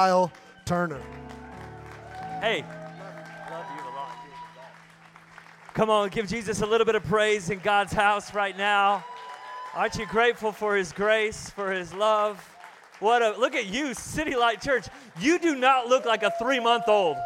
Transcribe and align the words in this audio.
Kyle 0.00 0.32
Turner. 0.64 1.02
Hey. 2.40 2.64
Come 5.74 5.90
on, 5.90 6.08
give 6.08 6.26
Jesus 6.26 6.62
a 6.62 6.66
little 6.66 6.86
bit 6.86 6.94
of 6.94 7.04
praise 7.04 7.50
in 7.50 7.58
God's 7.58 7.92
house 7.92 8.32
right 8.32 8.56
now. 8.56 9.04
Aren't 9.74 9.96
you 9.96 10.06
grateful 10.06 10.52
for 10.52 10.74
His 10.74 10.90
grace, 10.94 11.50
for 11.50 11.70
His 11.70 11.92
love? 11.92 12.38
What 13.00 13.20
a 13.20 13.38
look 13.38 13.54
at 13.54 13.66
you, 13.66 13.92
City 13.92 14.36
Light 14.36 14.62
Church. 14.62 14.86
You 15.20 15.38
do 15.38 15.54
not 15.54 15.88
look 15.88 16.06
like 16.06 16.22
a 16.22 16.32
three 16.38 16.60
month 16.60 16.84
old. 16.88 17.18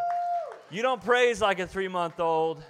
You 0.69 0.83
don't 0.83 1.01
praise 1.01 1.41
like 1.41 1.61
a 1.61 1.69
three 1.69 1.87
month 1.87 2.19
old. 2.19 2.61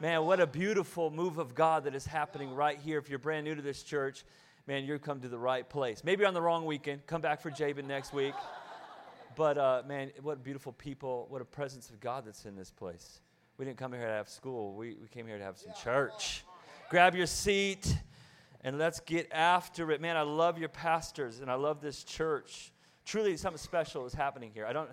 Man, 0.00 0.24
what 0.24 0.40
a 0.40 0.46
beautiful 0.48 1.12
move 1.12 1.38
of 1.38 1.54
God 1.54 1.84
that 1.84 1.94
is 1.94 2.04
happening 2.04 2.52
right 2.52 2.80
here. 2.80 2.98
If 2.98 3.08
you're 3.08 3.20
brand 3.20 3.44
new 3.44 3.54
to 3.54 3.62
this 3.62 3.84
church, 3.84 4.24
man, 4.66 4.84
you've 4.84 5.02
come 5.02 5.20
to 5.20 5.28
the 5.28 5.38
right 5.38 5.68
place. 5.68 6.02
Maybe 6.02 6.24
on 6.24 6.34
the 6.34 6.42
wrong 6.42 6.66
weekend. 6.66 7.06
Come 7.06 7.20
back 7.20 7.40
for 7.40 7.52
Jabin 7.52 7.86
next 7.86 8.12
week. 8.12 8.34
But 9.36 9.58
uh, 9.58 9.82
man, 9.86 10.12
what 10.22 10.42
beautiful 10.42 10.72
people, 10.72 11.26
what 11.28 11.42
a 11.42 11.44
presence 11.44 11.90
of 11.90 12.00
God 12.00 12.24
that's 12.24 12.46
in 12.46 12.56
this 12.56 12.70
place. 12.70 13.20
We 13.58 13.66
didn't 13.66 13.76
come 13.76 13.92
here 13.92 14.06
to 14.06 14.12
have 14.12 14.30
school, 14.30 14.72
we, 14.72 14.96
we 15.00 15.08
came 15.08 15.26
here 15.26 15.36
to 15.36 15.44
have 15.44 15.58
some 15.58 15.72
church. 15.84 16.42
Grab 16.88 17.14
your 17.14 17.26
seat 17.26 17.98
and 18.62 18.78
let's 18.78 18.98
get 19.00 19.30
after 19.32 19.90
it. 19.90 20.00
Man, 20.00 20.16
I 20.16 20.22
love 20.22 20.58
your 20.58 20.70
pastors 20.70 21.40
and 21.40 21.50
I 21.50 21.54
love 21.54 21.82
this 21.82 22.02
church. 22.02 22.72
Truly, 23.04 23.36
something 23.36 23.58
special 23.58 24.06
is 24.06 24.14
happening 24.14 24.50
here. 24.54 24.64
I 24.64 24.72
don't, 24.72 24.88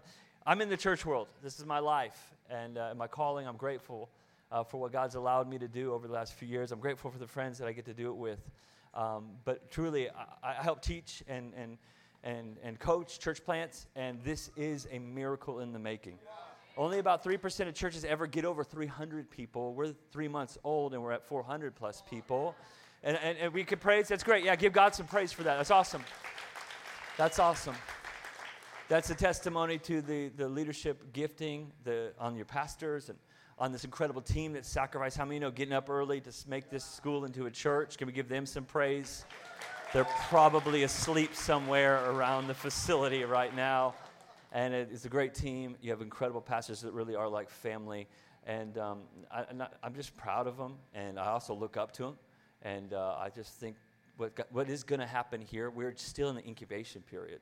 I'm 0.45 0.59
in 0.59 0.67
the 0.67 0.77
church 0.77 1.05
world. 1.05 1.29
This 1.41 1.57
is 1.57 1.65
my 1.65 1.79
life 1.79 2.33
and 2.49 2.77
uh, 2.77 2.93
my 2.97 3.07
calling. 3.07 3.47
I'm 3.47 3.55
grateful 3.55 4.09
uh, 4.51 4.65
for 4.65 4.77
what 4.77 4.91
God's 4.91 5.15
allowed 5.15 5.49
me 5.49 5.57
to 5.57 5.69
do 5.69 5.93
over 5.93 6.05
the 6.05 6.13
last 6.13 6.33
few 6.33 6.49
years. 6.49 6.73
I'm 6.73 6.81
grateful 6.81 7.11
for 7.11 7.19
the 7.19 7.27
friends 7.27 7.57
that 7.59 7.67
I 7.69 7.71
get 7.71 7.85
to 7.85 7.93
do 7.93 8.09
it 8.09 8.17
with. 8.17 8.51
Um, 8.93 9.29
but 9.45 9.71
truly, 9.71 10.09
I, 10.09 10.51
I 10.59 10.61
help 10.61 10.81
teach 10.81 11.23
and, 11.29 11.53
and 11.55 11.77
and, 12.23 12.57
and 12.63 12.79
coach 12.79 13.19
church 13.19 13.43
plants, 13.43 13.87
and 13.95 14.23
this 14.23 14.49
is 14.55 14.87
a 14.91 14.99
miracle 14.99 15.59
in 15.59 15.73
the 15.73 15.79
making. 15.79 16.17
Only 16.75 16.97
about 16.97 17.23
3% 17.23 17.67
of 17.67 17.75
churches 17.75 18.03
ever 18.03 18.25
get 18.25 18.45
over 18.45 18.63
300 18.63 19.29
people. 19.29 19.73
We're 19.73 19.93
three 20.11 20.27
months 20.27 20.57
old 20.63 20.93
and 20.93 21.03
we're 21.03 21.11
at 21.11 21.23
400 21.23 21.75
plus 21.75 22.01
people. 22.09 22.55
And, 23.03 23.17
and, 23.21 23.37
and 23.37 23.53
we 23.53 23.63
could 23.63 23.79
praise. 23.79 24.07
That's 24.07 24.23
great. 24.23 24.43
Yeah, 24.43 24.55
give 24.55 24.73
God 24.73 24.95
some 24.95 25.05
praise 25.05 25.31
for 25.31 25.43
that. 25.43 25.57
That's 25.57 25.69
awesome. 25.69 26.03
That's 27.15 27.37
awesome. 27.37 27.75
That's 28.89 29.09
a 29.11 29.15
testimony 29.15 29.77
to 29.79 30.01
the, 30.01 30.29
the 30.29 30.47
leadership 30.47 31.13
gifting 31.13 31.71
the, 31.83 32.11
on 32.19 32.35
your 32.35 32.45
pastors 32.45 33.09
and 33.09 33.19
on 33.59 33.71
this 33.71 33.83
incredible 33.83 34.21
team 34.21 34.53
that 34.53 34.65
sacrificed. 34.65 35.17
How 35.17 35.25
many 35.25 35.39
know 35.39 35.51
getting 35.51 35.73
up 35.73 35.89
early 35.89 36.21
to 36.21 36.31
make 36.47 36.71
this 36.71 36.83
school 36.83 37.25
into 37.25 37.45
a 37.45 37.51
church? 37.51 37.97
Can 37.97 38.07
we 38.07 38.13
give 38.13 38.27
them 38.27 38.47
some 38.47 38.65
praise? 38.65 39.25
They're 39.93 40.07
probably 40.27 40.81
asleep 40.81 41.35
somewhere 41.35 42.09
around 42.09 42.47
the 42.47 42.55
facility 42.55 43.25
right 43.25 43.55
now. 43.55 43.93
And 44.51 44.73
it's 44.73 45.05
a 45.05 45.09
great 45.09 45.35
team. 45.35 45.75
You 45.83 45.91
have 45.91 46.01
incredible 46.01 46.41
pastors 46.41 46.81
that 46.81 46.93
really 46.93 47.13
are 47.13 47.29
like 47.29 47.47
family. 47.47 48.07
And 48.47 48.75
um, 48.79 49.01
I, 49.31 49.45
am 49.83 49.93
just 49.93 50.17
proud 50.17 50.47
of 50.47 50.57
them. 50.57 50.77
And 50.95 51.19
I 51.19 51.27
also 51.27 51.53
look 51.53 51.77
up 51.77 51.91
to 51.93 52.03
them. 52.05 52.17
And 52.63 52.91
uh, 52.93 53.17
I 53.19 53.29
just 53.29 53.59
think 53.59 53.75
what, 54.17 54.31
what 54.51 54.67
is 54.67 54.83
going 54.83 54.99
to 54.99 55.05
happen 55.05 55.39
here, 55.39 55.69
we're 55.69 55.93
still 55.95 56.29
in 56.29 56.35
the 56.37 56.47
incubation 56.47 57.03
period. 57.03 57.41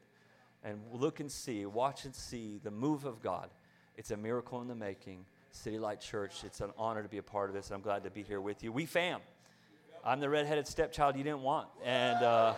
And 0.61 0.81
look 0.91 1.21
and 1.21 1.31
see, 1.31 1.65
watch 1.65 2.03
and 2.03 2.13
see 2.13 2.59
the 2.61 2.71
move 2.71 3.05
of 3.05 3.21
God. 3.21 3.49
It's 3.95 4.11
a 4.11 4.17
miracle 4.17 4.61
in 4.61 4.67
the 4.67 4.75
making. 4.75 5.25
City 5.51 5.79
Light 5.79 6.01
Church, 6.01 6.43
it's 6.43 6.59
an 6.59 6.71
honor 6.77 7.01
to 7.01 7.09
be 7.09 7.17
a 7.17 7.23
part 7.23 7.49
of 7.49 7.55
this. 7.55 7.71
I'm 7.71 7.81
glad 7.81 8.03
to 8.03 8.09
be 8.09 8.23
here 8.23 8.41
with 8.41 8.61
you. 8.61 8.73
We 8.73 8.85
fam. 8.85 9.21
I'm 10.03 10.19
the 10.19 10.29
redheaded 10.29 10.67
stepchild 10.67 11.15
you 11.15 11.23
didn't 11.23 11.43
want. 11.43 11.67
And, 11.85 12.23
uh, 12.23 12.53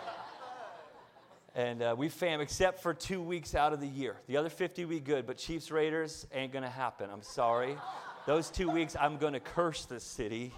and 1.54 1.82
uh, 1.82 1.94
we 1.96 2.08
fam, 2.08 2.40
except 2.40 2.80
for 2.80 2.94
two 2.94 3.20
weeks 3.20 3.54
out 3.54 3.74
of 3.74 3.80
the 3.80 3.86
year. 3.86 4.16
The 4.28 4.38
other 4.38 4.48
50 4.48 4.86
we 4.86 4.98
good, 4.98 5.26
but 5.26 5.36
Chiefs 5.36 5.70
Raiders 5.70 6.26
ain't 6.32 6.52
going 6.52 6.62
to 6.62 6.70
happen. 6.70 7.10
I'm 7.12 7.22
sorry. 7.22 7.76
Those 8.26 8.50
two 8.50 8.70
weeks, 8.70 8.96
I'm 8.98 9.18
going 9.18 9.34
to 9.34 9.40
curse 9.40 9.84
this 9.84 10.04
city. 10.04 10.52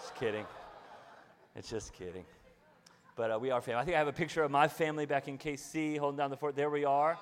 Just 0.00 0.14
kidding. 0.16 0.46
It's 1.54 1.68
just 1.68 1.92
kidding. 1.92 2.24
But 3.16 3.32
uh, 3.32 3.38
we 3.38 3.50
are 3.50 3.60
family. 3.60 3.82
I 3.82 3.84
think 3.84 3.96
I 3.96 3.98
have 3.98 4.08
a 4.08 4.12
picture 4.12 4.42
of 4.42 4.50
my 4.50 4.66
family 4.66 5.04
back 5.04 5.28
in 5.28 5.36
KC 5.36 5.98
holding 5.98 6.16
down 6.16 6.30
the 6.30 6.38
fort. 6.38 6.56
There 6.56 6.70
we 6.70 6.86
are. 6.86 7.18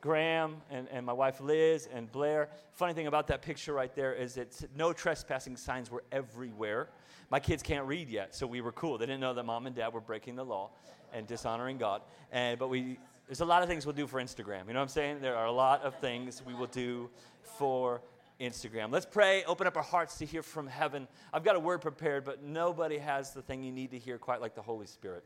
Graham 0.00 0.56
and, 0.70 0.88
and 0.90 1.04
my 1.04 1.12
wife 1.12 1.40
Liz 1.40 1.88
and 1.92 2.10
Blair. 2.10 2.48
Funny 2.72 2.92
thing 2.92 3.06
about 3.06 3.26
that 3.28 3.42
picture 3.42 3.72
right 3.72 3.94
there 3.94 4.14
is 4.14 4.34
that 4.34 4.68
no 4.76 4.92
trespassing 4.92 5.56
signs 5.56 5.90
were 5.90 6.04
everywhere. 6.12 6.88
My 7.30 7.40
kids 7.40 7.62
can't 7.62 7.86
read 7.86 8.08
yet, 8.08 8.34
so 8.34 8.46
we 8.46 8.60
were 8.60 8.72
cool. 8.72 8.98
They 8.98 9.06
didn't 9.06 9.20
know 9.20 9.34
that 9.34 9.44
mom 9.44 9.66
and 9.66 9.74
dad 9.74 9.92
were 9.92 10.00
breaking 10.00 10.36
the 10.36 10.44
law 10.44 10.70
and 11.12 11.26
dishonoring 11.26 11.78
God. 11.78 12.02
And, 12.32 12.58
but 12.58 12.68
we, 12.68 12.98
there's 13.26 13.40
a 13.40 13.44
lot 13.44 13.62
of 13.62 13.68
things 13.68 13.84
we'll 13.84 13.94
do 13.94 14.06
for 14.06 14.20
Instagram. 14.20 14.66
You 14.66 14.72
know 14.72 14.80
what 14.80 14.84
I'm 14.84 14.88
saying? 14.88 15.20
There 15.20 15.36
are 15.36 15.46
a 15.46 15.52
lot 15.52 15.82
of 15.82 15.98
things 16.00 16.42
we 16.46 16.54
will 16.54 16.66
do 16.66 17.10
for 17.42 18.00
Instagram. 18.40 18.92
Let's 18.92 19.06
pray, 19.06 19.44
open 19.44 19.66
up 19.66 19.76
our 19.76 19.82
hearts 19.82 20.16
to 20.18 20.26
hear 20.26 20.42
from 20.42 20.66
heaven. 20.66 21.08
I've 21.32 21.44
got 21.44 21.56
a 21.56 21.60
word 21.60 21.80
prepared, 21.80 22.24
but 22.24 22.42
nobody 22.42 22.98
has 22.98 23.32
the 23.32 23.42
thing 23.42 23.62
you 23.62 23.72
need 23.72 23.90
to 23.90 23.98
hear 23.98 24.16
quite 24.16 24.40
like 24.40 24.54
the 24.54 24.62
Holy 24.62 24.86
Spirit. 24.86 25.24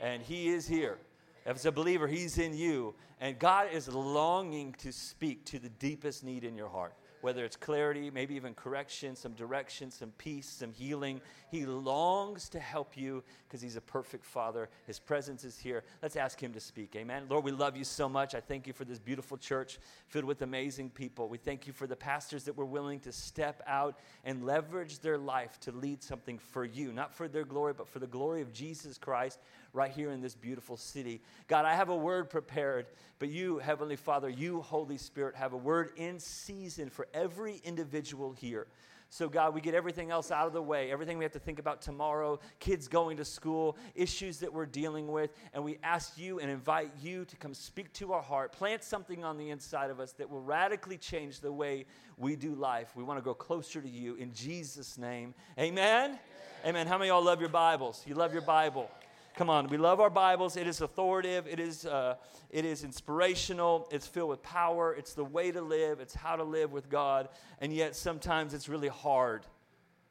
And 0.00 0.22
He 0.22 0.48
is 0.48 0.66
here. 0.66 0.98
If 1.44 1.56
it's 1.56 1.64
a 1.64 1.72
believer, 1.72 2.06
He's 2.06 2.38
in 2.38 2.56
you. 2.56 2.94
And 3.20 3.38
God 3.38 3.68
is 3.72 3.88
longing 3.88 4.74
to 4.78 4.92
speak 4.92 5.44
to 5.46 5.58
the 5.58 5.68
deepest 5.68 6.24
need 6.24 6.44
in 6.44 6.56
your 6.56 6.68
heart 6.68 6.94
whether 7.22 7.44
it's 7.44 7.56
clarity, 7.56 8.10
maybe 8.10 8.34
even 8.34 8.52
correction, 8.52 9.14
some 9.14 9.32
direction, 9.32 9.90
some 9.90 10.10
peace, 10.18 10.48
some 10.48 10.72
healing. 10.72 11.20
He 11.50 11.64
longs 11.64 12.48
to 12.50 12.60
help 12.60 12.96
you 12.96 13.22
because 13.46 13.62
He's 13.62 13.76
a 13.76 13.80
perfect 13.80 14.24
Father. 14.24 14.68
His 14.86 14.98
presence 14.98 15.44
is 15.44 15.56
here. 15.56 15.84
Let's 16.02 16.16
ask 16.16 16.42
Him 16.42 16.52
to 16.52 16.60
speak. 16.60 16.96
Amen. 16.96 17.24
Lord, 17.28 17.44
we 17.44 17.52
love 17.52 17.76
you 17.76 17.84
so 17.84 18.08
much. 18.08 18.34
I 18.34 18.40
thank 18.40 18.66
you 18.66 18.72
for 18.72 18.84
this 18.84 18.98
beautiful 18.98 19.36
church 19.36 19.78
filled 20.08 20.24
with 20.24 20.42
amazing 20.42 20.90
people. 20.90 21.28
We 21.28 21.38
thank 21.38 21.66
you 21.66 21.72
for 21.72 21.86
the 21.86 21.96
pastors 21.96 22.44
that 22.44 22.56
were 22.56 22.64
willing 22.66 22.98
to 23.00 23.12
step 23.12 23.62
out 23.66 23.98
and 24.24 24.44
leverage 24.44 24.98
their 24.98 25.18
life 25.18 25.60
to 25.60 25.72
lead 25.72 26.02
something 26.02 26.38
for 26.38 26.64
you, 26.64 26.92
not 26.92 27.14
for 27.14 27.28
their 27.28 27.44
glory, 27.44 27.72
but 27.72 27.88
for 27.88 28.00
the 28.00 28.06
glory 28.06 28.42
of 28.42 28.52
Jesus 28.52 28.98
Christ 28.98 29.38
right 29.72 29.90
here 29.90 30.10
in 30.10 30.20
this 30.20 30.34
beautiful 30.34 30.76
city. 30.76 31.20
God, 31.48 31.64
I 31.64 31.74
have 31.74 31.88
a 31.88 31.96
word 31.96 32.28
prepared, 32.28 32.86
but 33.18 33.28
you, 33.30 33.58
Heavenly 33.58 33.96
Father, 33.96 34.28
you, 34.28 34.60
Holy 34.60 34.98
Spirit, 34.98 35.34
have 35.36 35.52
a 35.52 35.56
word 35.56 35.92
in 35.96 36.18
season 36.18 36.90
for 36.90 37.08
every 37.14 37.60
individual 37.64 38.32
here. 38.32 38.66
So, 39.08 39.28
God, 39.28 39.52
we 39.54 39.60
get 39.60 39.74
everything 39.74 40.10
else 40.10 40.30
out 40.30 40.46
of 40.46 40.54
the 40.54 40.62
way, 40.62 40.90
everything 40.90 41.18
we 41.18 41.24
have 41.24 41.34
to 41.34 41.38
think 41.38 41.58
about 41.58 41.82
tomorrow, 41.82 42.40
kids 42.60 42.88
going 42.88 43.18
to 43.18 43.26
school, 43.26 43.76
issues 43.94 44.38
that 44.38 44.50
we're 44.50 44.64
dealing 44.64 45.06
with, 45.06 45.34
and 45.52 45.62
we 45.62 45.76
ask 45.82 46.16
you 46.16 46.40
and 46.40 46.50
invite 46.50 46.90
you 47.02 47.26
to 47.26 47.36
come 47.36 47.52
speak 47.52 47.92
to 47.92 48.14
our 48.14 48.22
heart, 48.22 48.52
plant 48.52 48.82
something 48.82 49.22
on 49.22 49.36
the 49.36 49.50
inside 49.50 49.90
of 49.90 50.00
us 50.00 50.12
that 50.12 50.30
will 50.30 50.40
radically 50.40 50.96
change 50.96 51.40
the 51.40 51.52
way 51.52 51.84
we 52.16 52.36
do 52.36 52.54
life. 52.54 52.96
We 52.96 53.04
want 53.04 53.18
to 53.18 53.22
grow 53.22 53.34
closer 53.34 53.82
to 53.82 53.88
you 53.88 54.14
in 54.14 54.32
Jesus' 54.32 54.96
name. 54.96 55.34
Amen? 55.58 56.12
Amen. 56.12 56.18
Amen. 56.64 56.86
How 56.86 56.96
many 56.96 57.10
of 57.10 57.16
y'all 57.16 57.24
love 57.24 57.40
your 57.40 57.50
Bibles? 57.50 58.02
You 58.06 58.14
love 58.14 58.32
your 58.32 58.40
Bible? 58.40 58.90
Come 59.34 59.48
on, 59.48 59.68
we 59.68 59.78
love 59.78 59.98
our 59.98 60.10
Bibles. 60.10 60.58
It 60.58 60.66
is 60.66 60.82
authoritative, 60.82 61.46
it 61.46 61.58
is, 61.58 61.86
uh, 61.86 62.16
it 62.50 62.66
is 62.66 62.84
inspirational, 62.84 63.88
it's 63.90 64.06
filled 64.06 64.28
with 64.28 64.42
power, 64.42 64.92
it's 64.92 65.14
the 65.14 65.24
way 65.24 65.50
to 65.50 65.62
live, 65.62 66.00
it's 66.00 66.14
how 66.14 66.36
to 66.36 66.44
live 66.44 66.70
with 66.70 66.90
God, 66.90 67.30
and 67.58 67.72
yet 67.72 67.96
sometimes 67.96 68.52
it's 68.52 68.68
really 68.68 68.88
hard. 68.88 69.46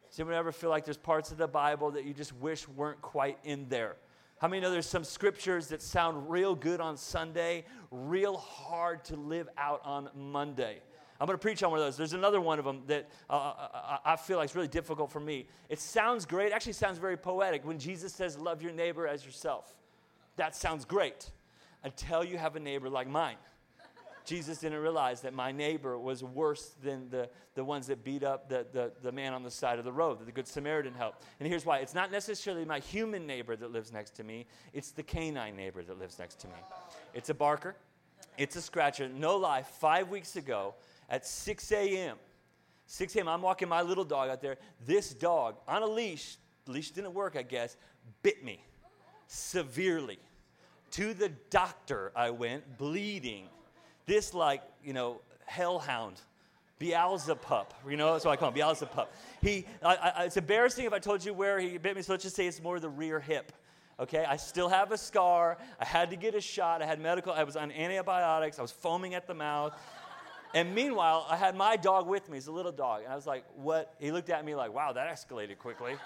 Does 0.09 0.19
anyone 0.19 0.39
ever 0.39 0.51
feel 0.51 0.71
like 0.71 0.85
there's 0.85 0.97
parts 0.97 1.31
of 1.31 1.37
the 1.37 1.47
Bible 1.47 1.91
that 1.91 2.03
you 2.03 2.15
just 2.15 2.35
wish 2.37 2.67
weren't 2.69 2.99
quite 3.03 3.37
in 3.43 3.69
there? 3.69 3.95
How 4.39 4.47
many 4.47 4.59
know 4.59 4.71
there's 4.71 4.87
some 4.87 5.03
scriptures 5.03 5.67
that 5.67 5.83
sound 5.83 6.27
real 6.27 6.55
good 6.55 6.81
on 6.81 6.97
Sunday, 6.97 7.65
real 7.91 8.37
hard 8.37 9.05
to 9.05 9.15
live 9.17 9.47
out 9.55 9.81
on 9.85 10.09
Monday? 10.15 10.81
I'm 11.21 11.27
going 11.27 11.37
to 11.37 11.41
preach 11.41 11.61
on 11.61 11.69
one 11.69 11.79
of 11.79 11.85
those. 11.85 11.97
There's 11.97 12.13
another 12.13 12.41
one 12.41 12.57
of 12.57 12.65
them 12.65 12.81
that 12.87 13.07
uh, 13.29 13.33
uh, 13.33 13.67
uh, 13.71 13.97
I 14.03 14.15
feel 14.15 14.37
like 14.37 14.49
is 14.49 14.55
really 14.55 14.67
difficult 14.67 15.11
for 15.11 15.19
me. 15.19 15.45
It 15.69 15.79
sounds 15.79 16.25
great. 16.25 16.47
It 16.47 16.53
actually 16.53 16.73
sounds 16.73 16.97
very 16.97 17.15
poetic 17.15 17.63
when 17.63 17.77
Jesus 17.77 18.11
says, 18.11 18.39
Love 18.39 18.63
your 18.63 18.71
neighbor 18.71 19.05
as 19.05 19.23
yourself. 19.23 19.71
That 20.37 20.55
sounds 20.55 20.83
great 20.83 21.29
until 21.83 22.23
you 22.23 22.39
have 22.39 22.55
a 22.55 22.59
neighbor 22.59 22.89
like 22.89 23.07
mine. 23.07 23.35
Jesus 24.25 24.57
didn't 24.57 24.79
realize 24.79 25.21
that 25.21 25.35
my 25.35 25.51
neighbor 25.51 25.99
was 25.99 26.23
worse 26.23 26.73
than 26.83 27.07
the, 27.11 27.29
the 27.53 27.63
ones 27.63 27.85
that 27.87 28.03
beat 28.03 28.23
up 28.23 28.49
the, 28.49 28.65
the, 28.73 28.91
the 29.03 29.11
man 29.11 29.33
on 29.33 29.43
the 29.43 29.51
side 29.51 29.77
of 29.77 29.85
the 29.85 29.91
road, 29.91 30.19
that 30.19 30.25
the 30.25 30.31
Good 30.31 30.47
Samaritan 30.47 30.95
helped. 30.95 31.23
And 31.39 31.47
here's 31.47 31.67
why 31.67 31.79
it's 31.79 31.93
not 31.93 32.11
necessarily 32.11 32.65
my 32.65 32.79
human 32.79 33.27
neighbor 33.27 33.55
that 33.55 33.71
lives 33.71 33.93
next 33.93 34.15
to 34.15 34.23
me, 34.23 34.47
it's 34.73 34.89
the 34.89 35.03
canine 35.03 35.55
neighbor 35.55 35.83
that 35.83 35.99
lives 35.99 36.17
next 36.17 36.39
to 36.39 36.47
me. 36.47 36.55
It's 37.13 37.29
a 37.29 37.35
barker, 37.35 37.75
it's 38.39 38.55
a 38.55 38.61
scratcher. 38.61 39.07
No 39.07 39.37
lie, 39.37 39.61
five 39.61 40.09
weeks 40.09 40.35
ago, 40.35 40.73
at 41.11 41.25
6 41.27 41.71
a.m. 41.73 42.17
6 42.87 43.15
a.m., 43.17 43.27
I'm 43.27 43.41
walking 43.41 43.69
my 43.69 43.81
little 43.81 44.03
dog 44.03 44.29
out 44.29 44.41
there. 44.41 44.57
This 44.87 45.13
dog, 45.13 45.57
on 45.67 45.83
a 45.83 45.85
leash, 45.85 46.37
leash 46.65 46.91
didn't 46.91 47.13
work, 47.13 47.35
I 47.37 47.43
guess, 47.43 47.77
bit 48.23 48.43
me 48.43 48.63
severely. 49.27 50.19
To 50.91 51.13
the 51.13 51.29
doctor, 51.49 52.11
I 52.15 52.31
went, 52.31 52.77
bleeding. 52.77 53.47
This, 54.05 54.33
like, 54.33 54.61
you 54.83 54.93
know, 54.93 55.21
hellhound, 55.45 56.19
Beelzebub. 56.79 57.67
You 57.87 57.97
know, 57.97 58.13
that's 58.13 58.25
what 58.25 58.31
I 58.31 58.35
call 58.37 58.49
him, 58.49 58.55
Beelzebub. 58.55 59.07
He, 59.41 59.65
I, 59.83 59.95
I, 59.95 60.23
it's 60.25 60.37
embarrassing 60.37 60.85
if 60.85 60.93
I 60.93 60.99
told 60.99 61.23
you 61.23 61.33
where 61.33 61.59
he 61.59 61.77
bit 61.77 61.95
me, 61.95 62.01
so 62.01 62.13
let's 62.13 62.23
just 62.23 62.35
say 62.35 62.47
it's 62.47 62.61
more 62.61 62.79
the 62.79 62.89
rear 62.89 63.19
hip. 63.19 63.51
Okay, 63.99 64.25
I 64.27 64.35
still 64.37 64.67
have 64.67 64.91
a 64.91 64.97
scar. 64.97 65.57
I 65.79 65.85
had 65.85 66.09
to 66.09 66.15
get 66.15 66.33
a 66.33 66.41
shot. 66.41 66.81
I 66.81 66.87
had 66.87 66.99
medical, 66.99 67.33
I 67.33 67.43
was 67.43 67.55
on 67.55 67.71
antibiotics. 67.71 68.57
I 68.57 68.63
was 68.63 68.71
foaming 68.71 69.13
at 69.13 69.27
the 69.27 69.35
mouth. 69.35 69.79
And 70.53 70.75
meanwhile, 70.75 71.25
I 71.29 71.37
had 71.37 71.55
my 71.55 71.77
dog 71.77 72.07
with 72.07 72.29
me. 72.29 72.37
He's 72.37 72.47
a 72.47 72.51
little 72.51 72.71
dog. 72.71 73.03
And 73.03 73.11
I 73.11 73.15
was 73.15 73.25
like, 73.25 73.45
what? 73.55 73.93
He 73.99 74.11
looked 74.11 74.29
at 74.29 74.43
me 74.43 74.55
like, 74.55 74.73
wow, 74.73 74.91
that 74.93 75.07
escalated 75.09 75.57
quickly. 75.57 75.95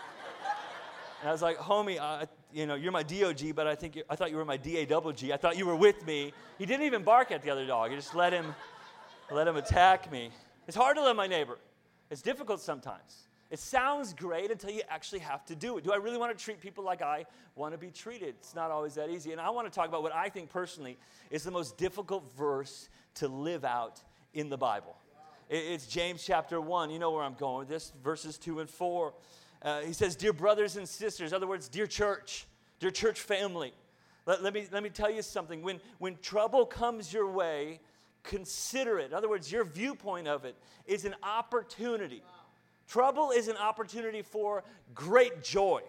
And 1.22 1.30
I 1.30 1.32
was 1.32 1.42
like, 1.42 1.58
homie, 1.58 2.28
you 2.54 2.68
know, 2.68 2.76
you're 2.76 2.92
my 2.92 3.02
DOG, 3.02 3.56
but 3.56 3.66
I 3.66 3.74
think 3.74 4.00
I 4.10 4.16
thought 4.16 4.30
you 4.30 4.38
were 4.38 4.46
my 4.46 4.58
DAWG. 4.58 5.32
I 5.32 5.38
thought 5.38 5.58
you 5.58 5.66
were 5.66 5.76
with 5.76 6.06
me. 6.06 6.34
He 6.60 6.66
didn't 6.68 6.86
even 6.86 7.04
bark 7.04 7.32
at 7.32 7.42
the 7.42 7.50
other 7.50 7.66
dog. 7.66 7.90
He 7.90 7.96
just 7.96 8.14
let 8.14 8.32
him, 8.32 8.54
let 9.32 9.48
him 9.48 9.56
attack 9.56 10.12
me. 10.12 10.30
It's 10.68 10.78
hard 10.78 10.98
to 10.98 11.02
love 11.02 11.16
my 11.16 11.26
neighbor. 11.26 11.58
It's 12.12 12.22
difficult 12.22 12.62
sometimes. 12.62 13.28
It 13.50 13.60
sounds 13.60 14.14
great 14.14 14.52
until 14.52 14.72
you 14.72 14.82
actually 14.90 15.20
have 15.20 15.46
to 15.46 15.56
do 15.56 15.78
it. 15.78 15.84
Do 15.84 15.94
I 15.94 15.98
really 15.98 16.18
want 16.18 16.38
to 16.38 16.44
treat 16.44 16.60
people 16.60 16.84
like 16.84 17.02
I 17.02 17.26
want 17.56 17.74
to 17.74 17.78
be 17.78 17.90
treated? 17.90 18.36
It's 18.40 18.54
not 18.54 18.70
always 18.70 18.96
that 18.96 19.10
easy. 19.10 19.32
And 19.32 19.40
I 19.40 19.50
want 19.50 19.66
to 19.66 19.74
talk 19.74 19.88
about 19.88 20.04
what 20.04 20.14
I 20.14 20.30
think 20.30 20.50
personally 20.50 20.98
is 21.32 21.44
the 21.44 21.52
most 21.52 21.78
difficult 21.78 22.32
verse 22.38 22.90
to 23.16 23.28
live 23.28 23.64
out 23.64 24.02
in 24.36 24.50
the 24.50 24.58
Bible. 24.58 24.96
It's 25.50 25.88
James 25.88 26.24
chapter 26.24 26.60
1. 26.60 26.90
You 26.90 27.00
know 27.00 27.12
where 27.12 27.24
I'm 27.24 27.36
going 27.36 27.60
with 27.60 27.70
this, 27.70 27.94
verses 28.04 28.38
2 28.38 28.60
and 28.60 28.70
4. 28.70 29.14
Uh, 29.62 29.82
he 29.82 29.94
says, 29.94 30.16
Dear 30.16 30.34
brothers 30.34 30.76
and 30.76 30.88
sisters, 30.88 31.32
in 31.32 31.36
other 31.36 31.48
words, 31.48 31.68
dear 31.68 31.88
church, 31.88 32.46
dear 32.80 32.92
church 32.92 33.22
family, 33.22 33.74
let, 34.26 34.44
let, 34.44 34.54
me, 34.54 34.68
let 34.72 34.84
me 34.84 34.90
tell 34.90 35.10
you 35.10 35.22
something. 35.22 35.62
When, 35.62 35.80
when 36.00 36.18
trouble 36.18 36.66
comes 36.66 37.14
your 37.14 37.30
way, 37.32 37.80
consider 38.24 39.00
it. 39.00 39.06
In 39.08 39.14
other 39.14 39.30
words, 39.30 39.52
your 39.52 39.64
viewpoint 39.64 40.28
of 40.28 40.46
it 40.46 40.56
is 40.86 41.06
an 41.06 41.16
opportunity. 41.24 42.22
Trouble 42.88 43.32
is 43.32 43.48
an 43.48 43.58
opportunity 43.58 44.22
for 44.22 44.64
great 44.94 45.44
joy. 45.44 45.82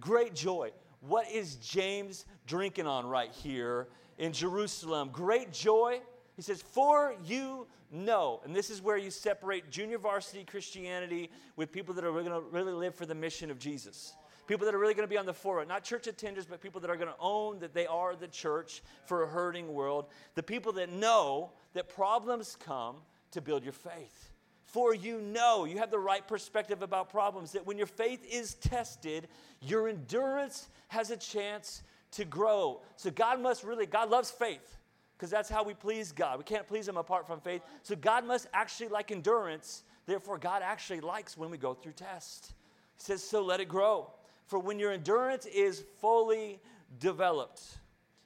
Great 0.00 0.34
joy. 0.34 0.72
What 1.00 1.30
is 1.30 1.56
James 1.56 2.24
drinking 2.46 2.86
on 2.86 3.06
right 3.06 3.30
here 3.30 3.88
in 4.18 4.32
Jerusalem? 4.32 5.10
Great 5.12 5.52
joy. 5.52 6.00
He 6.36 6.42
says, 6.42 6.62
For 6.62 7.14
you 7.24 7.66
know, 7.90 8.40
and 8.44 8.54
this 8.54 8.70
is 8.70 8.82
where 8.82 8.98
you 8.98 9.10
separate 9.10 9.70
junior 9.70 9.98
varsity 9.98 10.44
Christianity 10.44 11.30
with 11.56 11.72
people 11.72 11.94
that 11.94 12.04
are 12.04 12.12
going 12.12 12.26
to 12.26 12.40
really 12.50 12.72
live 12.72 12.94
for 12.94 13.06
the 13.06 13.14
mission 13.14 13.50
of 13.50 13.58
Jesus. 13.58 14.14
People 14.46 14.66
that 14.66 14.74
are 14.74 14.78
really 14.78 14.94
going 14.94 15.08
to 15.08 15.12
be 15.12 15.18
on 15.18 15.26
the 15.26 15.32
forefront, 15.32 15.68
not 15.68 15.82
church 15.82 16.04
attenders, 16.04 16.46
but 16.48 16.60
people 16.60 16.80
that 16.80 16.90
are 16.90 16.96
going 16.96 17.08
to 17.08 17.16
own 17.18 17.58
that 17.60 17.74
they 17.74 17.86
are 17.86 18.14
the 18.14 18.28
church 18.28 18.82
for 19.06 19.24
a 19.24 19.26
hurting 19.26 19.72
world. 19.72 20.06
The 20.34 20.42
people 20.42 20.72
that 20.74 20.92
know 20.92 21.50
that 21.72 21.88
problems 21.88 22.56
come 22.64 22.96
to 23.32 23.40
build 23.40 23.64
your 23.64 23.72
faith. 23.72 24.30
For 24.66 24.94
you 24.94 25.20
know, 25.20 25.64
you 25.64 25.78
have 25.78 25.90
the 25.90 25.98
right 25.98 26.26
perspective 26.26 26.82
about 26.82 27.08
problems, 27.08 27.52
that 27.52 27.66
when 27.66 27.78
your 27.78 27.86
faith 27.86 28.24
is 28.30 28.54
tested, 28.54 29.26
your 29.60 29.88
endurance 29.88 30.68
has 30.88 31.10
a 31.10 31.16
chance 31.16 31.82
to 32.12 32.24
grow. 32.24 32.82
So 32.96 33.10
God 33.10 33.40
must 33.40 33.64
really, 33.64 33.86
God 33.86 34.10
loves 34.10 34.30
faith 34.30 34.76
because 35.16 35.30
that's 35.30 35.48
how 35.48 35.62
we 35.62 35.74
please 35.74 36.12
God. 36.12 36.38
We 36.38 36.44
can't 36.44 36.66
please 36.66 36.86
Him 36.86 36.96
apart 36.96 37.26
from 37.26 37.40
faith. 37.40 37.62
So 37.82 37.96
God 37.96 38.26
must 38.26 38.46
actually 38.52 38.88
like 38.88 39.10
endurance. 39.10 39.82
Therefore, 40.04 40.38
God 40.38 40.62
actually 40.62 41.00
likes 41.00 41.36
when 41.36 41.50
we 41.50 41.56
go 41.56 41.74
through 41.74 41.92
tests. 41.92 42.52
He 42.96 43.02
says, 43.02 43.22
So 43.22 43.42
let 43.42 43.60
it 43.60 43.68
grow. 43.68 44.10
For 44.46 44.58
when 44.58 44.78
your 44.78 44.92
endurance 44.92 45.46
is 45.46 45.84
fully 46.00 46.60
developed, 47.00 47.62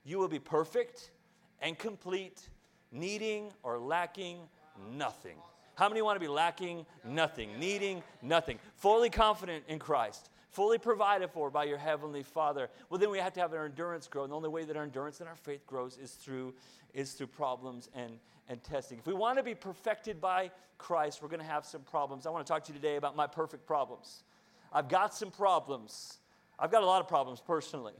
you 0.05 0.19
will 0.19 0.29
be 0.29 0.39
perfect 0.39 1.11
and 1.63 1.79
complete, 1.79 2.49
needing 2.93 3.53
or 3.63 3.79
lacking 3.79 4.39
nothing. 4.93 5.37
How 5.77 5.89
many 5.89 6.03
want 6.03 6.17
to 6.17 6.21
be 6.21 6.29
lacking 6.29 6.85
nothing, 7.05 7.59
needing 7.59 8.03
nothing, 8.21 8.59
fully 8.75 9.09
confident 9.09 9.65
in 9.69 9.79
Christ? 9.79 10.31
fully 10.51 10.79
provided 10.79 11.31
for 11.31 11.51
by 11.51 11.65
your 11.65 11.79
heavenly 11.79 12.23
Father. 12.23 12.69
Well, 12.89 12.99
then 12.99 13.11
we 13.11 13.19
have 13.19 13.33
to 13.35 13.41
have 13.41 13.53
our 13.53 13.67
endurance 13.67 14.07
grow. 14.07 14.25
And 14.25 14.33
the 14.33 14.37
only 14.37 14.49
way 14.49 14.65
that 14.65 14.77
our 14.77 14.83
endurance 14.83 15.21
and 15.21 15.29
our 15.29 15.37
faith 15.37 15.67
grows 15.67 15.97
is 15.97 16.13
through, 16.13 16.55
is 16.95 17.13
through 17.13 17.29
problems 17.29 17.89
and, 17.95 18.19
and 18.49 18.63
testing. 18.63 18.99
If 18.99 19.07
we 19.07 19.15
want 19.15 19.39
to 19.39 19.43
be 19.43 19.55
perfected 19.55 20.21
by 20.21 20.51
Christ, 20.79 21.23
we're 21.23 21.29
going 21.29 21.41
to 21.41 21.47
have 21.47 21.65
some 21.65 21.83
problems. 21.83 22.27
I 22.27 22.31
want 22.31 22.47
to 22.47 22.53
talk 22.53 22.65
to 22.65 22.73
you 22.73 22.79
today 22.79 22.97
about 22.97 23.17
my 23.17 23.27
perfect 23.27 23.67
problems. 23.67 24.25
I've 24.73 24.89
got 24.89 25.15
some 25.15 25.31
problems. 25.31 26.19
I've 26.59 26.71
got 26.71 26.83
a 26.83 26.87
lot 26.87 27.01
of 27.01 27.09
problems 27.09 27.41
personally. 27.41 27.95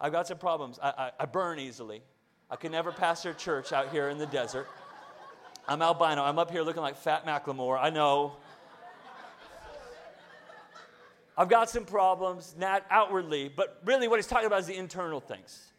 I've 0.00 0.12
got 0.12 0.26
some 0.26 0.38
problems. 0.38 0.78
I, 0.82 0.88
I, 0.88 1.10
I 1.20 1.26
burn 1.26 1.58
easily. 1.58 2.02
I 2.50 2.56
can 2.56 2.72
never 2.72 2.90
pastor 2.90 3.30
a 3.30 3.34
church 3.34 3.72
out 3.72 3.90
here 3.90 4.08
in 4.08 4.18
the 4.18 4.26
desert. 4.26 4.66
I'm 5.68 5.82
albino. 5.82 6.24
I'm 6.24 6.38
up 6.38 6.50
here 6.50 6.62
looking 6.62 6.82
like 6.82 6.96
Fat 6.96 7.24
Macklemore. 7.26 7.78
I 7.80 7.90
know. 7.90 8.36
I've 11.38 11.48
got 11.48 11.70
some 11.70 11.84
problems, 11.84 12.54
not 12.58 12.84
outwardly, 12.90 13.48
but 13.48 13.80
really 13.84 14.08
what 14.08 14.16
he's 14.16 14.26
talking 14.26 14.46
about 14.46 14.60
is 14.60 14.66
the 14.66 14.76
internal 14.76 15.20
things. 15.20 15.72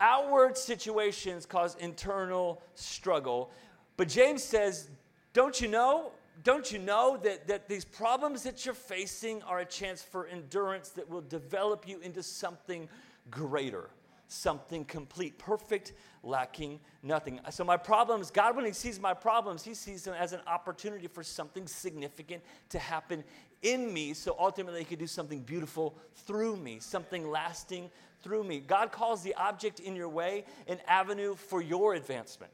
Outward 0.00 0.58
situations 0.58 1.46
cause 1.46 1.76
internal 1.76 2.62
struggle. 2.74 3.50
But 3.96 4.08
James 4.08 4.42
says, 4.42 4.88
Don't 5.32 5.60
you 5.60 5.68
know? 5.68 6.12
Don't 6.42 6.72
you 6.72 6.80
know 6.80 7.16
that, 7.22 7.46
that 7.46 7.68
these 7.68 7.84
problems 7.84 8.42
that 8.42 8.64
you're 8.66 8.74
facing 8.74 9.40
are 9.44 9.60
a 9.60 9.64
chance 9.64 10.02
for 10.02 10.26
endurance 10.26 10.88
that 10.90 11.08
will 11.08 11.20
develop 11.20 11.86
you 11.86 12.00
into 12.00 12.24
something 12.24 12.88
greater, 13.30 13.88
something 14.26 14.84
complete, 14.84 15.38
perfect, 15.38 15.92
lacking 16.24 16.80
nothing. 17.04 17.38
So, 17.50 17.62
my 17.62 17.76
problems, 17.76 18.32
God, 18.32 18.56
when 18.56 18.64
He 18.64 18.72
sees 18.72 18.98
my 18.98 19.14
problems, 19.14 19.62
He 19.62 19.74
sees 19.74 20.02
them 20.02 20.14
as 20.18 20.32
an 20.32 20.40
opportunity 20.48 21.06
for 21.06 21.22
something 21.22 21.68
significant 21.68 22.42
to 22.70 22.80
happen 22.80 23.22
in 23.64 23.92
me 23.92 24.12
so 24.14 24.36
ultimately 24.38 24.80
he 24.80 24.84
could 24.84 24.98
do 24.98 25.06
something 25.06 25.40
beautiful 25.40 25.96
through 26.26 26.56
me, 26.56 26.78
something 26.78 27.28
lasting 27.28 27.90
through 28.24 28.42
me. 28.42 28.58
God 28.58 28.90
calls 28.90 29.22
the 29.22 29.34
object 29.34 29.78
in 29.78 29.94
your 29.94 30.08
way 30.08 30.44
an 30.66 30.78
avenue 30.88 31.36
for 31.36 31.62
your 31.62 31.94
advancement, 31.94 32.50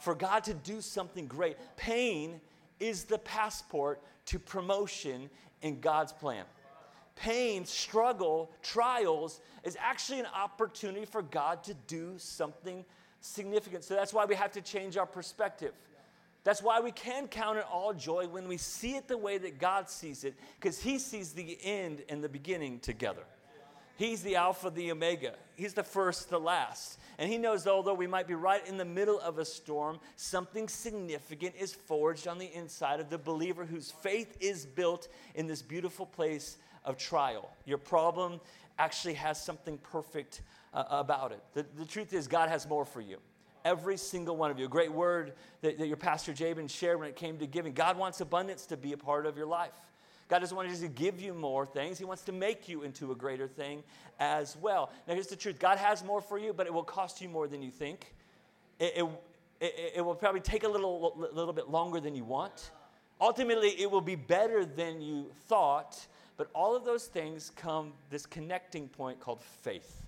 for 0.00 0.14
God 0.14 0.44
to 0.44 0.52
do 0.52 0.82
something 0.82 1.26
great. 1.26 1.56
Pain 1.76 2.40
is 2.80 3.04
the 3.04 3.18
passport 3.18 4.02
to 4.26 4.38
promotion 4.38 5.30
in 5.62 5.80
God's 5.80 6.12
plan. 6.12 6.44
Pain, 7.14 7.64
struggle, 7.64 8.50
trials 8.62 9.40
is 9.64 9.78
actually 9.80 10.20
an 10.20 10.26
opportunity 10.34 11.06
for 11.06 11.22
God 11.22 11.64
to 11.64 11.74
do 11.86 12.14
something 12.18 12.84
significant. 13.20 13.84
So 13.84 13.94
that's 13.94 14.12
why 14.12 14.26
we 14.26 14.34
have 14.34 14.52
to 14.52 14.60
change 14.60 14.98
our 14.98 15.06
perspective. 15.06 15.72
That's 16.44 16.62
why 16.62 16.80
we 16.80 16.92
can 16.92 17.26
count 17.26 17.58
it 17.58 17.64
all 17.72 17.94
joy 17.94 18.28
when 18.28 18.46
we 18.46 18.56
see 18.56 18.96
it 18.96 19.08
the 19.08 19.16
way 19.16 19.38
that 19.38 19.58
God 19.58 19.88
sees 19.88 20.24
it, 20.24 20.34
because 20.60 20.80
He 20.80 20.98
sees 20.98 21.32
the 21.32 21.58
end 21.62 22.02
and 22.08 22.22
the 22.22 22.28
beginning 22.28 22.80
together. 22.80 23.24
He's 23.96 24.22
the 24.22 24.36
Alpha, 24.36 24.70
the 24.70 24.92
Omega. 24.92 25.34
He's 25.54 25.74
the 25.74 25.82
first, 25.82 26.28
the 26.28 26.38
last. 26.38 26.98
And 27.18 27.30
He 27.30 27.38
knows, 27.38 27.66
although 27.66 27.94
we 27.94 28.06
might 28.06 28.28
be 28.28 28.34
right 28.34 28.66
in 28.66 28.76
the 28.76 28.84
middle 28.84 29.18
of 29.20 29.38
a 29.38 29.44
storm, 29.44 29.98
something 30.16 30.68
significant 30.68 31.54
is 31.58 31.72
forged 31.72 32.28
on 32.28 32.38
the 32.38 32.52
inside 32.54 33.00
of 33.00 33.08
the 33.08 33.18
believer 33.18 33.64
whose 33.64 33.90
faith 33.90 34.36
is 34.40 34.66
built 34.66 35.08
in 35.34 35.46
this 35.46 35.62
beautiful 35.62 36.06
place 36.06 36.58
of 36.84 36.98
trial. 36.98 37.50
Your 37.64 37.78
problem 37.78 38.40
actually 38.78 39.14
has 39.14 39.42
something 39.42 39.78
perfect 39.78 40.42
uh, 40.74 40.84
about 40.90 41.32
it. 41.32 41.42
The, 41.54 41.64
the 41.78 41.86
truth 41.86 42.12
is, 42.12 42.28
God 42.28 42.50
has 42.50 42.68
more 42.68 42.84
for 42.84 43.00
you 43.00 43.18
every 43.66 43.96
single 43.96 44.36
one 44.36 44.52
of 44.52 44.60
you. 44.60 44.66
A 44.66 44.68
great 44.68 44.92
word 44.92 45.32
that, 45.60 45.76
that 45.78 45.88
your 45.88 45.96
pastor 45.96 46.32
Jabin 46.32 46.68
shared 46.68 47.00
when 47.00 47.08
it 47.08 47.16
came 47.16 47.36
to 47.38 47.48
giving. 47.48 47.72
God 47.72 47.98
wants 47.98 48.20
abundance 48.20 48.64
to 48.66 48.76
be 48.76 48.92
a 48.92 48.96
part 48.96 49.26
of 49.26 49.36
your 49.36 49.46
life. 49.46 49.74
God 50.28 50.40
doesn't 50.40 50.56
want 50.56 50.68
to 50.68 50.74
just 50.74 50.94
give 50.94 51.20
you 51.20 51.32
more 51.32 51.64
things. 51.64 51.98
He 51.98 52.04
wants 52.04 52.22
to 52.24 52.32
make 52.32 52.68
you 52.68 52.82
into 52.82 53.12
a 53.12 53.14
greater 53.14 53.46
thing 53.46 53.82
as 54.18 54.56
well. 54.56 54.90
Now, 55.06 55.14
here's 55.14 55.28
the 55.28 55.36
truth 55.36 55.58
God 55.58 55.78
has 55.78 56.04
more 56.04 56.20
for 56.20 56.38
you, 56.38 56.52
but 56.52 56.66
it 56.66 56.74
will 56.74 56.82
cost 56.82 57.20
you 57.20 57.28
more 57.28 57.46
than 57.46 57.62
you 57.62 57.70
think. 57.70 58.14
It, 58.78 58.94
it, 58.96 59.06
it, 59.60 59.92
it 59.96 60.00
will 60.04 60.14
probably 60.14 60.40
take 60.40 60.64
a 60.64 60.68
little, 60.68 61.28
little 61.32 61.52
bit 61.52 61.68
longer 61.70 62.00
than 62.00 62.14
you 62.14 62.24
want. 62.24 62.70
Ultimately, 63.20 63.70
it 63.80 63.90
will 63.90 64.00
be 64.00 64.16
better 64.16 64.64
than 64.64 65.00
you 65.00 65.30
thought, 65.46 66.06
but 66.36 66.50
all 66.54 66.76
of 66.76 66.84
those 66.84 67.06
things 67.06 67.50
come 67.56 67.92
this 68.10 68.26
connecting 68.26 68.88
point 68.88 69.20
called 69.20 69.40
faith 69.40 70.05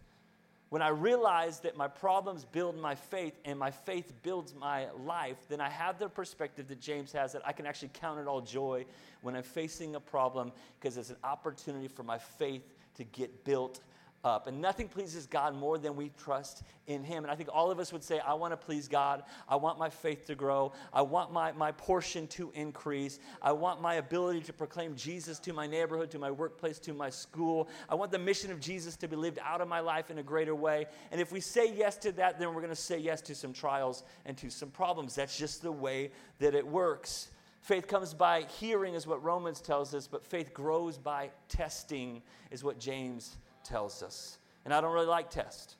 when 0.70 0.82
I 0.82 0.88
realize 0.88 1.60
that 1.60 1.76
my 1.76 1.88
problems 1.88 2.44
build 2.44 2.76
my 2.78 2.94
faith 2.94 3.38
and 3.44 3.58
my 3.58 3.70
faith 3.70 4.12
builds 4.22 4.54
my 4.54 4.88
life, 5.04 5.36
then 5.48 5.60
I 5.60 5.70
have 5.70 5.98
the 5.98 6.08
perspective 6.08 6.68
that 6.68 6.80
James 6.80 7.12
has 7.12 7.32
that 7.32 7.42
I 7.46 7.52
can 7.52 7.66
actually 7.66 7.90
count 7.94 8.20
it 8.20 8.26
all 8.26 8.42
joy 8.42 8.84
when 9.22 9.34
I'm 9.34 9.42
facing 9.42 9.94
a 9.94 10.00
problem 10.00 10.52
because 10.78 10.98
it's 10.98 11.10
an 11.10 11.16
opportunity 11.24 11.88
for 11.88 12.02
my 12.02 12.18
faith 12.18 12.62
to 12.96 13.04
get 13.04 13.44
built 13.44 13.80
up. 14.24 14.46
And 14.46 14.60
nothing 14.60 14.88
pleases 14.88 15.26
God 15.26 15.54
more 15.54 15.78
than 15.78 15.96
we 15.96 16.10
trust 16.22 16.62
in 16.86 17.04
Him. 17.04 17.24
And 17.24 17.30
I 17.30 17.34
think 17.34 17.48
all 17.52 17.70
of 17.70 17.78
us 17.78 17.92
would 17.92 18.02
say, 18.02 18.18
I 18.20 18.34
want 18.34 18.52
to 18.52 18.56
please 18.56 18.88
God. 18.88 19.22
I 19.48 19.56
want 19.56 19.78
my 19.78 19.88
faith 19.88 20.26
to 20.26 20.34
grow. 20.34 20.72
I 20.92 21.02
want 21.02 21.32
my, 21.32 21.52
my 21.52 21.72
portion 21.72 22.26
to 22.28 22.50
increase. 22.54 23.18
I 23.40 23.52
want 23.52 23.80
my 23.80 23.94
ability 23.94 24.40
to 24.42 24.52
proclaim 24.52 24.96
Jesus 24.96 25.38
to 25.40 25.52
my 25.52 25.66
neighborhood, 25.66 26.10
to 26.12 26.18
my 26.18 26.30
workplace, 26.30 26.78
to 26.80 26.92
my 26.92 27.10
school. 27.10 27.68
I 27.88 27.94
want 27.94 28.10
the 28.10 28.18
mission 28.18 28.50
of 28.50 28.60
Jesus 28.60 28.96
to 28.96 29.08
be 29.08 29.16
lived 29.16 29.38
out 29.44 29.60
of 29.60 29.68
my 29.68 29.80
life 29.80 30.10
in 30.10 30.18
a 30.18 30.22
greater 30.22 30.54
way. 30.54 30.86
And 31.12 31.20
if 31.20 31.32
we 31.32 31.40
say 31.40 31.72
yes 31.72 31.96
to 31.98 32.12
that, 32.12 32.38
then 32.38 32.48
we're 32.48 32.60
going 32.60 32.68
to 32.68 32.76
say 32.76 32.98
yes 32.98 33.20
to 33.22 33.34
some 33.34 33.52
trials 33.52 34.02
and 34.26 34.36
to 34.38 34.50
some 34.50 34.70
problems. 34.70 35.14
That's 35.14 35.38
just 35.38 35.62
the 35.62 35.72
way 35.72 36.10
that 36.38 36.54
it 36.54 36.66
works. 36.66 37.28
Faith 37.60 37.86
comes 37.86 38.14
by 38.14 38.42
hearing, 38.42 38.94
is 38.94 39.06
what 39.06 39.22
Romans 39.22 39.60
tells 39.60 39.94
us, 39.94 40.06
but 40.06 40.24
faith 40.24 40.54
grows 40.54 40.96
by 40.96 41.30
testing, 41.48 42.22
is 42.50 42.64
what 42.64 42.78
James 42.78 43.36
tells 43.64 44.02
us. 44.02 44.38
And 44.64 44.74
I 44.74 44.80
don't 44.80 44.92
really 44.92 45.06
like 45.06 45.30
tests. 45.30 45.76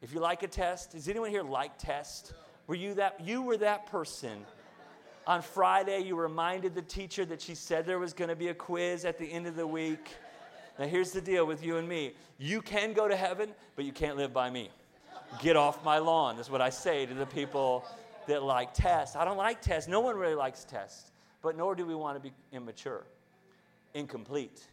If 0.00 0.12
you 0.12 0.20
like 0.20 0.42
a 0.42 0.48
test, 0.48 0.92
does 0.92 1.08
anyone 1.08 1.30
here 1.30 1.42
like 1.42 1.78
tests? 1.78 2.32
Were 2.66 2.74
you 2.74 2.94
that 2.94 3.20
you 3.20 3.42
were 3.42 3.56
that 3.58 3.86
person? 3.86 4.44
On 5.26 5.40
Friday, 5.40 6.00
you 6.00 6.16
reminded 6.16 6.74
the 6.74 6.82
teacher 6.82 7.24
that 7.26 7.40
she 7.40 7.54
said 7.54 7.86
there 7.86 8.00
was 8.00 8.12
going 8.12 8.28
to 8.28 8.36
be 8.36 8.48
a 8.48 8.54
quiz 8.54 9.04
at 9.04 9.18
the 9.18 9.30
end 9.30 9.46
of 9.46 9.54
the 9.54 9.66
week. 9.66 10.08
Now, 10.78 10.86
here's 10.86 11.12
the 11.12 11.20
deal 11.20 11.46
with 11.46 11.64
you 11.64 11.76
and 11.76 11.88
me 11.88 12.14
you 12.38 12.60
can 12.60 12.92
go 12.92 13.06
to 13.06 13.14
heaven, 13.14 13.50
but 13.76 13.84
you 13.84 13.92
can't 13.92 14.16
live 14.16 14.32
by 14.32 14.50
me. 14.50 14.70
Get 15.40 15.56
off 15.56 15.84
my 15.84 15.98
lawn, 15.98 16.38
is 16.38 16.50
what 16.50 16.60
I 16.60 16.70
say 16.70 17.06
to 17.06 17.14
the 17.14 17.26
people 17.26 17.84
that 18.26 18.42
like 18.42 18.74
tests. 18.74 19.14
I 19.14 19.24
don't 19.24 19.36
like 19.36 19.60
tests. 19.60 19.88
No 19.88 20.00
one 20.00 20.16
really 20.16 20.34
likes 20.34 20.64
tests, 20.64 21.12
but 21.40 21.56
nor 21.56 21.74
do 21.74 21.86
we 21.86 21.94
want 21.94 22.16
to 22.16 22.20
be 22.20 22.32
immature, 22.52 23.04
incomplete. 23.94 24.66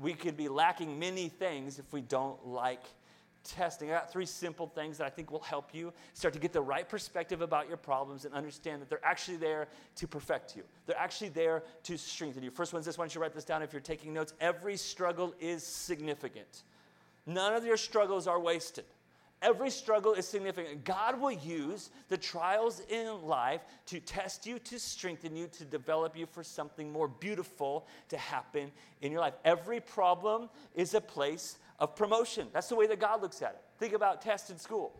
We 0.00 0.14
could 0.14 0.36
be 0.36 0.48
lacking 0.48 0.98
many 0.98 1.28
things 1.28 1.78
if 1.78 1.92
we 1.92 2.02
don't 2.02 2.46
like 2.46 2.84
testing. 3.44 3.90
I 3.90 3.94
got 3.94 4.12
three 4.12 4.26
simple 4.26 4.66
things 4.66 4.98
that 4.98 5.06
I 5.06 5.10
think 5.10 5.30
will 5.30 5.40
help 5.40 5.74
you 5.74 5.92
start 6.14 6.34
to 6.34 6.40
get 6.40 6.52
the 6.52 6.62
right 6.62 6.88
perspective 6.88 7.40
about 7.40 7.68
your 7.68 7.76
problems 7.76 8.24
and 8.24 8.34
understand 8.34 8.80
that 8.82 8.88
they're 8.88 9.04
actually 9.04 9.36
there 9.36 9.68
to 9.96 10.06
perfect 10.06 10.56
you. 10.56 10.62
They're 10.86 10.98
actually 10.98 11.30
there 11.30 11.62
to 11.84 11.96
strengthen 11.96 12.42
you. 12.42 12.50
First 12.50 12.72
one's 12.72 12.86
this. 12.86 12.96
Don't 12.96 13.14
you 13.14 13.20
write 13.20 13.34
this 13.34 13.44
down 13.44 13.62
if 13.62 13.72
you're 13.72 13.80
taking 13.80 14.12
notes? 14.12 14.34
Every 14.40 14.76
struggle 14.76 15.34
is 15.40 15.64
significant. 15.64 16.62
None 17.26 17.54
of 17.54 17.64
your 17.64 17.76
struggles 17.76 18.26
are 18.26 18.40
wasted. 18.40 18.84
Every 19.42 19.70
struggle 19.70 20.14
is 20.14 20.26
significant. 20.26 20.84
God 20.84 21.20
will 21.20 21.32
use 21.32 21.90
the 22.08 22.16
trials 22.16 22.80
in 22.88 23.22
life 23.22 23.62
to 23.86 23.98
test 23.98 24.46
you, 24.46 24.60
to 24.60 24.78
strengthen 24.78 25.34
you, 25.34 25.48
to 25.48 25.64
develop 25.64 26.16
you 26.16 26.26
for 26.26 26.44
something 26.44 26.92
more 26.92 27.08
beautiful 27.08 27.86
to 28.08 28.16
happen 28.16 28.70
in 29.00 29.10
your 29.10 29.20
life. 29.20 29.34
Every 29.44 29.80
problem 29.80 30.48
is 30.76 30.94
a 30.94 31.00
place 31.00 31.58
of 31.80 31.96
promotion. 31.96 32.46
That's 32.52 32.68
the 32.68 32.76
way 32.76 32.86
that 32.86 33.00
God 33.00 33.20
looks 33.20 33.42
at 33.42 33.50
it. 33.50 33.62
Think 33.78 33.94
about 33.94 34.22
tests 34.22 34.50
in 34.50 34.58
school. 34.58 34.92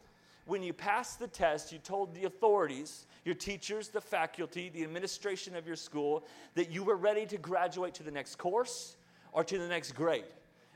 When 0.44 0.62
you 0.62 0.72
passed 0.72 1.20
the 1.20 1.28
test, 1.28 1.70
you 1.70 1.78
told 1.78 2.12
the 2.12 2.24
authorities, 2.24 3.06
your 3.24 3.36
teachers, 3.36 3.88
the 3.88 4.00
faculty, 4.00 4.70
the 4.70 4.82
administration 4.82 5.54
of 5.54 5.68
your 5.68 5.76
school, 5.76 6.24
that 6.56 6.68
you 6.68 6.82
were 6.82 6.96
ready 6.96 7.26
to 7.26 7.38
graduate 7.38 7.94
to 7.94 8.02
the 8.02 8.10
next 8.10 8.36
course 8.36 8.96
or 9.32 9.44
to 9.44 9.56
the 9.56 9.68
next 9.68 9.92
grade. 9.92 10.24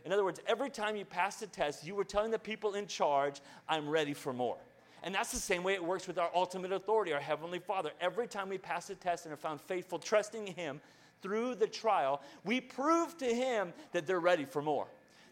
In 0.07 0.13
other 0.13 0.25
words, 0.25 0.41
every 0.47 0.71
time 0.71 0.95
you 0.95 1.05
passed 1.05 1.43
a 1.43 1.49
test, 1.49 1.85
you 1.85 1.97
were 1.97 2.05
telling 2.05 2.31
the 2.31 2.39
people 2.39 2.75
in 2.75 2.87
charge, 2.87 3.41
I'm 3.69 3.89
ready 3.89 4.15
for 4.15 4.33
more. 4.33 4.57
And 5.03 5.13
that's 5.13 5.33
the 5.33 5.39
same 5.39 5.65
way 5.65 5.75
it 5.75 5.85
works 5.85 6.07
with 6.07 6.17
our 6.17 6.31
ultimate 6.33 6.71
authority, 6.71 7.13
our 7.13 7.21
Heavenly 7.21 7.59
Father. 7.59 7.91
Every 8.01 8.29
time 8.29 8.49
we 8.49 8.57
pass 8.57 8.89
a 8.89 8.95
test 8.95 9.27
and 9.27 9.35
are 9.35 9.37
found 9.37 9.61
faithful, 9.61 9.99
trusting 9.99 10.47
Him 10.47 10.81
through 11.23 11.57
the 11.57 11.67
trial, 11.67 12.23
we 12.45 12.61
prove 12.61 13.19
to 13.19 13.27
Him 13.27 13.73
that 13.91 14.07
they're 14.07 14.21
ready 14.21 14.45
for 14.45 14.63
more 14.63 14.87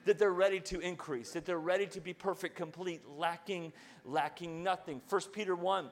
that 0.04 0.18
they're 0.18 0.32
ready 0.32 0.60
to 0.60 0.80
increase, 0.80 1.30
that 1.30 1.46
they're 1.46 1.58
ready 1.58 1.86
to 1.86 1.98
be 1.98 2.12
perfect, 2.12 2.56
complete, 2.56 3.00
lacking, 3.16 3.72
lacking 4.04 4.62
nothing. 4.62 5.00
1 5.08 5.22
Peter 5.32 5.56
1, 5.56 5.88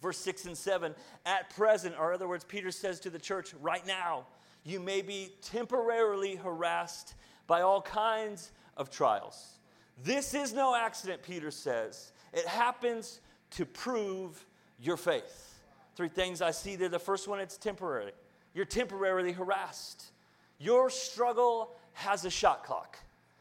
verse 0.00 0.16
6 0.16 0.46
and 0.46 0.56
7. 0.56 0.94
At 1.26 1.54
present, 1.54 1.94
or 1.98 2.14
other 2.14 2.26
words, 2.26 2.44
Peter 2.44 2.70
says 2.70 2.98
to 3.00 3.10
the 3.10 3.18
church, 3.18 3.52
right 3.60 3.86
now, 3.86 4.26
you 4.64 4.80
may 4.80 5.02
be 5.02 5.34
temporarily 5.42 6.36
harassed 6.36 7.14
by 7.52 7.60
all 7.60 7.82
kinds 7.82 8.50
of 8.78 8.88
trials. 8.88 9.58
This 10.02 10.32
is 10.32 10.54
no 10.54 10.74
accident, 10.74 11.22
Peter 11.22 11.50
says. 11.50 12.12
It 12.32 12.46
happens 12.46 13.20
to 13.50 13.66
prove 13.66 14.46
your 14.80 14.96
faith. 14.96 15.60
Three 15.94 16.08
things 16.08 16.40
I 16.40 16.50
see 16.50 16.76
there. 16.76 16.88
The 16.88 16.98
first 16.98 17.28
one, 17.28 17.40
it's 17.40 17.58
temporary. 17.58 18.12
You're 18.54 18.64
temporarily 18.64 19.32
harassed. 19.32 20.12
Your 20.58 20.88
struggle 20.88 21.74
has 21.92 22.24
a 22.24 22.30
shot 22.30 22.64
clock. 22.64 22.96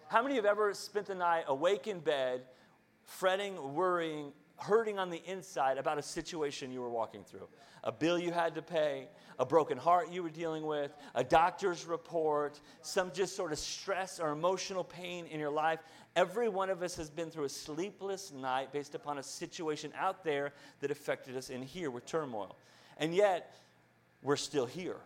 How 0.10 0.22
many 0.22 0.38
of 0.38 0.44
you 0.44 0.50
have 0.50 0.58
ever 0.58 0.74
spent 0.74 1.06
the 1.06 1.16
night 1.16 1.46
awake 1.48 1.88
in 1.88 2.02
bed, 2.02 2.42
fretting, 3.06 3.74
worrying, 3.74 4.34
hurting 4.62 5.00
on 5.00 5.10
the 5.10 5.22
inside 5.26 5.78
about 5.78 5.98
a 5.98 6.02
situation 6.02 6.72
you 6.72 6.82
were 6.82 6.90
walking 6.90 7.24
through? 7.24 7.48
A 7.84 7.92
bill 7.92 8.20
you 8.20 8.32
had 8.32 8.56
to 8.56 8.62
pay, 8.62 9.08
a 9.40 9.46
broken 9.46 9.78
heart 9.78 10.12
you 10.12 10.22
were 10.22 10.30
dealing 10.30 10.66
with, 10.66 10.94
a 11.16 11.24
doctor's 11.24 11.86
report, 11.86 12.60
some 12.82 13.12
just 13.12 13.36
sort 13.36 13.52
of 13.52 13.60
stress 13.60 14.20
or 14.20 14.30
emotional 14.30 14.84
pain 14.84 15.26
in 15.26 15.40
your 15.40 15.50
life. 15.50 15.80
Every 16.16 16.48
one 16.48 16.70
of 16.70 16.84
us 16.84 16.96
has 16.98 17.10
been 17.10 17.32
through 17.32 17.46
a 17.46 17.50
sleepless 17.50 18.32
night 18.32 18.72
based 18.72 18.94
upon 18.94 19.18
a 19.18 19.24
situation 19.24 19.92
out 19.98 20.24
there 20.24 20.54
that 20.80 20.92
affected 20.92 21.36
us 21.36 21.50
in 21.50 21.64
here 21.64 21.90
with 21.90 22.06
turmoil. 22.06 22.56
And 22.98 23.16
yet, 23.16 23.56
we're 24.22 24.36
still 24.36 24.66
here. 24.66 24.98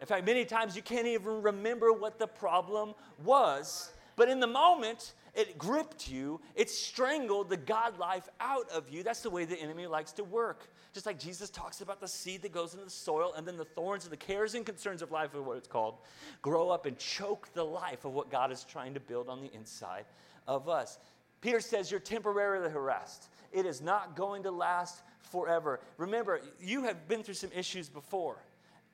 In 0.00 0.06
fact, 0.06 0.26
many 0.26 0.44
times 0.44 0.76
you 0.76 0.82
can't 0.82 1.06
even 1.06 1.42
remember 1.42 1.92
what 1.92 2.18
the 2.18 2.26
problem 2.26 2.94
was 3.22 3.92
but 4.16 4.28
in 4.28 4.40
the 4.40 4.46
moment, 4.46 5.14
it 5.34 5.58
gripped 5.58 6.08
you, 6.08 6.40
it 6.54 6.70
strangled 6.70 7.48
the 7.48 7.56
God 7.56 7.98
life 7.98 8.28
out 8.40 8.68
of 8.70 8.88
you. 8.88 9.02
That's 9.02 9.20
the 9.20 9.30
way 9.30 9.44
the 9.44 9.60
enemy 9.60 9.86
likes 9.86 10.12
to 10.12 10.24
work. 10.24 10.68
Just 10.92 11.06
like 11.06 11.18
Jesus 11.18 11.50
talks 11.50 11.80
about 11.80 12.00
the 12.00 12.06
seed 12.06 12.42
that 12.42 12.52
goes 12.52 12.72
into 12.74 12.84
the 12.84 12.90
soil, 12.90 13.32
and 13.36 13.46
then 13.46 13.56
the 13.56 13.64
thorns 13.64 14.04
and 14.04 14.12
the 14.12 14.16
cares 14.16 14.54
and 14.54 14.64
concerns 14.64 15.02
of 15.02 15.10
life, 15.10 15.34
are 15.34 15.42
what 15.42 15.56
it's 15.56 15.66
called, 15.66 15.96
grow 16.40 16.70
up 16.70 16.86
and 16.86 16.96
choke 16.98 17.52
the 17.52 17.64
life 17.64 18.04
of 18.04 18.12
what 18.12 18.30
God 18.30 18.52
is 18.52 18.62
trying 18.64 18.94
to 18.94 19.00
build 19.00 19.28
on 19.28 19.40
the 19.40 19.52
inside 19.52 20.04
of 20.46 20.68
us. 20.68 20.98
Peter 21.40 21.60
says 21.60 21.90
you're 21.90 22.00
temporarily 22.00 22.70
harassed. 22.70 23.28
It 23.52 23.66
is 23.66 23.82
not 23.82 24.16
going 24.16 24.44
to 24.44 24.50
last 24.50 25.02
forever. 25.22 25.80
Remember, 25.98 26.40
you 26.60 26.84
have 26.84 27.08
been 27.08 27.22
through 27.22 27.34
some 27.34 27.50
issues 27.54 27.88
before, 27.88 28.38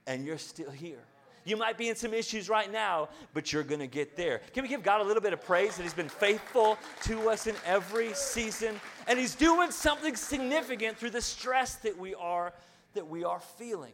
and 0.07 0.25
you're 0.25 0.39
still 0.39 0.71
here. 0.71 1.05
You 1.45 1.57
might 1.57 1.79
be 1.79 1.89
in 1.89 1.97
some 1.97 2.13
issues 2.13 2.49
right 2.49 2.71
now, 2.71 3.09
but 3.33 3.53
you're 3.53 3.63
going 3.63 3.81
to 3.81 3.87
get 3.87 4.17
there. 4.17 4.41
Can 4.53 4.63
we 4.63 4.69
give 4.69 4.83
God 4.83 5.01
a 5.01 5.05
little 5.05 5.23
bit 5.23 5.33
of 5.33 5.43
praise 5.43 5.77
that 5.77 5.83
He's 5.83 5.95
been 5.95 6.09
faithful 6.09 6.79
to 7.05 7.31
us 7.31 7.47
in 7.47 7.55
every 7.65 8.13
season 8.15 8.79
and 9.07 9.19
He's 9.19 9.35
doing 9.35 9.71
something 9.71 10.17
significant 10.17 10.97
through 10.99 11.11
the 11.11 11.23
stress 11.23 11.77
that 11.77 11.99
we 11.99 12.15
are 12.15 12.53
that 12.95 13.07
we 13.07 13.25
are 13.25 13.41
feeling. 13.41 13.93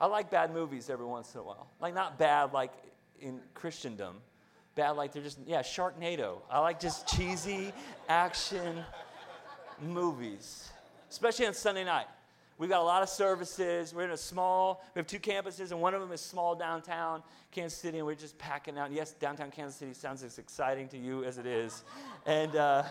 I 0.00 0.06
like 0.06 0.30
bad 0.30 0.52
movies 0.52 0.90
every 0.90 1.06
once 1.06 1.34
in 1.34 1.40
a 1.40 1.42
while. 1.42 1.68
Like 1.80 1.94
not 1.94 2.18
bad 2.18 2.52
like 2.52 2.72
in 3.20 3.40
Christendom. 3.54 4.16
Bad 4.74 4.90
like 4.92 5.12
they're 5.12 5.22
just 5.22 5.38
yeah, 5.46 5.62
Sharknado. 5.62 6.38
I 6.50 6.58
like 6.58 6.80
just 6.80 7.08
cheesy 7.08 7.72
action 8.08 8.82
movies. 9.80 10.68
Especially 11.10 11.46
on 11.46 11.54
Sunday 11.54 11.84
night. 11.84 12.06
We've 12.64 12.70
got 12.70 12.80
a 12.80 12.82
lot 12.82 13.02
of 13.02 13.10
services. 13.10 13.92
We're 13.92 14.04
in 14.04 14.12
a 14.12 14.16
small, 14.16 14.82
we 14.94 14.98
have 14.98 15.06
two 15.06 15.18
campuses, 15.18 15.70
and 15.70 15.82
one 15.82 15.92
of 15.92 16.00
them 16.00 16.10
is 16.12 16.22
small 16.22 16.54
downtown 16.54 17.22
Kansas 17.50 17.78
City, 17.78 17.98
and 17.98 18.06
we're 18.06 18.14
just 18.14 18.38
packing 18.38 18.78
out. 18.78 18.90
Yes, 18.90 19.12
downtown 19.12 19.50
Kansas 19.50 19.78
City 19.78 19.92
sounds 19.92 20.22
as 20.22 20.38
exciting 20.38 20.88
to 20.88 20.96
you 20.96 21.24
as 21.24 21.36
it 21.36 21.44
is. 21.44 21.84
And 22.24 22.56
uh, 22.56 22.84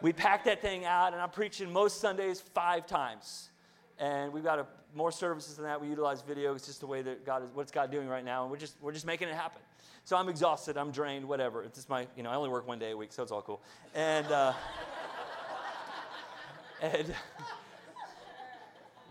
we 0.00 0.14
pack 0.14 0.44
that 0.44 0.62
thing 0.62 0.86
out, 0.86 1.12
and 1.12 1.20
I'm 1.20 1.28
preaching 1.28 1.70
most 1.70 2.00
Sundays 2.00 2.40
five 2.40 2.86
times. 2.86 3.50
And 3.98 4.32
we've 4.32 4.42
got 4.42 4.58
a, 4.58 4.66
more 4.94 5.12
services 5.12 5.56
than 5.56 5.66
that. 5.66 5.78
We 5.78 5.88
utilize 5.88 6.22
video. 6.22 6.54
It's 6.54 6.64
just 6.64 6.80
the 6.80 6.86
way 6.86 7.02
that 7.02 7.26
God 7.26 7.42
is, 7.42 7.50
what's 7.52 7.72
God 7.72 7.90
doing 7.90 8.08
right 8.08 8.24
now, 8.24 8.44
and 8.44 8.50
we're 8.50 8.56
just, 8.56 8.74
we're 8.80 8.92
just 8.92 9.04
making 9.04 9.28
it 9.28 9.34
happen. 9.34 9.60
So 10.04 10.16
I'm 10.16 10.30
exhausted, 10.30 10.78
I'm 10.78 10.92
drained, 10.92 11.28
whatever. 11.28 11.62
It's 11.62 11.76
just 11.76 11.90
my, 11.90 12.06
you 12.16 12.22
know, 12.22 12.30
I 12.30 12.36
only 12.36 12.48
work 12.48 12.66
one 12.66 12.78
day 12.78 12.92
a 12.92 12.96
week, 12.96 13.12
so 13.12 13.22
it's 13.22 13.32
all 13.32 13.42
cool. 13.42 13.60
And, 13.94 14.26
uh, 14.28 14.54
and, 16.80 17.14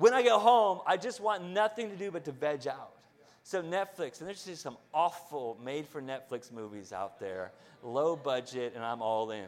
when 0.04 0.14
I 0.14 0.22
go 0.22 0.38
home, 0.38 0.82
I 0.86 0.98
just 0.98 1.22
want 1.22 1.46
nothing 1.46 1.90
to 1.90 1.96
do 1.96 2.12
but 2.12 2.26
to 2.26 2.34
veg 2.34 2.68
out. 2.68 2.92
So 3.44 3.64
Netflix, 3.64 4.20
and 4.20 4.28
there's 4.28 4.44
just 4.44 4.62
some 4.62 4.76
awful 4.94 5.58
made 5.64 5.88
for 5.88 6.02
Netflix 6.02 6.52
movies 6.52 6.92
out 6.92 7.22
there, 7.22 7.54
low 7.82 8.18
budget, 8.18 8.74
and 8.76 8.84
I'm 8.84 9.02
all 9.02 9.32
in. 9.32 9.46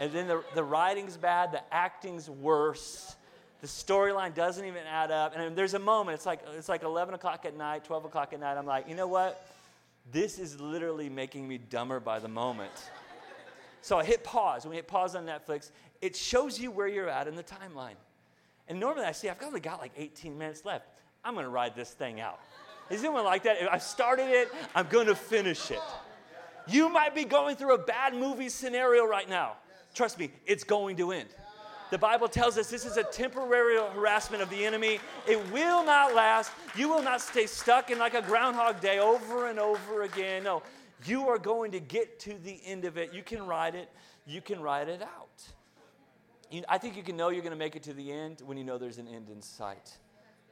And 0.00 0.10
then 0.10 0.26
the, 0.26 0.42
the 0.56 0.64
writing's 0.64 1.16
bad, 1.16 1.52
the 1.52 1.62
acting's 1.72 2.28
worse, 2.28 3.14
the 3.60 3.68
storyline 3.68 4.34
doesn't 4.34 4.64
even 4.64 4.82
add 4.90 5.12
up. 5.12 5.36
And 5.36 5.54
there's 5.54 5.74
a 5.74 5.78
moment, 5.78 6.16
it's 6.16 6.26
like, 6.26 6.40
it's 6.56 6.68
like 6.68 6.82
11 6.82 7.14
o'clock 7.14 7.44
at 7.44 7.56
night, 7.56 7.84
12 7.84 8.06
o'clock 8.06 8.32
at 8.32 8.40
night. 8.40 8.58
I'm 8.58 8.66
like, 8.66 8.88
you 8.88 8.96
know 8.96 9.06
what? 9.06 9.46
This 10.10 10.40
is 10.40 10.60
literally 10.60 11.08
making 11.08 11.46
me 11.46 11.58
dumber 11.58 12.00
by 12.00 12.18
the 12.18 12.28
moment. 12.28 12.90
So 13.82 14.00
I 14.00 14.04
hit 14.04 14.24
pause. 14.24 14.64
When 14.64 14.70
we 14.70 14.76
hit 14.78 14.88
pause 14.88 15.14
on 15.14 15.26
Netflix, 15.26 15.70
it 16.02 16.16
shows 16.16 16.58
you 16.58 16.72
where 16.72 16.88
you're 16.88 17.08
at 17.08 17.28
in 17.28 17.36
the 17.36 17.44
timeline. 17.44 17.94
And 18.68 18.80
normally 18.80 19.06
I 19.06 19.12
say, 19.12 19.28
I've 19.28 19.42
only 19.42 19.60
got 19.60 19.80
like 19.80 19.92
18 19.96 20.36
minutes 20.36 20.64
left. 20.64 20.88
I'm 21.24 21.34
going 21.34 21.44
to 21.44 21.50
ride 21.50 21.74
this 21.74 21.90
thing 21.90 22.20
out. 22.20 22.40
Is 22.90 23.00
anyone 23.00 23.24
like 23.24 23.42
that? 23.44 23.60
If 23.60 23.68
I 23.68 23.78
started 23.78 24.28
it, 24.28 24.48
I'm 24.74 24.86
going 24.88 25.06
to 25.06 25.14
finish 25.14 25.70
it. 25.70 25.80
You 26.68 26.88
might 26.88 27.14
be 27.14 27.24
going 27.24 27.56
through 27.56 27.74
a 27.74 27.78
bad 27.78 28.14
movie 28.14 28.48
scenario 28.48 29.04
right 29.04 29.28
now. 29.28 29.54
Trust 29.94 30.18
me, 30.18 30.30
it's 30.46 30.64
going 30.64 30.96
to 30.96 31.12
end. 31.12 31.28
The 31.90 31.98
Bible 31.98 32.26
tells 32.26 32.58
us 32.58 32.68
this 32.68 32.84
is 32.84 32.96
a 32.96 33.04
temporary 33.04 33.76
harassment 33.76 34.42
of 34.42 34.50
the 34.50 34.64
enemy. 34.64 34.98
It 35.28 35.38
will 35.52 35.84
not 35.84 36.14
last. 36.14 36.50
You 36.74 36.88
will 36.88 37.02
not 37.02 37.20
stay 37.20 37.46
stuck 37.46 37.90
in 37.90 37.98
like 37.98 38.14
a 38.14 38.22
groundhog 38.22 38.80
day 38.80 38.98
over 38.98 39.48
and 39.48 39.60
over 39.60 40.02
again. 40.02 40.42
No, 40.42 40.62
you 41.04 41.28
are 41.28 41.38
going 41.38 41.70
to 41.72 41.80
get 41.80 42.18
to 42.20 42.34
the 42.42 42.60
end 42.64 42.84
of 42.84 42.98
it. 42.98 43.14
You 43.14 43.22
can 43.22 43.46
ride 43.46 43.76
it. 43.76 43.88
You 44.26 44.40
can 44.40 44.60
ride 44.60 44.88
it 44.88 45.00
out. 45.00 45.42
You, 46.50 46.62
I 46.68 46.78
think 46.78 46.96
you 46.96 47.02
can 47.02 47.16
know 47.16 47.28
you're 47.30 47.42
going 47.42 47.52
to 47.52 47.58
make 47.58 47.76
it 47.76 47.82
to 47.84 47.92
the 47.92 48.12
end 48.12 48.42
when 48.44 48.56
you 48.56 48.64
know 48.64 48.78
there's 48.78 48.98
an 48.98 49.08
end 49.08 49.28
in 49.30 49.42
sight. 49.42 49.96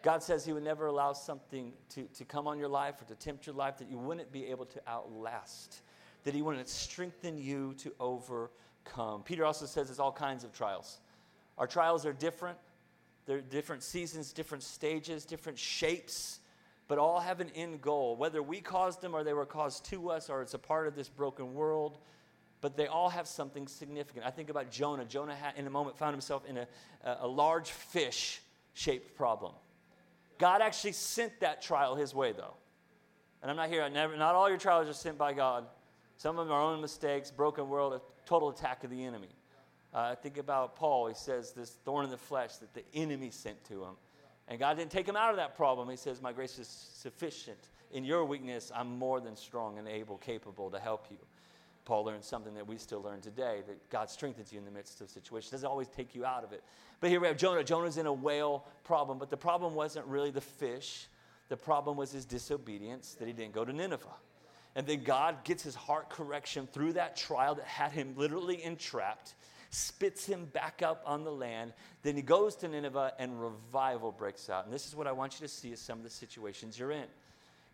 God 0.02 0.22
says 0.22 0.44
He 0.44 0.52
would 0.52 0.64
never 0.64 0.86
allow 0.86 1.12
something 1.12 1.72
to, 1.90 2.04
to 2.14 2.24
come 2.24 2.46
on 2.46 2.58
your 2.58 2.68
life 2.68 3.00
or 3.00 3.04
to 3.06 3.14
tempt 3.14 3.46
your 3.46 3.54
life 3.54 3.78
that 3.78 3.90
you 3.90 3.98
wouldn't 3.98 4.32
be 4.32 4.46
able 4.46 4.66
to 4.66 4.80
outlast. 4.86 5.82
that 6.24 6.34
he 6.34 6.42
wouldn't 6.42 6.68
strengthen 6.68 7.38
you 7.38 7.74
to 7.74 7.92
overcome. 8.00 9.22
Peter 9.22 9.44
also 9.44 9.66
says 9.66 9.86
there's 9.88 10.00
all 10.00 10.12
kinds 10.12 10.42
of 10.42 10.52
trials. 10.52 10.98
Our 11.56 11.66
trials 11.66 12.04
are 12.04 12.12
different. 12.12 12.58
They're 13.26 13.40
different 13.40 13.82
seasons, 13.82 14.32
different 14.32 14.64
stages, 14.64 15.24
different 15.24 15.58
shapes, 15.58 16.40
but 16.88 16.98
all 16.98 17.20
have 17.20 17.40
an 17.40 17.50
end 17.54 17.80
goal. 17.80 18.16
Whether 18.16 18.42
we 18.42 18.60
caused 18.60 19.00
them 19.00 19.14
or 19.14 19.22
they 19.24 19.32
were 19.32 19.46
caused 19.46 19.84
to 19.86 20.10
us 20.10 20.28
or 20.28 20.42
it's 20.42 20.54
a 20.54 20.58
part 20.58 20.86
of 20.86 20.94
this 20.94 21.08
broken 21.08 21.54
world, 21.54 21.98
but 22.64 22.78
they 22.78 22.86
all 22.86 23.10
have 23.10 23.28
something 23.28 23.68
significant. 23.68 24.24
I 24.24 24.30
think 24.30 24.48
about 24.48 24.70
Jonah. 24.70 25.04
Jonah, 25.04 25.34
had, 25.34 25.52
in 25.58 25.66
a 25.66 25.70
moment, 25.70 25.98
found 25.98 26.14
himself 26.14 26.46
in 26.48 26.56
a, 26.56 26.66
a 27.20 27.28
large 27.28 27.68
fish 27.68 28.40
shaped 28.72 29.14
problem. 29.18 29.52
God 30.38 30.62
actually 30.62 30.92
sent 30.92 31.40
that 31.40 31.60
trial 31.60 31.94
his 31.94 32.14
way, 32.14 32.32
though. 32.32 32.54
And 33.42 33.50
I'm 33.50 33.58
not 33.58 33.68
here, 33.68 33.82
I 33.82 33.90
never, 33.90 34.16
not 34.16 34.34
all 34.34 34.48
your 34.48 34.56
trials 34.56 34.88
are 34.88 34.94
sent 34.94 35.18
by 35.18 35.34
God. 35.34 35.66
Some 36.16 36.38
of 36.38 36.46
them 36.46 36.56
are 36.56 36.62
own 36.62 36.80
mistakes, 36.80 37.30
broken 37.30 37.68
world, 37.68 37.92
a 37.92 38.00
total 38.24 38.48
attack 38.48 38.82
of 38.82 38.88
the 38.88 39.04
enemy. 39.04 39.28
Uh, 39.92 40.14
think 40.14 40.38
about 40.38 40.74
Paul. 40.74 41.06
He 41.08 41.14
says, 41.14 41.52
This 41.52 41.72
thorn 41.84 42.06
in 42.06 42.10
the 42.10 42.16
flesh 42.16 42.56
that 42.56 42.72
the 42.72 42.84
enemy 42.94 43.30
sent 43.30 43.62
to 43.66 43.84
him. 43.84 43.96
And 44.48 44.58
God 44.58 44.78
didn't 44.78 44.90
take 44.90 45.06
him 45.06 45.16
out 45.16 45.28
of 45.28 45.36
that 45.36 45.54
problem. 45.54 45.90
He 45.90 45.96
says, 45.96 46.22
My 46.22 46.32
grace 46.32 46.58
is 46.58 46.68
sufficient. 46.68 47.68
In 47.92 48.04
your 48.04 48.24
weakness, 48.24 48.72
I'm 48.74 48.98
more 48.98 49.20
than 49.20 49.36
strong 49.36 49.76
and 49.76 49.86
able, 49.86 50.16
capable 50.16 50.70
to 50.70 50.80
help 50.80 51.08
you. 51.10 51.18
Paul 51.84 52.04
learned 52.04 52.24
something 52.24 52.54
that 52.54 52.66
we 52.66 52.78
still 52.78 53.02
learn 53.02 53.20
today 53.20 53.62
that 53.66 53.90
God 53.90 54.08
strengthens 54.08 54.52
you 54.52 54.58
in 54.58 54.64
the 54.64 54.70
midst 54.70 55.00
of 55.00 55.10
situations. 55.10 55.50
Doesn't 55.50 55.68
always 55.68 55.88
take 55.88 56.14
you 56.14 56.24
out 56.24 56.42
of 56.42 56.52
it. 56.52 56.62
But 57.00 57.10
here 57.10 57.20
we 57.20 57.26
have 57.26 57.36
Jonah. 57.36 57.62
Jonah's 57.62 57.98
in 57.98 58.06
a 58.06 58.12
whale 58.12 58.66
problem, 58.84 59.18
but 59.18 59.28
the 59.28 59.36
problem 59.36 59.74
wasn't 59.74 60.06
really 60.06 60.30
the 60.30 60.40
fish. 60.40 61.08
The 61.48 61.56
problem 61.56 61.96
was 61.96 62.10
his 62.10 62.24
disobedience 62.24 63.14
that 63.18 63.26
he 63.26 63.34
didn't 63.34 63.52
go 63.52 63.64
to 63.64 63.72
Nineveh. 63.72 64.06
And 64.76 64.86
then 64.86 65.04
God 65.04 65.44
gets 65.44 65.62
his 65.62 65.74
heart 65.74 66.08
correction 66.08 66.66
through 66.72 66.94
that 66.94 67.16
trial 67.16 67.54
that 67.56 67.66
had 67.66 67.92
him 67.92 68.14
literally 68.16 68.64
entrapped, 68.64 69.34
spits 69.70 70.26
him 70.26 70.46
back 70.46 70.82
up 70.82 71.02
on 71.04 71.22
the 71.22 71.30
land. 71.30 71.74
Then 72.02 72.16
he 72.16 72.22
goes 72.22 72.56
to 72.56 72.68
Nineveh 72.68 73.12
and 73.18 73.40
revival 73.40 74.10
breaks 74.10 74.48
out. 74.48 74.64
And 74.64 74.72
this 74.72 74.88
is 74.88 74.96
what 74.96 75.06
I 75.06 75.12
want 75.12 75.38
you 75.38 75.46
to 75.46 75.52
see 75.52 75.72
as 75.72 75.80
some 75.80 75.98
of 75.98 76.04
the 76.04 76.10
situations 76.10 76.78
you're 76.78 76.92
in. 76.92 77.06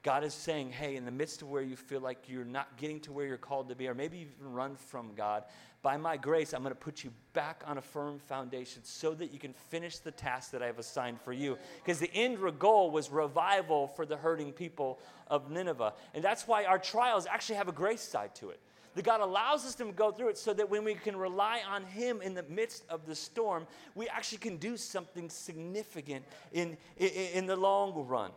God 0.02 0.25
is 0.25 0.33
saying, 0.33 0.71
hey, 0.71 0.97
in 0.97 1.04
the 1.04 1.11
midst 1.11 1.42
of 1.42 1.50
where 1.50 1.62
you 1.62 1.76
feel 1.76 2.00
like 2.00 2.26
you're 2.26 2.45
not 2.45 2.78
getting 2.78 3.00
to 3.00 3.12
where 3.12 3.26
you're 3.26 3.37
called 3.37 3.69
to 3.69 3.75
be, 3.75 3.87
or 3.87 3.95
maybe 3.95 4.16
you've 4.16 4.33
even 4.40 4.52
run 4.52 4.75
from 4.75 5.14
God, 5.14 5.45
by 5.83 5.97
my 5.97 6.16
grace, 6.16 6.52
I'm 6.52 6.62
going 6.62 6.75
to 6.75 6.80
put 6.80 7.04
you 7.04 7.12
back 7.33 7.62
on 7.66 7.78
a 7.78 7.83
firm 7.83 8.19
foundation 8.19 8.83
so 8.85 9.14
that 9.14 9.33
you 9.33 9.38
can 9.38 9.52
finish 9.52 9.99
the 9.99 10.11
task 10.11 10.50
that 10.52 10.62
I 10.62 10.66
have 10.66 10.78
assigned 10.78 11.21
for 11.21 11.33
you. 11.33 11.59
Because 11.83 11.99
the 11.99 12.12
end 12.14 12.38
goal 12.59 12.90
was 12.90 13.11
revival 13.11 13.88
for 13.88 14.04
the 14.04 14.16
hurting 14.16 14.52
people 14.52 14.99
of 15.28 15.50
Nineveh. 15.50 15.95
And 16.14 16.23
that's 16.23 16.47
why 16.47 16.64
our 16.64 16.78
trials 16.78 17.26
actually 17.26 17.57
have 17.57 17.69
a 17.69 17.73
grace 17.73 18.02
side 18.02 18.35
to 18.37 18.50
it. 18.50 18.61
That 18.95 19.04
God 19.04 19.21
allows 19.21 19.64
us 19.64 19.75
to 19.76 19.85
go 19.92 20.11
through 20.11 20.28
it 20.28 20.38
so 20.38 20.52
that 20.54 20.69
when 20.69 20.83
we 20.83 20.95
can 20.95 21.16
rely 21.16 21.61
on 21.71 21.85
Him 21.85 22.21
in 22.21 22.35
the 22.35 22.42
midst 22.42 22.85
of 22.88 23.07
the 23.07 23.14
storm, 23.14 23.66
we 23.95 24.09
actually 24.09 24.38
can 24.38 24.57
do 24.57 24.76
something 24.76 25.30
significant 25.30 26.25
in, 26.52 26.76
in, 26.97 27.09
in 27.09 27.47
the 27.47 27.57
long 27.57 27.95
run. 28.07 28.33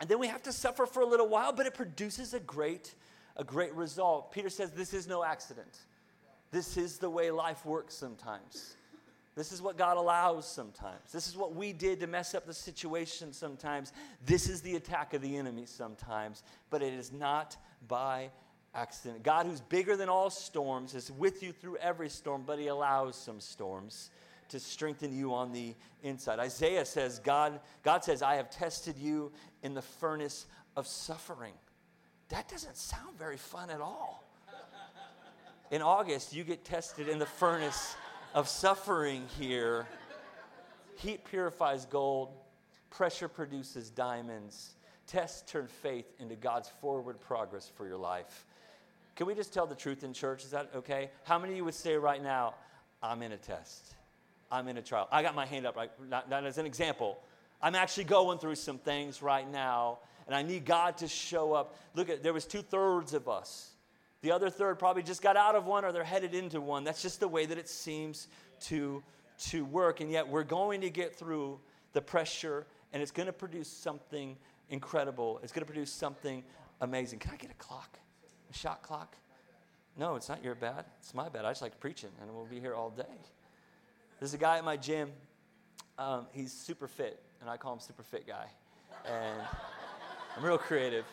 And 0.00 0.08
then 0.08 0.18
we 0.18 0.28
have 0.28 0.42
to 0.44 0.52
suffer 0.52 0.86
for 0.86 1.00
a 1.00 1.06
little 1.06 1.28
while, 1.28 1.52
but 1.52 1.66
it 1.66 1.74
produces 1.74 2.34
a 2.34 2.40
great, 2.40 2.94
a 3.36 3.44
great 3.44 3.74
result. 3.74 4.32
Peter 4.32 4.48
says 4.48 4.70
this 4.72 4.94
is 4.94 5.08
no 5.08 5.24
accident. 5.24 5.78
This 6.50 6.76
is 6.76 6.98
the 6.98 7.10
way 7.10 7.30
life 7.30 7.66
works 7.66 7.94
sometimes. 7.94 8.76
This 9.34 9.52
is 9.52 9.62
what 9.62 9.76
God 9.76 9.96
allows 9.96 10.50
sometimes. 10.50 11.12
This 11.12 11.28
is 11.28 11.36
what 11.36 11.54
we 11.54 11.72
did 11.72 12.00
to 12.00 12.06
mess 12.08 12.34
up 12.34 12.46
the 12.46 12.54
situation 12.54 13.32
sometimes. 13.32 13.92
This 14.26 14.48
is 14.48 14.62
the 14.62 14.74
attack 14.74 15.14
of 15.14 15.22
the 15.22 15.36
enemy 15.36 15.64
sometimes, 15.66 16.42
but 16.70 16.82
it 16.82 16.92
is 16.92 17.12
not 17.12 17.56
by 17.86 18.30
accident. 18.74 19.22
God, 19.22 19.46
who's 19.46 19.60
bigger 19.60 19.96
than 19.96 20.08
all 20.08 20.30
storms, 20.30 20.94
is 20.94 21.12
with 21.12 21.42
you 21.42 21.52
through 21.52 21.76
every 21.76 22.08
storm, 22.08 22.42
but 22.44 22.58
He 22.58 22.66
allows 22.66 23.14
some 23.14 23.40
storms 23.40 24.10
to 24.48 24.58
strengthen 24.58 25.12
you 25.12 25.34
on 25.34 25.52
the 25.52 25.74
inside. 26.02 26.38
Isaiah 26.38 26.84
says, 26.84 27.18
God, 27.18 27.60
God 27.82 28.04
says, 28.04 28.22
I 28.22 28.36
have 28.36 28.50
tested 28.50 28.96
you 28.96 29.32
in 29.62 29.74
the 29.74 29.82
furnace 29.82 30.46
of 30.76 30.86
suffering. 30.86 31.54
That 32.28 32.48
doesn't 32.48 32.76
sound 32.76 33.18
very 33.18 33.36
fun 33.36 33.70
at 33.70 33.80
all. 33.80 34.24
In 35.70 35.82
August, 35.82 36.34
you 36.34 36.44
get 36.44 36.64
tested 36.64 37.08
in 37.08 37.18
the 37.18 37.26
furnace 37.26 37.94
of 38.34 38.48
suffering 38.48 39.26
here. 39.38 39.86
Heat 40.96 41.24
purifies 41.24 41.84
gold, 41.84 42.30
pressure 42.90 43.28
produces 43.28 43.90
diamonds. 43.90 44.74
Tests 45.06 45.50
turn 45.50 45.66
faith 45.66 46.06
into 46.18 46.36
God's 46.36 46.68
forward 46.68 47.20
progress 47.20 47.70
for 47.74 47.86
your 47.86 47.96
life. 47.96 48.46
Can 49.14 49.26
we 49.26 49.34
just 49.34 49.52
tell 49.52 49.66
the 49.66 49.74
truth 49.74 50.04
in 50.04 50.12
church? 50.12 50.44
Is 50.44 50.50
that 50.52 50.70
okay? 50.74 51.10
How 51.24 51.38
many 51.38 51.54
of 51.54 51.56
you 51.56 51.64
would 51.64 51.74
say 51.74 51.96
right 51.96 52.22
now, 52.22 52.54
I'm 53.02 53.22
in 53.22 53.32
a 53.32 53.36
test? 53.36 53.94
I'm 54.50 54.68
in 54.68 54.76
a 54.76 54.82
trial. 54.82 55.08
I 55.10 55.22
got 55.22 55.34
my 55.34 55.46
hand 55.46 55.66
up, 55.66 55.76
right? 55.76 55.90
Not, 56.08 56.30
not 56.30 56.44
as 56.44 56.58
an 56.58 56.66
example. 56.66 57.18
I'm 57.60 57.74
actually 57.74 58.04
going 58.04 58.38
through 58.38 58.54
some 58.54 58.78
things 58.78 59.20
right 59.20 59.50
now, 59.50 59.98
and 60.26 60.34
I 60.34 60.42
need 60.42 60.64
God 60.64 60.98
to 60.98 61.08
show 61.08 61.52
up. 61.52 61.76
Look 61.94 62.08
at 62.08 62.22
there 62.22 62.32
was 62.32 62.46
two 62.46 62.62
thirds 62.62 63.14
of 63.14 63.28
us. 63.28 63.70
The 64.20 64.32
other 64.32 64.50
third 64.50 64.78
probably 64.78 65.02
just 65.02 65.22
got 65.22 65.36
out 65.36 65.54
of 65.54 65.66
one 65.66 65.84
or 65.84 65.92
they're 65.92 66.04
headed 66.04 66.34
into 66.34 66.60
one. 66.60 66.84
That's 66.84 67.02
just 67.02 67.20
the 67.20 67.28
way 67.28 67.46
that 67.46 67.58
it 67.58 67.68
seems 67.68 68.28
to, 68.62 69.02
to 69.46 69.64
work. 69.64 70.00
And 70.00 70.10
yet 70.10 70.26
we're 70.26 70.44
going 70.44 70.80
to 70.80 70.90
get 70.90 71.14
through 71.14 71.60
the 71.92 72.00
pressure, 72.00 72.66
and 72.92 73.02
it's 73.02 73.12
going 73.12 73.26
to 73.26 73.32
produce 73.32 73.68
something 73.68 74.36
incredible. 74.70 75.40
It's 75.42 75.52
going 75.52 75.64
to 75.64 75.72
produce 75.72 75.92
something 75.92 76.42
amazing. 76.80 77.20
Can 77.20 77.32
I 77.32 77.36
get 77.36 77.50
a 77.50 77.54
clock? 77.54 77.98
A 78.50 78.54
shot 78.54 78.82
clock? 78.82 79.14
No, 79.96 80.16
it's 80.16 80.28
not 80.28 80.42
your 80.44 80.54
bad. 80.54 80.84
It's 81.00 81.14
my 81.14 81.28
bad. 81.28 81.44
I 81.44 81.50
just 81.50 81.62
like 81.62 81.78
preaching, 81.80 82.10
and 82.20 82.32
we'll 82.34 82.44
be 82.44 82.60
here 82.60 82.74
all 82.74 82.90
day. 82.90 83.04
There's 84.18 84.34
a 84.34 84.38
guy 84.38 84.58
at 84.58 84.64
my 84.64 84.76
gym. 84.76 85.10
Um, 85.96 86.26
he's 86.32 86.52
super 86.52 86.88
fit, 86.88 87.22
and 87.40 87.48
I 87.48 87.56
call 87.56 87.72
him 87.72 87.80
Super 87.80 88.02
Fit 88.02 88.26
Guy. 88.26 88.46
And 89.04 89.40
I'm 90.36 90.44
real 90.44 90.58
creative. 90.58 91.04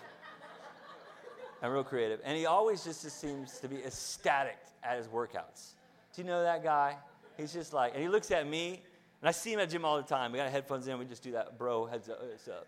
I'm 1.62 1.72
real 1.72 1.84
creative. 1.84 2.20
And 2.24 2.38
he 2.38 2.46
always 2.46 2.84
just 2.84 3.04
just 3.04 3.20
seems 3.20 3.60
to 3.60 3.68
be 3.68 3.78
ecstatic 3.84 4.58
at 4.84 4.98
his 4.98 5.08
workouts. 5.08 5.74
Do 6.16 6.22
you 6.22 6.28
know 6.28 6.44
that 6.44 6.64
guy? 6.64 6.98
He's 7.38 7.54
just 7.54 7.74
like, 7.74 7.94
and 7.94 8.02
he 8.02 8.10
looks 8.10 8.32
at 8.32 8.48
me, 8.48 8.82
and 9.22 9.30
I 9.30 9.32
see 9.32 9.54
him 9.54 9.60
at 9.60 9.70
gym 9.70 9.86
all 9.86 9.98
the 9.98 10.04
time. 10.04 10.32
We 10.32 10.38
got 10.38 10.50
headphones 10.50 10.88
in, 10.88 10.98
we 10.98 11.06
just 11.06 11.24
do 11.24 11.32
that, 11.34 11.58
bro, 11.58 11.86
heads 11.86 12.10
up, 12.10 12.22
up. 12.22 12.68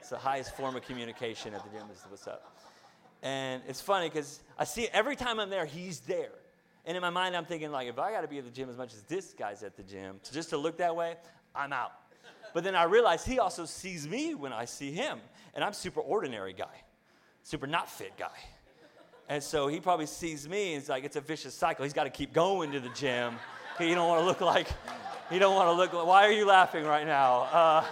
It's 0.00 0.10
the 0.10 0.18
highest 0.18 0.56
form 0.56 0.76
of 0.76 0.82
communication 0.82 1.54
at 1.54 1.62
the 1.64 1.78
gym 1.78 1.88
is 1.92 2.04
what's 2.08 2.26
up. 2.26 2.56
And 3.22 3.62
it's 3.66 3.80
funny 3.80 4.08
because 4.08 4.40
I 4.58 4.64
see 4.64 4.88
every 4.92 5.16
time 5.16 5.40
I'm 5.40 5.50
there, 5.50 5.66
he's 5.66 6.00
there. 6.00 6.30
And 6.88 6.96
in 6.96 7.02
my 7.02 7.10
mind, 7.10 7.36
I'm 7.36 7.44
thinking, 7.44 7.70
like, 7.70 7.86
if 7.86 7.98
I 7.98 8.10
got 8.12 8.22
to 8.22 8.28
be 8.28 8.38
at 8.38 8.46
the 8.46 8.50
gym 8.50 8.70
as 8.70 8.78
much 8.78 8.94
as 8.94 9.02
this 9.02 9.34
guy's 9.34 9.62
at 9.62 9.76
the 9.76 9.82
gym, 9.82 10.20
just 10.32 10.48
to 10.50 10.56
look 10.56 10.78
that 10.78 10.96
way, 10.96 11.16
I'm 11.54 11.70
out. 11.70 11.92
But 12.54 12.64
then 12.64 12.74
I 12.74 12.84
realize 12.84 13.26
he 13.26 13.38
also 13.38 13.66
sees 13.66 14.08
me 14.08 14.34
when 14.34 14.54
I 14.54 14.64
see 14.64 14.90
him. 14.90 15.20
And 15.52 15.62
I'm 15.62 15.74
super 15.74 16.00
ordinary 16.00 16.54
guy, 16.54 16.82
super 17.42 17.66
not 17.66 17.90
fit 17.90 18.16
guy. 18.16 18.38
And 19.28 19.42
so 19.42 19.68
he 19.68 19.80
probably 19.80 20.06
sees 20.06 20.48
me 20.48 20.72
and 20.72 20.80
it's 20.80 20.88
like, 20.88 21.04
it's 21.04 21.16
a 21.16 21.20
vicious 21.20 21.52
cycle. 21.52 21.82
He's 21.82 21.92
got 21.92 22.04
to 22.04 22.10
keep 22.10 22.32
going 22.32 22.72
to 22.72 22.80
the 22.80 22.88
gym. 22.90 23.34
He 23.78 23.94
don't 23.94 24.08
want 24.08 24.22
to 24.22 24.24
look 24.24 24.40
like, 24.40 24.68
he 25.28 25.38
don't 25.38 25.54
want 25.54 25.68
to 25.68 25.74
look 25.74 25.92
like, 25.92 26.06
why 26.06 26.26
are 26.26 26.32
you 26.32 26.46
laughing 26.46 26.86
right 26.86 27.06
now? 27.06 27.40
Uh, 27.52 27.84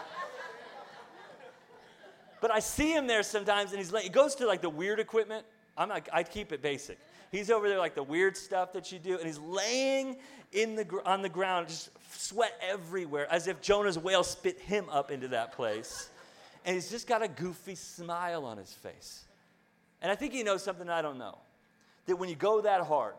but 2.41 2.51
I 2.51 2.61
see 2.61 2.95
him 2.95 3.07
there 3.07 3.23
sometimes 3.23 3.73
and 3.73 3.79
he's 3.79 3.93
like, 3.93 4.05
he 4.05 4.09
goes 4.09 4.35
to 4.37 4.47
like 4.47 4.63
the 4.63 4.71
weird 4.71 5.01
equipment. 5.01 5.45
I'm 5.77 5.91
like, 5.91 6.09
I 6.15 6.23
keep 6.23 6.51
it 6.51 6.63
basic. 6.63 6.99
He's 7.31 7.51
over 7.51 7.69
there 7.69 7.79
like 7.79 7.95
the 7.95 8.03
weird 8.03 8.37
stuff 8.37 8.73
that 8.73 8.93
you 8.93 8.99
do, 8.99 9.17
and 9.17 9.27
he's 9.27 9.39
laying 9.39 10.17
in 10.53 10.77
the, 10.77 10.87
on 11.05 11.23
the 11.23 11.29
ground, 11.29 11.69
just 11.69 11.91
sweat 12.13 12.53
everywhere, 12.63 13.27
as 13.31 13.47
if 13.47 13.61
Jonah's 13.61 13.99
whale 13.99 14.25
spit 14.25 14.59
him 14.61 14.87
up 14.91 15.11
into 15.11 15.29
that 15.29 15.53
place. 15.53 16.09
And 16.65 16.75
he's 16.75 16.91
just 16.91 17.07
got 17.07 17.23
a 17.23 17.29
goofy 17.29 17.75
smile 17.75 18.45
on 18.45 18.59
his 18.59 18.73
face. 18.73 19.25
And 20.03 20.11
I 20.11 20.15
think 20.15 20.33
he 20.33 20.43
knows 20.43 20.63
something 20.63 20.89
I 20.89 21.03
don't 21.03 21.19
know. 21.19 21.39
That 22.07 22.17
when 22.17 22.29
you 22.29 22.37
go 22.37 22.61
that 22.61 22.83
hard 22.83 23.15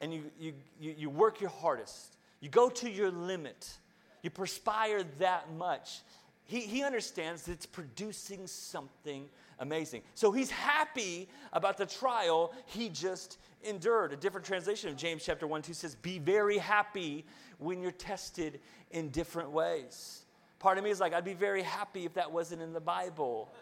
and 0.00 0.12
you, 0.12 0.24
you, 0.38 0.54
you, 0.80 0.94
you 0.98 1.10
work 1.10 1.40
your 1.40 1.50
hardest, 1.50 2.16
you 2.40 2.48
go 2.48 2.68
to 2.68 2.90
your 2.90 3.10
limit, 3.10 3.74
you 4.22 4.30
perspire 4.30 5.02
that 5.18 5.52
much, 5.52 6.00
he, 6.46 6.60
he 6.60 6.82
understands 6.82 7.44
that 7.44 7.52
it's 7.52 7.66
producing 7.66 8.46
something 8.46 9.28
amazing. 9.58 10.02
So 10.14 10.32
he's 10.32 10.50
happy 10.50 11.28
about 11.52 11.76
the 11.76 11.86
trial 11.86 12.52
he 12.66 12.88
just 12.88 13.38
endured. 13.62 14.12
A 14.12 14.16
different 14.16 14.46
translation 14.46 14.88
of 14.90 14.96
James 14.96 15.24
chapter 15.24 15.46
1 15.46 15.62
2 15.62 15.74
says, 15.74 15.94
Be 15.94 16.18
very 16.18 16.58
happy 16.58 17.24
when 17.58 17.80
you're 17.80 17.92
tested 17.92 18.60
in 18.90 19.08
different 19.10 19.50
ways. 19.50 20.24
Part 20.58 20.78
of 20.78 20.84
me 20.84 20.90
is 20.90 21.00
like, 21.00 21.12
I'd 21.12 21.24
be 21.24 21.34
very 21.34 21.62
happy 21.62 22.04
if 22.04 22.14
that 22.14 22.30
wasn't 22.30 22.62
in 22.62 22.72
the 22.72 22.80
Bible. 22.80 23.52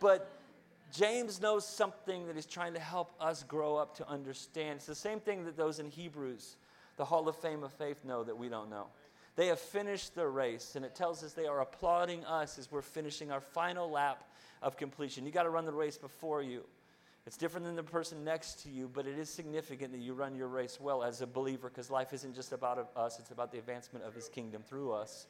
but 0.00 0.30
James 0.92 1.40
knows 1.40 1.66
something 1.66 2.26
that 2.26 2.36
he's 2.36 2.46
trying 2.46 2.72
to 2.74 2.80
help 2.80 3.12
us 3.20 3.42
grow 3.42 3.76
up 3.76 3.96
to 3.96 4.08
understand. 4.08 4.76
It's 4.76 4.86
the 4.86 4.94
same 4.94 5.20
thing 5.20 5.44
that 5.44 5.56
those 5.56 5.80
in 5.80 5.90
Hebrews, 5.90 6.56
the 6.96 7.04
Hall 7.04 7.28
of 7.28 7.36
Fame 7.36 7.64
of 7.64 7.72
Faith, 7.72 8.04
know 8.04 8.22
that 8.22 8.36
we 8.36 8.48
don't 8.48 8.70
know. 8.70 8.86
They 9.36 9.48
have 9.48 9.58
finished 9.58 10.14
the 10.14 10.26
race, 10.28 10.76
and 10.76 10.84
it 10.84 10.94
tells 10.94 11.24
us 11.24 11.32
they 11.32 11.46
are 11.46 11.60
applauding 11.60 12.24
us 12.24 12.58
as 12.58 12.70
we're 12.70 12.82
finishing 12.82 13.32
our 13.32 13.40
final 13.40 13.90
lap 13.90 14.24
of 14.62 14.76
completion. 14.76 15.26
You 15.26 15.32
got 15.32 15.42
to 15.42 15.50
run 15.50 15.64
the 15.64 15.72
race 15.72 15.98
before 15.98 16.42
you. 16.42 16.64
It's 17.26 17.36
different 17.36 17.66
than 17.66 17.74
the 17.74 17.82
person 17.82 18.22
next 18.22 18.62
to 18.64 18.70
you, 18.70 18.88
but 18.92 19.06
it 19.06 19.18
is 19.18 19.30
significant 19.30 19.92
that 19.92 20.00
you 20.00 20.12
run 20.12 20.36
your 20.36 20.48
race 20.48 20.78
well 20.78 21.02
as 21.02 21.22
a 21.22 21.26
believer 21.26 21.68
because 21.68 21.90
life 21.90 22.12
isn't 22.12 22.34
just 22.34 22.52
about 22.52 22.90
us, 22.96 23.18
it's 23.18 23.30
about 23.30 23.50
the 23.50 23.58
advancement 23.58 24.04
of 24.04 24.14
His 24.14 24.28
kingdom 24.28 24.62
through 24.62 24.92
us. 24.92 25.26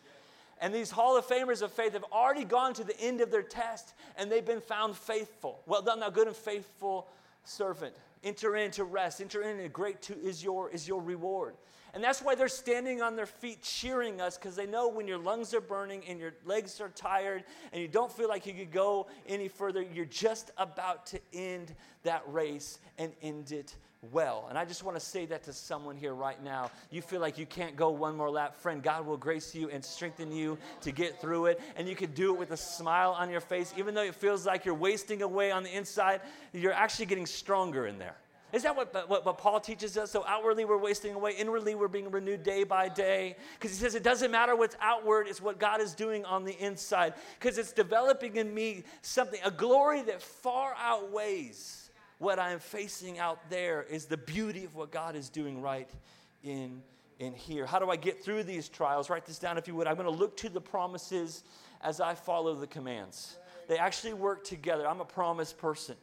And 0.61 0.75
these 0.75 0.91
Hall 0.91 1.17
of 1.17 1.27
Famers 1.27 1.63
of 1.63 1.73
faith 1.73 1.93
have 1.93 2.05
already 2.13 2.45
gone 2.45 2.75
to 2.75 2.85
the 2.85 2.99
end 3.01 3.21
of 3.21 3.31
their 3.31 3.43
test 3.43 3.95
and 4.17 4.31
they've 4.31 4.45
been 4.45 4.61
found 4.61 4.97
faithful. 4.97 5.61
Well 5.67 5.83
done, 5.83 6.01
thou 6.01 6.11
good 6.11 6.29
and 6.29 6.37
faithful 6.37 7.09
servant. 7.45 7.95
Enter 8.23 8.57
into 8.57 8.85
rest. 8.85 9.21
Enter 9.21 9.43
in, 9.43 9.69
great 9.69 10.01
to, 10.03 10.19
is, 10.19 10.43
your, 10.43 10.71
is 10.71 10.89
your 10.89 11.01
reward. 11.01 11.55
And 11.95 12.03
that's 12.03 12.21
why 12.21 12.35
they're 12.35 12.49
standing 12.49 13.03
on 13.03 13.15
their 13.15 13.27
feet 13.27 13.63
cheering 13.63 14.21
us 14.21 14.37
because 14.37 14.57
they 14.57 14.67
know 14.67 14.89
when 14.89 15.07
your 15.07 15.19
lungs 15.19 15.55
are 15.55 15.61
burning 15.61 16.03
and 16.09 16.19
your 16.19 16.35
legs 16.45 16.81
are 16.81 16.89
tired 16.89 17.45
and 17.73 17.81
you 17.81 17.87
don't 17.87 18.11
feel 18.11 18.29
like 18.29 18.47
you 18.47 18.53
could 18.53 18.73
go 18.73 19.07
any 19.29 19.47
further, 19.47 19.81
you're 19.81 20.05
just 20.05 20.51
about 20.59 21.07
to 21.07 21.21
end 21.33 21.73
that 22.03 22.23
race 22.27 22.81
and 22.99 23.13
end 23.23 23.53
it 23.53 23.77
well. 24.13 24.47
And 24.49 24.59
I 24.59 24.65
just 24.65 24.83
want 24.83 24.99
to 24.99 25.05
say 25.05 25.27
that 25.27 25.45
to 25.45 25.53
someone 25.53 25.97
here 25.97 26.15
right 26.15 26.43
now. 26.43 26.71
You 26.91 27.03
feel 27.03 27.21
like 27.21 27.39
you 27.39 27.47
can't 27.47 27.77
go 27.77 27.91
one 27.91 28.17
more 28.17 28.31
lap. 28.31 28.57
Friend, 28.57 28.83
God 28.83 29.07
will 29.07 29.17
grace 29.17 29.55
you 29.55 29.71
and 29.71 29.85
strengthen 29.85 30.33
you 30.33 30.59
to 30.83 30.93
get 30.93 31.21
through 31.21 31.47
it. 31.47 31.61
And 31.77 31.89
you 31.89 31.97
can 31.97 32.13
do 32.13 32.33
it 32.33 32.39
with 32.39 32.51
a 32.51 32.57
smile 32.57 33.13
on 33.13 33.31
your 33.31 33.41
face. 33.41 33.73
Even 33.77 33.95
though 33.95 34.03
it 34.03 34.15
feels 34.15 34.47
like 34.47 34.65
you're 34.65 34.75
wasting 34.75 35.23
away 35.23 35.51
on 35.51 35.63
the 35.63 35.75
inside, 35.75 36.21
you're 36.53 36.73
actually 36.73 37.07
getting 37.07 37.27
stronger 37.27 37.87
in 37.87 37.99
there. 37.99 38.17
Is 38.55 38.63
that 38.63 38.77
what, 38.77 38.95
what, 39.09 39.27
what, 39.27 39.37
Paul 39.39 39.59
teaches 39.59 39.99
us? 39.99 40.13
So 40.13 40.25
outwardly 40.29 40.65
we're 40.65 40.79
wasting 40.79 41.13
away, 41.15 41.35
inwardly 41.37 41.75
we're 41.75 41.89
being 41.89 42.09
renewed 42.09 42.45
day 42.45 42.63
by 42.63 42.89
day. 42.89 43.35
Because 43.55 43.73
he 43.77 43.83
says 43.83 43.97
it 43.97 44.05
doesn't 44.05 44.31
matter 44.31 44.55
what's 44.55 44.77
outward, 44.81 45.27
it's 45.27 45.43
what 45.43 45.59
God 45.59 45.81
is 45.81 45.93
doing 45.93 46.25
on 46.25 46.45
the 46.45 46.57
inside. 46.61 47.15
Because 47.41 47.59
it's 47.59 47.73
developing 47.73 48.37
in 48.37 48.55
me 48.55 48.85
something, 49.03 49.41
a 49.45 49.51
glory 49.51 50.03
that 50.03 50.23
far 50.23 50.77
outweighs 50.79 51.84
what 52.25 52.39
I'm 52.39 52.59
facing 52.59 53.19
out 53.19 53.51
there, 53.51 53.83
is 53.83 54.07
the 54.07 54.17
beauty 54.17 54.65
of 54.65 54.75
what 54.75 54.91
God 54.91 55.15
is 55.15 55.29
doing 55.29 55.61
right 55.61 55.91
in, 56.43 56.83
in 57.19 57.35
here. 57.35 57.67
How 57.67 57.79
do 57.79 57.91
I 57.91 57.97
get 57.97 58.25
through 58.25 58.45
these 58.45 58.69
trials? 58.69 59.11
Write 59.11 59.27
this 59.27 59.39
down 59.39 59.59
if 59.59 59.69
you 59.69 59.75
would. 59.75 59.87
I'm 59.87 59.97
going 59.97 60.11
to 60.11 60.19
look 60.19 60.35
to 60.39 60.49
the 60.49 60.61
promises 60.61 61.45
as 61.83 62.01
I 62.01 62.15
follow 62.15 62.55
the 62.55 62.67
commands. 62.67 63.37
They 63.69 63.77
actually 63.77 64.15
work 64.15 64.43
together. 64.43 64.89
I'm 64.89 65.03
a 65.03 65.05
promise 65.05 65.53
person. 65.53 65.97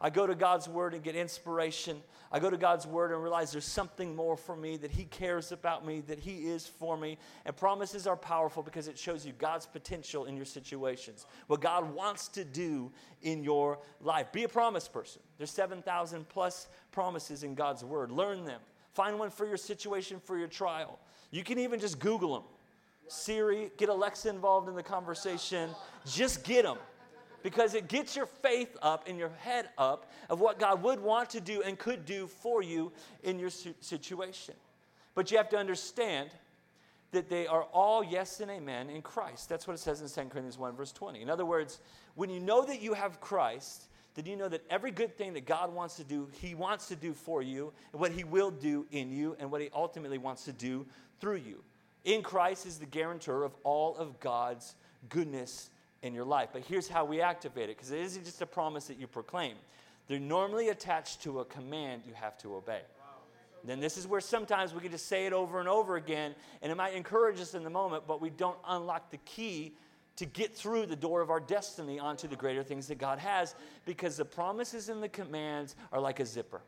I 0.00 0.10
go 0.10 0.26
to 0.26 0.34
God's 0.34 0.68
Word 0.68 0.94
and 0.94 1.02
get 1.02 1.16
inspiration. 1.16 2.00
I 2.30 2.38
go 2.38 2.50
to 2.50 2.56
God's 2.56 2.86
Word 2.86 3.10
and 3.10 3.20
realize 3.20 3.50
there's 3.50 3.64
something 3.64 4.14
more 4.14 4.36
for 4.36 4.54
me, 4.54 4.76
that 4.76 4.90
He 4.90 5.04
cares 5.04 5.50
about 5.50 5.84
me, 5.84 6.02
that 6.02 6.20
He 6.20 6.48
is 6.48 6.66
for 6.66 6.96
me. 6.96 7.18
And 7.44 7.56
promises 7.56 8.06
are 8.06 8.16
powerful 8.16 8.62
because 8.62 8.86
it 8.86 8.98
shows 8.98 9.26
you 9.26 9.32
God's 9.32 9.66
potential 9.66 10.26
in 10.26 10.36
your 10.36 10.44
situations, 10.44 11.26
what 11.48 11.60
God 11.60 11.92
wants 11.92 12.28
to 12.28 12.44
do 12.44 12.92
in 13.22 13.42
your 13.42 13.80
life. 14.00 14.30
Be 14.30 14.44
a 14.44 14.48
promise 14.48 14.86
person. 14.86 15.20
There's 15.36 15.50
7,000 15.50 16.28
plus 16.28 16.68
promises 16.92 17.42
in 17.42 17.54
God's 17.54 17.84
Word. 17.84 18.12
Learn 18.12 18.44
them. 18.44 18.60
Find 18.92 19.18
one 19.18 19.30
for 19.30 19.46
your 19.46 19.56
situation, 19.56 20.20
for 20.20 20.38
your 20.38 20.48
trial. 20.48 20.98
You 21.30 21.42
can 21.42 21.58
even 21.58 21.80
just 21.80 21.98
Google 21.98 22.34
them. 22.34 22.44
Siri, 23.08 23.70
get 23.78 23.88
Alexa 23.88 24.28
involved 24.28 24.68
in 24.68 24.74
the 24.74 24.82
conversation. 24.82 25.70
Just 26.06 26.44
get 26.44 26.64
them 26.64 26.78
because 27.48 27.72
it 27.72 27.88
gets 27.88 28.14
your 28.14 28.26
faith 28.26 28.76
up 28.82 29.08
and 29.08 29.18
your 29.18 29.30
head 29.38 29.70
up 29.78 30.12
of 30.28 30.38
what 30.38 30.58
God 30.58 30.82
would 30.82 31.00
want 31.00 31.30
to 31.30 31.40
do 31.40 31.62
and 31.62 31.78
could 31.78 32.04
do 32.04 32.26
for 32.26 32.62
you 32.62 32.92
in 33.22 33.38
your 33.38 33.48
situation. 33.48 34.54
But 35.14 35.30
you 35.30 35.38
have 35.38 35.48
to 35.48 35.56
understand 35.56 36.28
that 37.12 37.30
they 37.30 37.46
are 37.46 37.62
all 37.72 38.04
yes 38.04 38.40
and 38.40 38.50
amen 38.50 38.90
in 38.90 39.00
Christ. 39.00 39.48
That's 39.48 39.66
what 39.66 39.72
it 39.72 39.78
says 39.78 40.02
in 40.02 40.08
2 40.08 40.28
Corinthians 40.28 40.58
1, 40.58 40.76
verse 40.76 40.92
20. 40.92 41.22
In 41.22 41.30
other 41.30 41.46
words, 41.46 41.80
when 42.16 42.28
you 42.28 42.38
know 42.38 42.66
that 42.66 42.82
you 42.82 42.92
have 42.92 43.18
Christ, 43.18 43.84
then 44.14 44.26
you 44.26 44.36
know 44.36 44.50
that 44.50 44.62
every 44.68 44.90
good 44.90 45.16
thing 45.16 45.32
that 45.32 45.46
God 45.46 45.72
wants 45.72 45.96
to 45.96 46.04
do, 46.04 46.28
He 46.42 46.54
wants 46.54 46.88
to 46.88 46.96
do 46.96 47.14
for 47.14 47.40
you, 47.40 47.72
and 47.92 48.00
what 48.02 48.12
He 48.12 48.24
will 48.24 48.50
do 48.50 48.84
in 48.92 49.10
you, 49.10 49.38
and 49.40 49.50
what 49.50 49.62
He 49.62 49.70
ultimately 49.74 50.18
wants 50.18 50.44
to 50.44 50.52
do 50.52 50.84
through 51.18 51.36
you. 51.36 51.64
In 52.04 52.20
Christ 52.20 52.66
is 52.66 52.76
the 52.76 52.84
guarantor 52.84 53.42
of 53.42 53.54
all 53.64 53.96
of 53.96 54.20
God's 54.20 54.74
goodness 55.08 55.70
in 56.02 56.14
your 56.14 56.24
life. 56.24 56.50
But 56.52 56.62
here's 56.62 56.88
how 56.88 57.04
we 57.04 57.20
activate 57.20 57.70
it 57.70 57.76
because 57.76 57.90
it 57.90 58.00
isn't 58.00 58.24
just 58.24 58.40
a 58.42 58.46
promise 58.46 58.86
that 58.86 58.98
you 58.98 59.06
proclaim, 59.06 59.56
they're 60.06 60.18
normally 60.18 60.68
attached 60.68 61.22
to 61.22 61.40
a 61.40 61.44
command 61.44 62.02
you 62.06 62.14
have 62.14 62.38
to 62.38 62.54
obey. 62.54 62.80
Then 63.64 63.80
this 63.80 63.96
is 63.96 64.06
where 64.06 64.20
sometimes 64.20 64.72
we 64.72 64.80
can 64.80 64.90
just 64.90 65.06
say 65.06 65.26
it 65.26 65.32
over 65.32 65.58
and 65.60 65.68
over 65.68 65.96
again, 65.96 66.34
and 66.62 66.70
it 66.70 66.76
might 66.76 66.94
encourage 66.94 67.40
us 67.40 67.54
in 67.54 67.64
the 67.64 67.70
moment, 67.70 68.04
but 68.06 68.20
we 68.20 68.30
don't 68.30 68.56
unlock 68.66 69.10
the 69.10 69.18
key 69.18 69.74
to 70.16 70.26
get 70.26 70.54
through 70.54 70.86
the 70.86 70.96
door 70.96 71.20
of 71.20 71.30
our 71.30 71.40
destiny 71.40 71.98
onto 71.98 72.26
the 72.26 72.36
greater 72.36 72.62
things 72.62 72.88
that 72.88 72.98
God 72.98 73.18
has 73.18 73.54
because 73.84 74.16
the 74.16 74.24
promises 74.24 74.88
and 74.88 75.02
the 75.02 75.08
commands 75.08 75.76
are 75.92 76.00
like 76.00 76.18
a 76.18 76.26
zipper. 76.26 76.60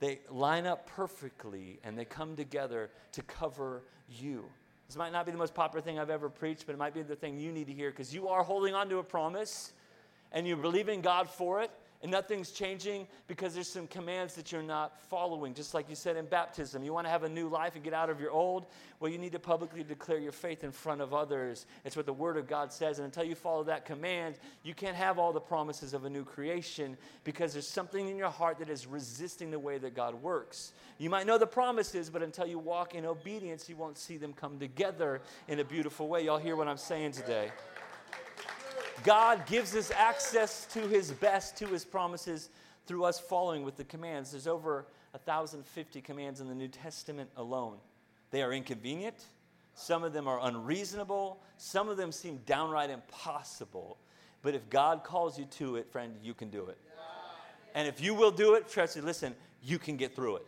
They 0.00 0.20
line 0.30 0.66
up 0.66 0.86
perfectly 0.86 1.78
and 1.84 1.96
they 1.96 2.04
come 2.04 2.34
together 2.36 2.90
to 3.12 3.22
cover 3.22 3.84
you. 4.10 4.44
This 4.92 4.98
might 4.98 5.12
not 5.12 5.24
be 5.24 5.32
the 5.32 5.38
most 5.38 5.54
popular 5.54 5.80
thing 5.80 5.98
I've 5.98 6.10
ever 6.10 6.28
preached, 6.28 6.66
but 6.66 6.74
it 6.74 6.78
might 6.78 6.92
be 6.92 7.00
the 7.00 7.16
thing 7.16 7.38
you 7.38 7.50
need 7.50 7.66
to 7.68 7.72
hear 7.72 7.90
because 7.90 8.14
you 8.14 8.28
are 8.28 8.42
holding 8.42 8.74
on 8.74 8.90
to 8.90 8.98
a 8.98 9.02
promise 9.02 9.72
and 10.32 10.46
you 10.46 10.54
believe 10.54 10.90
in 10.90 11.00
God 11.00 11.30
for 11.30 11.62
it 11.62 11.70
and 12.02 12.10
nothing's 12.10 12.50
changing 12.50 13.06
because 13.28 13.54
there's 13.54 13.68
some 13.68 13.86
commands 13.86 14.34
that 14.34 14.50
you're 14.50 14.62
not 14.62 15.00
following. 15.08 15.54
Just 15.54 15.72
like 15.72 15.88
you 15.88 15.94
said 15.94 16.16
in 16.16 16.26
baptism, 16.26 16.82
you 16.82 16.92
want 16.92 17.06
to 17.06 17.10
have 17.10 17.22
a 17.22 17.28
new 17.28 17.48
life 17.48 17.76
and 17.76 17.84
get 17.84 17.94
out 17.94 18.10
of 18.10 18.20
your 18.20 18.32
old? 18.32 18.66
Well, 18.98 19.10
you 19.10 19.18
need 19.18 19.32
to 19.32 19.38
publicly 19.38 19.84
declare 19.84 20.18
your 20.18 20.32
faith 20.32 20.64
in 20.64 20.72
front 20.72 21.00
of 21.00 21.14
others. 21.14 21.66
It's 21.84 21.96
what 21.96 22.06
the 22.06 22.12
Word 22.12 22.36
of 22.36 22.48
God 22.48 22.72
says. 22.72 22.98
And 22.98 23.04
until 23.04 23.24
you 23.24 23.36
follow 23.36 23.62
that 23.64 23.84
command, 23.84 24.36
you 24.64 24.74
can't 24.74 24.96
have 24.96 25.18
all 25.18 25.32
the 25.32 25.40
promises 25.40 25.94
of 25.94 26.04
a 26.04 26.10
new 26.10 26.24
creation 26.24 26.96
because 27.22 27.52
there's 27.52 27.68
something 27.68 28.08
in 28.08 28.16
your 28.16 28.30
heart 28.30 28.58
that 28.58 28.68
is 28.68 28.86
resisting 28.86 29.52
the 29.52 29.58
way 29.58 29.78
that 29.78 29.94
God 29.94 30.14
works. 30.14 30.72
You 30.98 31.08
might 31.08 31.26
know 31.26 31.38
the 31.38 31.46
promises, 31.46 32.10
but 32.10 32.22
until 32.22 32.46
you 32.46 32.58
walk 32.58 32.94
in 32.94 33.06
obedience, 33.06 33.68
you 33.68 33.76
won't 33.76 33.96
see 33.98 34.16
them 34.16 34.32
come 34.32 34.58
together 34.58 35.22
in 35.46 35.60
a 35.60 35.64
beautiful 35.64 36.08
way. 36.08 36.24
Y'all 36.24 36.38
hear 36.38 36.56
what 36.56 36.66
I'm 36.66 36.76
saying 36.76 37.12
today? 37.12 37.52
God 39.04 39.46
gives 39.46 39.74
us 39.74 39.90
access 39.90 40.66
to 40.72 40.80
his 40.80 41.10
best, 41.10 41.56
to 41.58 41.66
his 41.66 41.84
promises, 41.84 42.50
through 42.86 43.04
us 43.04 43.18
following 43.18 43.64
with 43.64 43.76
the 43.76 43.84
commands. 43.84 44.32
There's 44.32 44.46
over 44.46 44.86
1,050 45.12 46.00
commands 46.00 46.40
in 46.40 46.48
the 46.48 46.54
New 46.54 46.68
Testament 46.68 47.30
alone. 47.36 47.78
They 48.30 48.42
are 48.42 48.52
inconvenient, 48.52 49.26
some 49.74 50.04
of 50.04 50.12
them 50.12 50.26
are 50.26 50.40
unreasonable, 50.42 51.40
some 51.56 51.88
of 51.88 51.96
them 51.96 52.12
seem 52.12 52.40
downright 52.46 52.90
impossible. 52.90 53.98
But 54.42 54.54
if 54.54 54.68
God 54.70 55.04
calls 55.04 55.38
you 55.38 55.44
to 55.44 55.76
it, 55.76 55.90
friend, 55.90 56.14
you 56.22 56.34
can 56.34 56.50
do 56.50 56.66
it. 56.66 56.78
And 57.74 57.88
if 57.88 58.00
you 58.00 58.14
will 58.14 58.30
do 58.30 58.54
it, 58.54 58.68
trust 58.68 58.96
me, 58.96 59.02
listen, 59.02 59.34
you 59.62 59.78
can 59.78 59.96
get 59.96 60.14
through 60.14 60.36
it. 60.36 60.46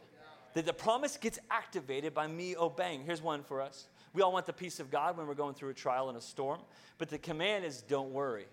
That 0.55 0.67
the 0.67 0.73
promise 0.73 1.17
gets 1.17 1.39
activated 1.51 2.15
by 2.15 2.27
me 2.27 2.57
obeying. 2.57 3.05
Here's 3.05 3.23
one 3.23 3.43
for 3.43 3.61
us 3.61 3.87
we 4.15 4.23
all 4.23 4.33
want 4.33 4.47
the 4.47 4.53
peace 4.53 4.81
of 4.81 4.91
God 4.91 5.19
when 5.19 5.27
we're 5.27 5.35
going 5.35 5.55
through 5.55 5.71
a 5.71 5.75
trial 5.75 6.09
and 6.09 6.17
a 6.17 6.21
storm, 6.21 6.61
but 6.99 7.11
the 7.11 7.19
command 7.19 7.65
is 7.65 7.83
don't 7.83 8.13
worry. 8.13 8.47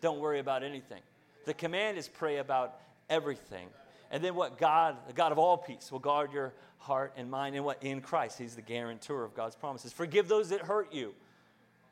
Don't 0.00 0.18
worry 0.18 0.40
about 0.40 0.62
anything. 0.62 1.02
The 1.44 1.54
command 1.54 1.98
is 1.98 2.08
pray 2.08 2.38
about 2.38 2.80
everything. 3.08 3.68
And 4.10 4.22
then 4.24 4.34
what 4.34 4.58
God, 4.58 4.96
the 5.06 5.12
God 5.12 5.32
of 5.32 5.38
all 5.38 5.56
peace, 5.56 5.92
will 5.92 5.98
guard 5.98 6.32
your 6.32 6.54
heart 6.78 7.12
and 7.16 7.30
mind 7.30 7.54
in 7.56 7.64
what? 7.64 7.82
In 7.82 8.00
Christ. 8.00 8.38
He's 8.38 8.54
the 8.54 8.62
guarantor 8.62 9.24
of 9.24 9.34
God's 9.34 9.56
promises. 9.56 9.92
Forgive 9.92 10.28
those 10.28 10.50
that 10.50 10.60
hurt 10.60 10.92
you. 10.92 11.14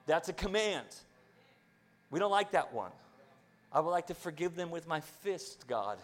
That's 0.07 0.29
a 0.29 0.33
command. 0.33 0.87
We 2.11 2.19
don't 2.19 2.31
like 2.31 2.53
that 2.53 2.73
one. 2.73 2.93
I 3.73 3.81
would 3.81 3.91
like 3.91 4.09
to 4.09 4.15
forgive 4.15 4.55
them 4.55 4.71
with 4.71 4.87
my 4.87 5.01
fist, 5.01 5.67
God. 5.67 5.99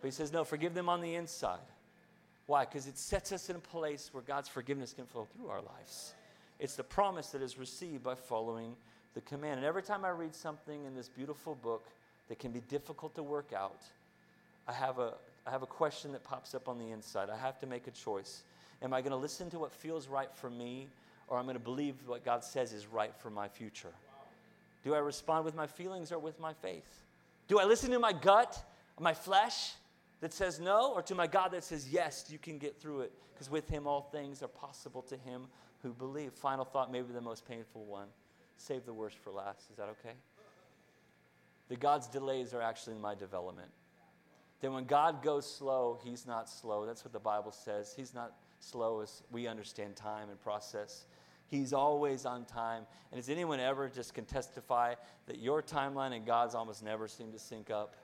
But 0.00 0.06
he 0.06 0.12
says, 0.12 0.32
no, 0.32 0.44
forgive 0.44 0.74
them 0.74 0.88
on 0.88 1.00
the 1.00 1.14
inside. 1.14 1.58
Why? 2.46 2.64
Because 2.64 2.86
it 2.86 2.98
sets 2.98 3.32
us 3.32 3.50
in 3.50 3.56
a 3.56 3.60
place 3.60 4.10
where 4.12 4.22
God's 4.22 4.48
forgiveness 4.48 4.92
can 4.92 5.06
flow 5.06 5.26
through 5.36 5.48
our 5.48 5.60
lives. 5.60 6.14
It's 6.62 6.76
the 6.76 6.84
promise 6.84 7.30
that 7.30 7.42
is 7.42 7.58
received 7.58 8.04
by 8.04 8.14
following 8.14 8.76
the 9.14 9.20
command. 9.22 9.56
And 9.56 9.66
every 9.66 9.82
time 9.82 10.04
I 10.04 10.10
read 10.10 10.32
something 10.32 10.84
in 10.84 10.94
this 10.94 11.08
beautiful 11.08 11.56
book 11.56 11.88
that 12.28 12.38
can 12.38 12.52
be 12.52 12.60
difficult 12.60 13.16
to 13.16 13.22
work 13.24 13.52
out, 13.52 13.82
I 14.68 14.72
have 14.72 15.00
a, 15.00 15.14
I 15.44 15.50
have 15.50 15.62
a 15.62 15.66
question 15.66 16.12
that 16.12 16.22
pops 16.22 16.54
up 16.54 16.68
on 16.68 16.78
the 16.78 16.92
inside. 16.92 17.30
I 17.30 17.36
have 17.36 17.58
to 17.58 17.66
make 17.66 17.88
a 17.88 17.90
choice. 17.90 18.44
Am 18.80 18.94
I 18.94 19.00
going 19.00 19.10
to 19.10 19.16
listen 19.16 19.50
to 19.50 19.58
what 19.58 19.72
feels 19.72 20.06
right 20.06 20.32
for 20.32 20.50
me, 20.50 20.86
or 21.26 21.36
I'm 21.36 21.46
going 21.46 21.56
to 21.56 21.60
believe 21.60 21.96
what 22.06 22.24
God 22.24 22.44
says 22.44 22.72
is 22.72 22.86
right 22.86 23.12
for 23.18 23.28
my 23.28 23.48
future? 23.48 23.92
Do 24.84 24.94
I 24.94 24.98
respond 24.98 25.44
with 25.44 25.56
my 25.56 25.66
feelings 25.66 26.12
or 26.12 26.20
with 26.20 26.38
my 26.38 26.52
faith? 26.52 27.02
Do 27.48 27.58
I 27.58 27.64
listen 27.64 27.90
to 27.90 27.98
my 27.98 28.12
gut, 28.12 28.56
my 29.00 29.14
flesh 29.14 29.72
that 30.22 30.32
says 30.32 30.60
no, 30.60 30.92
or 30.94 31.02
to 31.02 31.16
my 31.16 31.26
God 31.26 31.48
that 31.48 31.64
says 31.64 31.88
yes, 31.90 32.26
you 32.30 32.38
can 32.38 32.56
get 32.56 32.80
through 32.80 33.00
it? 33.00 33.12
Because 33.34 33.50
with 33.50 33.68
Him, 33.68 33.88
all 33.88 34.08
things 34.12 34.40
are 34.40 34.48
possible 34.48 35.02
to 35.02 35.16
Him 35.16 35.48
who 35.82 35.92
believe. 35.92 36.32
Final 36.32 36.64
thought, 36.64 36.92
maybe 36.92 37.12
the 37.12 37.20
most 37.20 37.46
painful 37.46 37.84
one. 37.84 38.06
Save 38.56 38.86
the 38.86 38.92
worst 38.92 39.18
for 39.18 39.32
last. 39.32 39.68
Is 39.70 39.76
that 39.78 39.88
okay? 39.88 40.14
That 41.68 41.80
God's 41.80 42.06
delays 42.06 42.54
are 42.54 42.62
actually 42.62 42.94
in 42.94 43.02
my 43.02 43.16
development. 43.16 43.68
That 44.60 44.70
when 44.70 44.84
God 44.84 45.24
goes 45.24 45.44
slow, 45.44 45.98
He's 46.04 46.24
not 46.24 46.48
slow. 46.48 46.86
That's 46.86 47.04
what 47.04 47.12
the 47.12 47.18
Bible 47.18 47.50
says. 47.50 47.92
He's 47.96 48.14
not 48.14 48.32
slow 48.60 49.00
as 49.00 49.24
we 49.32 49.48
understand 49.48 49.96
time 49.96 50.30
and 50.30 50.40
process. 50.40 51.06
He's 51.48 51.72
always 51.72 52.24
on 52.26 52.44
time. 52.44 52.84
And 53.10 53.20
does 53.20 53.28
anyone 53.28 53.58
ever 53.58 53.88
just 53.88 54.14
can 54.14 54.24
testify 54.24 54.94
that 55.26 55.40
your 55.40 55.62
timeline 55.62 56.14
and 56.14 56.24
God's 56.24 56.54
almost 56.54 56.84
never 56.84 57.08
seem 57.08 57.32
to 57.32 57.40
sync 57.40 57.70
up? 57.70 57.96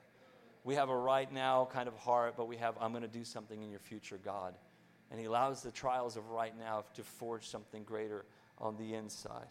We 0.69 0.75
have 0.75 0.89
a 0.89 0.95
right 0.95 1.33
now 1.33 1.67
kind 1.73 1.87
of 1.87 1.97
heart, 1.97 2.35
but 2.37 2.47
we 2.47 2.55
have, 2.57 2.75
I'm 2.79 2.91
going 2.91 3.01
to 3.01 3.07
do 3.07 3.23
something 3.23 3.63
in 3.63 3.71
your 3.71 3.79
future, 3.79 4.19
God. 4.23 4.53
And 5.09 5.19
He 5.19 5.25
allows 5.25 5.63
the 5.63 5.71
trials 5.71 6.15
of 6.15 6.29
right 6.29 6.53
now 6.59 6.83
to 6.93 7.01
forge 7.01 7.47
something 7.47 7.81
greater 7.83 8.23
on 8.59 8.77
the 8.77 8.93
inside. 8.93 9.47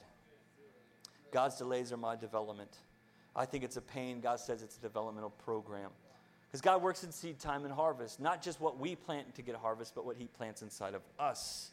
God's 1.33 1.57
delays 1.57 1.93
are 1.93 1.97
my 1.97 2.15
development. 2.15 2.71
I 3.35 3.47
think 3.47 3.65
it's 3.65 3.77
a 3.77 3.81
pain. 3.81 4.21
God 4.21 4.39
says 4.39 4.63
it's 4.63 4.77
a 4.77 4.81
developmental 4.81 5.31
program. 5.31 5.91
Because 6.47 6.61
God 6.61 6.83
works 6.83 7.03
in 7.03 7.11
seed 7.11 7.41
time 7.41 7.65
and 7.65 7.75
harvest, 7.75 8.21
not 8.21 8.41
just 8.41 8.61
what 8.61 8.79
we 8.79 8.95
plant 8.95 9.35
to 9.35 9.43
get 9.43 9.57
a 9.57 9.59
harvest, 9.59 9.97
but 9.97 10.07
what 10.07 10.15
He 10.15 10.27
plants 10.27 10.63
inside 10.63 10.95
of 10.95 11.03
us. 11.19 11.73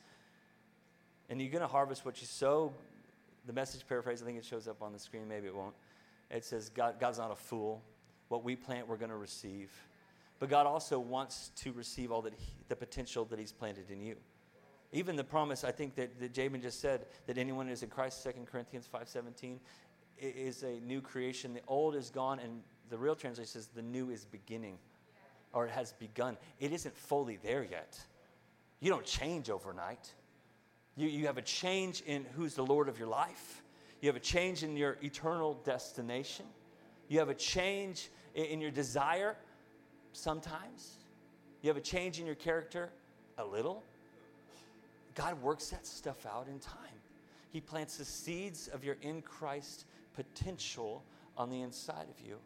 And 1.30 1.40
you're 1.40 1.52
going 1.52 1.62
to 1.62 1.68
harvest 1.68 2.04
what 2.04 2.20
you 2.20 2.26
sow. 2.26 2.74
The 3.46 3.54
message 3.54 3.88
paraphrase, 3.88 4.24
I 4.24 4.26
think 4.26 4.40
it 4.40 4.46
shows 4.46 4.68
up 4.68 4.82
on 4.82 4.92
the 4.92 4.98
screen, 4.98 5.28
maybe 5.28 5.46
it 5.46 5.56
won't. 5.56 5.76
It 6.32 6.44
says, 6.44 6.70
God, 6.70 6.96
God's 7.00 7.20
not 7.20 7.30
a 7.30 7.36
fool. 7.36 7.84
What 8.30 8.44
we 8.44 8.56
plant, 8.56 8.88
we're 8.88 8.98
going 8.98 9.12
to 9.12 9.18
receive. 9.18 9.72
But 10.40 10.50
God 10.50 10.66
also 10.66 11.00
wants 11.00 11.52
to 11.58 11.72
receive 11.72 12.12
all 12.12 12.22
that 12.24 12.34
he, 12.34 12.52
the 12.68 12.76
potential 12.76 13.26
that 13.26 13.40
He's 13.40 13.52
planted 13.52 13.90
in 13.90 14.02
you. 14.02 14.16
Even 14.92 15.16
the 15.16 15.24
promise, 15.24 15.64
I 15.64 15.72
think 15.72 15.96
that, 15.96 16.20
that 16.20 16.34
Jabin 16.34 16.62
just 16.62 16.80
said, 16.80 17.06
that 17.28 17.38
anyone 17.38 17.70
is 17.70 17.84
in 17.84 17.90
Christ, 17.90 18.24
2 18.24 18.32
Corinthians 18.46 18.90
5.17, 18.94 19.58
is 20.18 20.64
a 20.64 20.80
new 20.82 21.02
creation. 21.02 21.54
The 21.54 21.62
old 21.68 21.96
is 21.96 22.10
gone, 22.10 22.40
and 22.40 22.62
the 22.90 22.98
real 22.98 23.16
translation 23.16 23.52
says 23.52 23.68
the 23.68 23.82
new 23.82 24.10
is 24.10 24.26
beginning, 24.26 24.78
or 25.54 25.66
it 25.66 25.72
has 25.72 25.94
begun. 25.94 26.38
It 26.60 26.72
isn't 26.72 26.96
fully 26.96 27.38
there 27.38 27.64
yet. 27.64 28.00
You 28.80 28.90
don't 28.90 29.06
change 29.06 29.50
overnight. 29.50 30.14
You, 30.96 31.08
you 31.08 31.26
have 31.28 31.38
a 31.38 31.42
change 31.42 32.02
in 32.06 32.26
who's 32.36 32.54
the 32.54 32.66
Lord 32.66 32.88
of 32.88 33.00
your 33.00 33.08
life. 33.08 33.64
You 34.02 34.08
have 34.08 34.16
a 34.16 34.22
change 34.22 34.64
in 34.64 34.78
your 34.78 34.98
eternal 35.02 35.56
destination. 35.66 36.46
You 37.08 37.20
have 37.20 37.30
a 37.30 37.36
change 37.36 38.10
in, 38.34 38.60
your 38.60 38.72
desire 38.72 39.38
sometimes. 40.14 40.98
You 41.62 41.70
have 41.70 41.78
a 41.78 41.82
change 41.82 42.20
in 42.20 42.26
your 42.26 42.36
character 42.36 42.90
a 43.38 43.46
little. 43.46 43.84
God 45.14 45.42
works 45.42 45.70
that 45.70 45.86
stuff 45.86 46.26
out 46.26 46.48
in 46.48 46.60
time. 46.60 46.78
He 47.50 47.62
plants 47.62 47.98
the 47.98 48.06
seeds 48.06 48.68
of 48.68 48.84
your 48.84 48.98
in 49.02 49.22
Christ 49.22 49.86
potential 50.14 51.04
on 51.38 51.50
the 51.50 51.62
inside 51.62 52.08
of 52.10 52.26
you. 52.26 52.38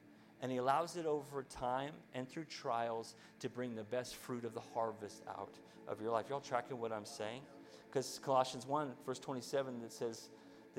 And 0.42 0.52
He 0.52 0.58
allows 0.58 0.96
it 0.96 1.06
over 1.06 1.44
time 1.44 1.94
and 2.14 2.30
through 2.30 2.46
trials 2.46 3.16
to 3.40 3.50
bring 3.50 3.76
the 3.76 3.84
best 3.84 4.16
fruit 4.16 4.46
of 4.46 4.54
the 4.54 4.62
harvest 4.74 5.24
out 5.28 5.54
of 5.88 6.02
your 6.02 6.12
life. 6.12 6.28
Y'all 6.30 6.40
tracking 6.40 6.80
what 6.80 6.92
I'm 6.92 7.06
saying? 7.06 7.42
Because 7.90 8.20
Colossians 8.24 8.68
1, 8.68 8.92
verse 9.06 9.20
27, 9.20 9.82
that 9.82 9.92
says 9.92 10.30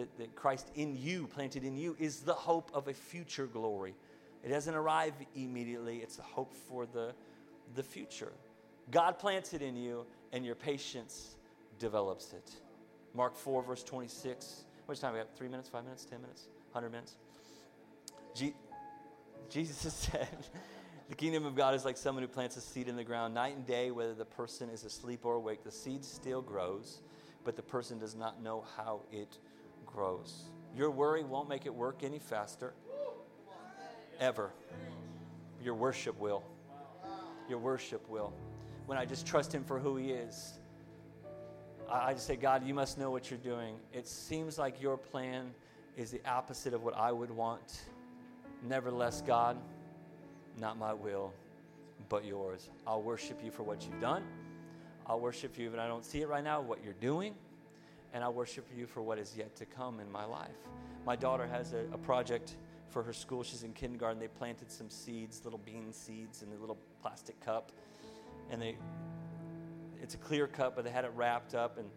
that, 0.01 0.19
that 0.19 0.35
Christ 0.35 0.71
in 0.75 0.97
you, 0.97 1.27
planted 1.27 1.65
in 1.65 1.77
you, 1.77 1.97
is 1.99 2.21
the 2.21 2.33
hope 2.33 2.71
of 2.73 2.89
a 2.89 2.95
future 2.95 3.47
glory. 3.47 3.95
It 4.43 4.49
doesn't 4.49 4.75
arrive 4.75 5.13
immediately, 5.37 5.99
it's 5.99 6.19
a 6.19 6.23
hope 6.23 6.55
for 6.55 6.87
the, 6.87 7.13
the 7.75 7.83
future. 7.83 8.33
God 8.91 9.19
plants 9.19 9.53
it 9.53 9.63
in 9.63 9.77
you, 9.77 10.07
and 10.33 10.45
your 10.45 10.55
patience 10.55 11.37
develops 11.79 12.33
it. 12.33 12.51
Mark 13.15 13.37
4, 13.37 13.63
verse 13.63 13.83
26. 13.83 14.65
How 14.79 14.93
much 14.93 15.01
time 15.01 15.13
we 15.13 15.19
have? 15.19 15.29
Three 15.37 15.49
minutes, 15.49 15.69
five 15.69 15.85
minutes, 15.85 16.05
ten 16.05 16.23
minutes, 16.23 16.49
hundred 16.73 16.91
minutes? 16.91 17.17
Je- 18.35 18.55
Jesus 19.51 19.93
said, 20.11 20.29
The 21.09 21.15
kingdom 21.15 21.45
of 21.45 21.55
God 21.55 21.75
is 21.75 21.85
like 21.85 21.97
someone 21.97 22.23
who 22.23 22.29
plants 22.29 22.57
a 22.57 22.61
seed 22.61 22.89
in 22.89 22.97
the 22.97 23.05
ground 23.05 23.35
night 23.35 23.57
and 23.57 23.67
day, 23.67 23.91
whether 23.91 24.15
the 24.15 24.25
person 24.25 24.71
is 24.71 24.85
asleep 24.85 25.25
or 25.25 25.35
awake. 25.35 25.65
The 25.65 25.71
seed 25.71 26.05
still 26.05 26.41
grows, 26.41 27.01
but 27.45 27.57
the 27.57 27.63
person 27.63 27.99
does 27.99 28.15
not 28.15 28.43
know 28.43 28.65
how 28.77 29.03
it 29.13 29.39
grows. 29.93 30.45
Your 30.77 30.91
worry 30.91 31.25
won't 31.25 31.49
make 31.49 31.67
it 31.67 31.75
work 31.75 32.03
any 32.03 32.19
faster, 32.19 32.75
ever. 34.19 34.51
Your 35.63 35.75
worship 35.75 36.19
will. 36.19 36.43
Your 37.49 37.59
worship 37.59 38.09
will. 38.09 38.33
When 38.87 38.97
I 38.99 39.05
just 39.05 39.27
trust 39.27 39.55
Him 39.55 39.65
for 39.65 39.79
who 39.79 39.97
He 39.97 40.11
is, 40.11 40.59
I 41.91 42.13
just 42.15 42.27
say, 42.27 42.37
God, 42.37 42.65
you 42.65 42.73
must 42.73 42.99
know 42.99 43.11
what 43.11 43.31
you're 43.31 43.41
doing. 43.41 43.75
It 43.93 44.07
seems 44.07 44.59
like 44.59 44.81
your 44.81 44.97
plan 44.97 45.53
is 45.97 46.13
the 46.13 46.21
opposite 46.25 46.73
of 46.73 46.85
what 46.85 46.97
I 46.97 47.11
would 47.11 47.31
want. 47.31 47.83
Nevertheless, 48.69 49.23
God, 49.27 49.57
not 50.59 50.79
my 50.79 50.93
will, 50.93 51.33
but 52.09 52.25
yours. 52.25 52.71
I'll 52.87 53.03
worship 53.03 53.41
you 53.45 53.51
for 53.51 53.65
what 53.65 53.85
you've 53.85 54.01
done. 54.01 54.23
I'll 55.07 55.19
worship 55.19 55.59
you, 55.59 55.71
but 55.71 55.81
I 55.81 55.89
don't 55.89 56.05
see 56.05 56.21
it 56.21 56.29
right 56.29 56.45
now, 56.45 56.61
what 56.61 56.85
you're 56.85 56.93
doing. 56.95 57.35
And 58.13 58.25
I'll 58.25 58.33
worship 58.33 58.67
you 58.77 58.87
for 58.87 59.03
what 59.03 59.19
is 59.19 59.35
yet 59.37 59.55
to 59.57 59.67
come 59.67 60.01
in 60.01 60.11
my 60.11 60.25
life. 60.25 60.57
My 61.07 61.17
daughter 61.17 61.47
has 61.47 61.73
a, 61.73 61.85
a 61.93 61.99
project 61.99 62.57
for 62.89 63.03
her 63.03 63.13
school. 63.13 63.43
She's 63.43 63.63
in 63.63 63.73
kindergarten. 63.73 64.19
They 64.19 64.29
planted 64.29 64.71
some 64.71 64.91
seeds, 64.91 65.43
little 65.45 65.61
bean 65.61 65.93
seeds, 65.93 66.43
in 66.43 66.53
a 66.53 66.61
little 66.61 66.79
plastic 67.03 67.41
cup. 67.41 67.73
And 68.51 68.61
they 68.61 68.77
it's 70.03 70.15
a 70.15 70.19
clear 70.19 70.47
cup, 70.47 70.77
but 70.77 70.85
they 70.85 70.91
had 70.91 71.05
it 71.05 71.13
wrapped 71.15 71.55
up, 71.55 71.79
and 71.79 71.89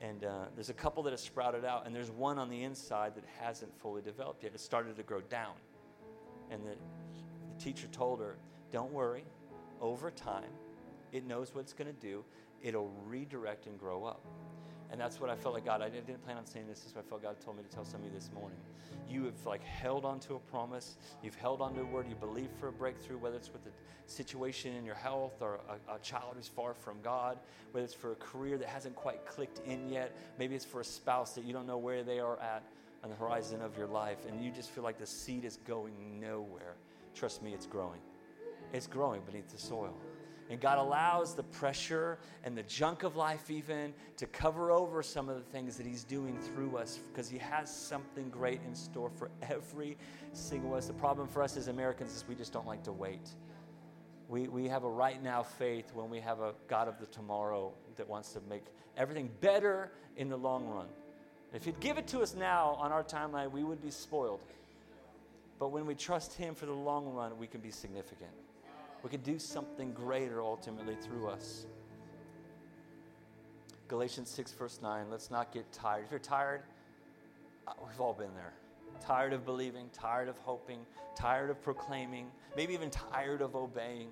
and 0.00 0.24
uh, 0.24 0.46
there's 0.56 0.68
a 0.68 0.74
couple 0.74 1.02
that 1.04 1.10
have 1.10 1.20
sprouted 1.20 1.64
out, 1.64 1.86
and 1.86 1.94
there's 1.94 2.10
one 2.10 2.36
on 2.38 2.50
the 2.50 2.64
inside 2.64 3.14
that 3.14 3.24
hasn't 3.40 3.72
fully 3.78 4.02
developed 4.02 4.42
yet. 4.42 4.52
It 4.52 4.60
started 4.60 4.96
to 4.96 5.02
grow 5.04 5.20
down, 5.20 5.54
and 6.50 6.60
the, 6.64 6.70
the 6.70 7.64
teacher 7.64 7.86
told 7.92 8.20
her, 8.20 8.36
"Don't 8.72 8.92
worry, 8.92 9.24
over 9.80 10.10
time, 10.10 10.50
it 11.12 11.24
knows 11.24 11.54
what 11.54 11.60
it's 11.60 11.72
going 11.72 11.86
to 11.86 12.00
do. 12.00 12.24
It'll 12.62 12.92
redirect 13.06 13.66
and 13.66 13.78
grow 13.78 14.04
up." 14.04 14.24
And 14.92 15.00
that's 15.00 15.18
what 15.18 15.30
I 15.30 15.34
felt 15.34 15.54
like 15.54 15.64
God. 15.64 15.80
I 15.80 15.88
didn't 15.88 16.22
plan 16.22 16.36
on 16.36 16.44
saying 16.44 16.66
this. 16.68 16.80
This 16.80 16.90
is 16.90 16.94
what 16.94 17.06
I 17.06 17.08
felt 17.08 17.22
God 17.22 17.40
told 17.40 17.56
me 17.56 17.62
to 17.62 17.68
tell 17.68 17.84
some 17.84 18.00
of 18.00 18.06
you 18.06 18.12
this 18.12 18.30
morning. 18.34 18.58
You 19.08 19.24
have 19.24 19.46
like 19.46 19.64
held 19.64 20.04
onto 20.04 20.34
a 20.34 20.38
promise. 20.38 20.96
You've 21.22 21.34
held 21.34 21.62
onto 21.62 21.80
a 21.80 21.84
word. 21.84 22.06
You 22.10 22.14
believe 22.14 22.50
for 22.60 22.68
a 22.68 22.72
breakthrough, 22.72 23.16
whether 23.16 23.36
it's 23.36 23.50
with 23.50 23.66
a 23.66 23.70
situation 24.04 24.76
in 24.76 24.84
your 24.84 24.94
health 24.94 25.40
or 25.40 25.60
a, 25.88 25.94
a 25.94 25.98
child 26.00 26.34
who's 26.36 26.46
far 26.46 26.74
from 26.74 26.98
God, 27.02 27.38
whether 27.70 27.84
it's 27.84 27.94
for 27.94 28.12
a 28.12 28.16
career 28.16 28.58
that 28.58 28.68
hasn't 28.68 28.94
quite 28.94 29.24
clicked 29.24 29.60
in 29.66 29.88
yet. 29.88 30.14
Maybe 30.38 30.54
it's 30.54 30.64
for 30.64 30.82
a 30.82 30.84
spouse 30.84 31.34
that 31.36 31.44
you 31.44 31.54
don't 31.54 31.66
know 31.66 31.78
where 31.78 32.02
they 32.02 32.20
are 32.20 32.38
at 32.38 32.62
on 33.02 33.08
the 33.08 33.16
horizon 33.16 33.62
of 33.62 33.76
your 33.76 33.88
life, 33.88 34.18
and 34.28 34.44
you 34.44 34.50
just 34.50 34.70
feel 34.70 34.84
like 34.84 34.98
the 34.98 35.06
seed 35.06 35.44
is 35.44 35.56
going 35.66 36.20
nowhere. 36.20 36.74
Trust 37.14 37.42
me, 37.42 37.52
it's 37.52 37.66
growing. 37.66 38.00
It's 38.72 38.86
growing 38.86 39.22
beneath 39.22 39.50
the 39.50 39.58
soil. 39.58 39.96
And 40.52 40.60
God 40.60 40.76
allows 40.76 41.34
the 41.34 41.44
pressure 41.44 42.18
and 42.44 42.54
the 42.54 42.62
junk 42.64 43.04
of 43.04 43.16
life, 43.16 43.50
even, 43.50 43.94
to 44.18 44.26
cover 44.26 44.70
over 44.70 45.02
some 45.02 45.30
of 45.30 45.36
the 45.36 45.50
things 45.50 45.78
that 45.78 45.86
He's 45.86 46.04
doing 46.04 46.38
through 46.38 46.76
us 46.76 46.98
because 47.10 47.30
He 47.30 47.38
has 47.38 47.74
something 47.74 48.28
great 48.28 48.60
in 48.66 48.74
store 48.74 49.08
for 49.08 49.30
every 49.40 49.96
single 50.34 50.72
one. 50.72 50.86
The 50.86 50.92
problem 50.92 51.26
for 51.26 51.42
us 51.42 51.56
as 51.56 51.68
Americans 51.68 52.14
is 52.14 52.26
we 52.28 52.34
just 52.34 52.52
don't 52.52 52.66
like 52.66 52.82
to 52.82 52.92
wait. 52.92 53.30
We, 54.28 54.46
we 54.48 54.68
have 54.68 54.84
a 54.84 54.90
right 54.90 55.22
now 55.22 55.42
faith 55.42 55.90
when 55.94 56.10
we 56.10 56.20
have 56.20 56.40
a 56.40 56.52
God 56.68 56.86
of 56.86 57.00
the 57.00 57.06
tomorrow 57.06 57.72
that 57.96 58.06
wants 58.06 58.34
to 58.34 58.42
make 58.46 58.64
everything 58.98 59.30
better 59.40 59.90
in 60.18 60.28
the 60.28 60.36
long 60.36 60.66
run. 60.66 60.88
If 61.54 61.64
He'd 61.64 61.80
give 61.80 61.96
it 61.96 62.06
to 62.08 62.20
us 62.20 62.34
now 62.34 62.76
on 62.78 62.92
our 62.92 63.02
timeline, 63.02 63.52
we 63.52 63.64
would 63.64 63.80
be 63.80 63.90
spoiled. 63.90 64.42
But 65.58 65.68
when 65.68 65.86
we 65.86 65.94
trust 65.94 66.34
Him 66.34 66.54
for 66.54 66.66
the 66.66 66.74
long 66.74 67.06
run, 67.06 67.38
we 67.38 67.46
can 67.46 67.62
be 67.62 67.70
significant 67.70 68.32
we 69.02 69.10
could 69.10 69.24
do 69.24 69.38
something 69.38 69.92
greater 69.92 70.40
ultimately 70.40 70.96
through 70.96 71.28
us. 71.28 71.66
Galatians 73.88 74.30
6, 74.30 74.52
verse 74.52 74.80
9. 74.82 75.10
Let's 75.10 75.30
not 75.30 75.52
get 75.52 75.70
tired. 75.72 76.04
If 76.04 76.10
you're 76.10 76.20
tired, 76.20 76.62
uh, 77.66 77.72
we've 77.86 78.00
all 78.00 78.14
been 78.14 78.34
there. 78.34 78.54
Tired 79.00 79.32
of 79.32 79.44
believing, 79.44 79.90
tired 79.92 80.28
of 80.28 80.38
hoping, 80.38 80.78
tired 81.14 81.50
of 81.50 81.60
proclaiming, 81.62 82.30
maybe 82.56 82.72
even 82.74 82.90
tired 82.90 83.42
of 83.42 83.56
obeying, 83.56 84.08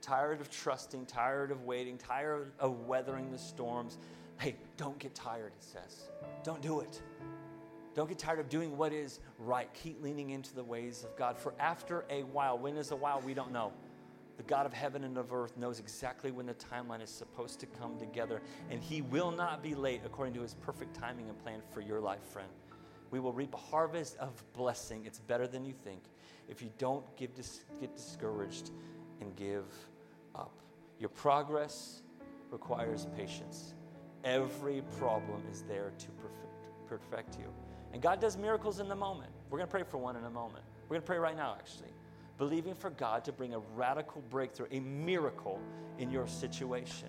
tired 0.00 0.40
of 0.40 0.50
trusting, 0.50 1.06
tired 1.06 1.50
of 1.50 1.64
waiting, 1.64 1.98
tired 1.98 2.52
of 2.58 2.86
weathering 2.86 3.30
the 3.30 3.38
storms. 3.38 3.98
Hey, 4.38 4.56
don't 4.76 4.98
get 4.98 5.14
tired, 5.14 5.52
it 5.58 5.64
says. 5.64 6.08
Don't 6.44 6.62
do 6.62 6.80
it. 6.80 7.02
Don't 7.94 8.08
get 8.08 8.18
tired 8.18 8.38
of 8.38 8.48
doing 8.48 8.76
what 8.76 8.92
is 8.92 9.20
right. 9.38 9.68
Keep 9.74 10.02
leaning 10.02 10.30
into 10.30 10.54
the 10.54 10.64
ways 10.64 11.04
of 11.04 11.14
God. 11.16 11.36
For 11.36 11.52
after 11.58 12.04
a 12.08 12.22
while, 12.22 12.56
when 12.56 12.76
is 12.76 12.90
a 12.90 12.96
while? 12.96 13.20
We 13.20 13.34
don't 13.34 13.52
know. 13.52 13.72
The 14.36 14.42
God 14.42 14.66
of 14.66 14.72
heaven 14.72 15.04
and 15.04 15.18
of 15.18 15.32
earth 15.32 15.56
knows 15.56 15.78
exactly 15.78 16.30
when 16.30 16.46
the 16.46 16.54
timeline 16.54 17.02
is 17.02 17.10
supposed 17.10 17.60
to 17.60 17.66
come 17.66 17.98
together, 17.98 18.40
and 18.70 18.82
He 18.82 19.02
will 19.02 19.30
not 19.30 19.62
be 19.62 19.74
late 19.74 20.00
according 20.04 20.34
to 20.34 20.40
His 20.40 20.54
perfect 20.54 20.94
timing 20.94 21.28
and 21.28 21.38
plan 21.42 21.60
for 21.70 21.80
your 21.80 22.00
life, 22.00 22.22
friend. 22.22 22.48
We 23.10 23.20
will 23.20 23.32
reap 23.32 23.52
a 23.52 23.58
harvest 23.58 24.16
of 24.16 24.42
blessing. 24.54 25.04
It's 25.04 25.18
better 25.18 25.46
than 25.46 25.64
you 25.64 25.74
think 25.74 26.02
if 26.48 26.62
you 26.62 26.70
don't 26.78 27.04
give 27.16 27.34
dis- 27.34 27.64
get 27.80 27.94
discouraged 27.94 28.70
and 29.20 29.36
give 29.36 29.66
up. 30.34 30.52
Your 30.98 31.10
progress 31.10 32.02
requires 32.50 33.06
patience. 33.14 33.74
Every 34.24 34.82
problem 34.98 35.42
is 35.50 35.62
there 35.62 35.92
to 35.98 36.06
perfect, 36.12 36.88
perfect 36.88 37.38
you. 37.38 37.46
And 37.92 38.00
God 38.00 38.18
does 38.18 38.38
miracles 38.38 38.80
in 38.80 38.88
the 38.88 38.96
moment. 38.96 39.30
We're 39.50 39.58
going 39.58 39.68
to 39.68 39.70
pray 39.70 39.82
for 39.82 39.98
one 39.98 40.16
in 40.16 40.24
a 40.24 40.30
moment. 40.30 40.64
We're 40.88 40.94
going 40.96 41.02
to 41.02 41.06
pray 41.06 41.18
right 41.18 41.36
now, 41.36 41.54
actually 41.58 41.90
believing 42.38 42.74
for 42.74 42.90
God 42.90 43.24
to 43.24 43.32
bring 43.32 43.54
a 43.54 43.58
radical 43.74 44.22
breakthrough, 44.30 44.66
a 44.70 44.80
miracle 44.80 45.60
in 45.98 46.10
your 46.10 46.26
situation. 46.26 47.08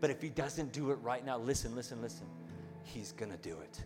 But 0.00 0.10
if 0.10 0.20
He 0.20 0.28
doesn't 0.28 0.72
do 0.72 0.90
it 0.90 0.96
right 0.96 1.24
now, 1.24 1.38
listen, 1.38 1.74
listen, 1.74 2.00
listen. 2.00 2.26
He's 2.82 3.12
to 3.12 3.36
do 3.36 3.58
it. 3.60 3.84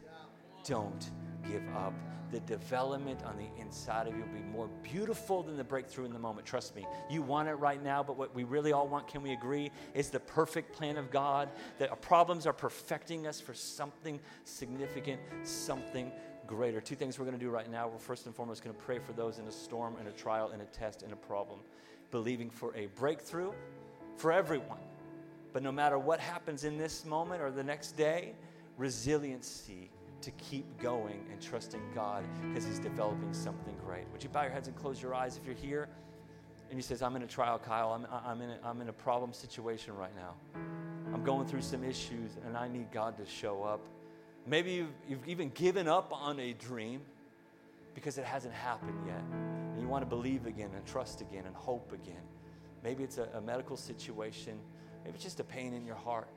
Don't 0.64 1.10
give 1.46 1.62
up. 1.76 1.92
The 2.30 2.40
development 2.40 3.22
on 3.24 3.36
the 3.36 3.46
inside 3.60 4.08
of 4.08 4.16
you 4.16 4.22
will 4.22 4.32
be 4.32 4.40
more 4.40 4.68
beautiful 4.82 5.42
than 5.42 5.56
the 5.56 5.62
breakthrough 5.62 6.06
in 6.06 6.12
the 6.12 6.18
moment. 6.18 6.46
Trust 6.46 6.74
me. 6.74 6.84
You 7.08 7.22
want 7.22 7.48
it 7.48 7.54
right 7.54 7.80
now, 7.82 8.02
but 8.02 8.16
what 8.16 8.34
we 8.34 8.44
really 8.44 8.72
all 8.72 8.88
want, 8.88 9.06
can 9.06 9.22
we 9.22 9.32
agree, 9.32 9.70
is 9.94 10.10
the 10.10 10.18
perfect 10.18 10.72
plan 10.72 10.96
of 10.96 11.10
God 11.10 11.50
that 11.78 11.90
our 11.90 11.96
problems 11.96 12.46
are 12.46 12.52
perfecting 12.52 13.26
us 13.26 13.40
for 13.40 13.54
something 13.54 14.18
significant, 14.44 15.20
something 15.44 16.10
greater. 16.46 16.80
Two 16.80 16.94
things 16.94 17.18
we're 17.18 17.24
going 17.24 17.38
to 17.38 17.44
do 17.44 17.50
right 17.50 17.70
now. 17.70 17.88
We're 17.88 17.98
first 17.98 18.26
and 18.26 18.34
foremost 18.34 18.62
going 18.62 18.74
to 18.74 18.82
pray 18.82 18.98
for 18.98 19.12
those 19.12 19.38
in 19.38 19.46
a 19.46 19.52
storm, 19.52 19.96
in 20.00 20.06
a 20.06 20.12
trial, 20.12 20.50
in 20.52 20.60
a 20.60 20.66
test, 20.66 21.02
in 21.02 21.12
a 21.12 21.16
problem, 21.16 21.60
believing 22.10 22.50
for 22.50 22.74
a 22.76 22.86
breakthrough 22.86 23.52
for 24.16 24.32
everyone. 24.32 24.78
But 25.52 25.62
no 25.62 25.72
matter 25.72 25.98
what 25.98 26.20
happens 26.20 26.64
in 26.64 26.76
this 26.76 27.04
moment 27.04 27.40
or 27.40 27.50
the 27.50 27.64
next 27.64 27.92
day, 27.92 28.34
resiliency 28.76 29.90
to 30.20 30.30
keep 30.32 30.64
going 30.80 31.20
and 31.30 31.40
trusting 31.40 31.82
God 31.94 32.24
because 32.48 32.64
He's 32.64 32.78
developing 32.78 33.32
something 33.32 33.76
great. 33.84 34.04
Would 34.12 34.22
you 34.22 34.30
bow 34.30 34.42
your 34.42 34.50
heads 34.50 34.68
and 34.68 34.76
close 34.76 35.00
your 35.00 35.14
eyes 35.14 35.36
if 35.36 35.44
you're 35.44 35.54
here 35.54 35.88
and 36.70 36.78
He 36.78 36.82
says, 36.82 37.02
I'm 37.02 37.14
in 37.14 37.22
a 37.22 37.26
trial, 37.26 37.58
Kyle. 37.58 37.92
I'm, 37.92 38.06
I'm, 38.10 38.40
in 38.40 38.50
a, 38.50 38.58
I'm 38.64 38.80
in 38.80 38.88
a 38.88 38.92
problem 38.92 39.32
situation 39.32 39.94
right 39.94 40.14
now. 40.16 40.34
I'm 41.12 41.22
going 41.22 41.46
through 41.46 41.62
some 41.62 41.84
issues 41.84 42.32
and 42.44 42.56
I 42.56 42.68
need 42.68 42.90
God 42.90 43.16
to 43.18 43.26
show 43.26 43.62
up. 43.62 43.86
Maybe 44.46 44.72
you've, 44.72 44.92
you've 45.08 45.28
even 45.28 45.50
given 45.50 45.88
up 45.88 46.12
on 46.12 46.38
a 46.38 46.52
dream 46.52 47.00
because 47.94 48.18
it 48.18 48.24
hasn't 48.24 48.54
happened 48.54 48.98
yet. 49.06 49.22
And 49.72 49.80
you 49.80 49.88
want 49.88 50.02
to 50.02 50.06
believe 50.06 50.46
again 50.46 50.70
and 50.74 50.84
trust 50.86 51.20
again 51.20 51.44
and 51.46 51.54
hope 51.54 51.92
again. 51.92 52.22
Maybe 52.82 53.02
it's 53.02 53.18
a, 53.18 53.28
a 53.34 53.40
medical 53.40 53.76
situation. 53.76 54.58
Maybe 55.04 55.14
it's 55.14 55.24
just 55.24 55.40
a 55.40 55.44
pain 55.44 55.72
in 55.72 55.86
your 55.86 55.96
heart. 55.96 56.28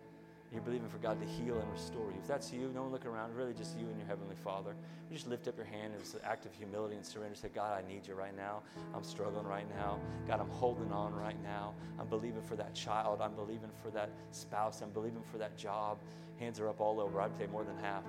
You're 0.51 0.61
believing 0.61 0.87
for 0.87 0.97
God 0.99 1.19
to 1.19 1.27
heal 1.27 1.59
and 1.59 1.71
restore 1.71 2.09
you. 2.09 2.17
If 2.21 2.27
that's 2.27 2.53
you, 2.53 2.71
don't 2.73 2.91
look 2.91 3.05
around, 3.05 3.35
really 3.35 3.53
just 3.53 3.77
you 3.77 3.85
and 3.87 3.97
your 3.97 4.07
Heavenly 4.07 4.35
Father. 4.35 4.75
You 5.09 5.15
just 5.15 5.27
lift 5.27 5.47
up 5.47 5.57
your 5.57 5.65
hand 5.65 5.91
and 5.93 6.01
it's 6.01 6.13
an 6.13 6.21
act 6.23 6.45
of 6.45 6.53
humility 6.53 6.95
and 6.95 7.05
surrender. 7.05 7.35
Say, 7.35 7.49
God, 7.53 7.77
I 7.77 7.85
need 7.87 8.07
you 8.07 8.13
right 8.13 8.35
now. 8.35 8.61
I'm 8.95 9.03
struggling 9.03 9.45
right 9.45 9.67
now. 9.75 9.99
God, 10.25 10.39
I'm 10.39 10.49
holding 10.49 10.91
on 10.91 11.13
right 11.13 11.41
now. 11.43 11.73
I'm 11.99 12.07
believing 12.07 12.41
for 12.41 12.55
that 12.55 12.73
child. 12.73 13.21
I'm 13.21 13.35
believing 13.35 13.69
for 13.83 13.89
that 13.91 14.09
spouse. 14.31 14.81
I'm 14.81 14.91
believing 14.91 15.21
for 15.29 15.37
that 15.37 15.57
job. 15.57 15.97
Hands 16.39 16.57
are 16.61 16.69
up 16.69 16.79
all 16.79 17.01
over. 17.01 17.19
I'd 17.19 17.37
say 17.37 17.47
more 17.47 17.65
than 17.65 17.77
half. 17.79 18.03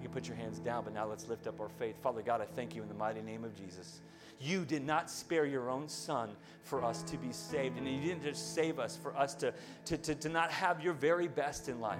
You 0.00 0.08
can 0.08 0.12
put 0.12 0.28
your 0.28 0.36
hands 0.36 0.58
down, 0.58 0.84
but 0.84 0.92
now 0.92 1.06
let's 1.06 1.28
lift 1.28 1.46
up 1.46 1.60
our 1.60 1.68
faith. 1.68 1.96
Father 2.02 2.22
God, 2.22 2.40
I 2.40 2.44
thank 2.44 2.74
you 2.74 2.82
in 2.82 2.88
the 2.88 2.94
mighty 2.94 3.22
name 3.22 3.44
of 3.44 3.54
Jesus. 3.54 4.00
You 4.40 4.64
did 4.64 4.84
not 4.84 5.10
spare 5.10 5.44
your 5.44 5.68
own 5.68 5.88
son 5.88 6.30
for 6.62 6.82
us 6.82 7.02
to 7.02 7.18
be 7.18 7.30
saved. 7.30 7.76
And 7.76 7.86
you 7.86 8.00
didn't 8.00 8.22
just 8.22 8.54
save 8.54 8.78
us 8.78 8.96
for 8.96 9.14
us 9.16 9.34
to, 9.36 9.52
to, 9.84 9.98
to, 9.98 10.14
to 10.14 10.28
not 10.28 10.50
have 10.50 10.82
your 10.82 10.94
very 10.94 11.28
best 11.28 11.68
in 11.68 11.78
life. 11.78 11.98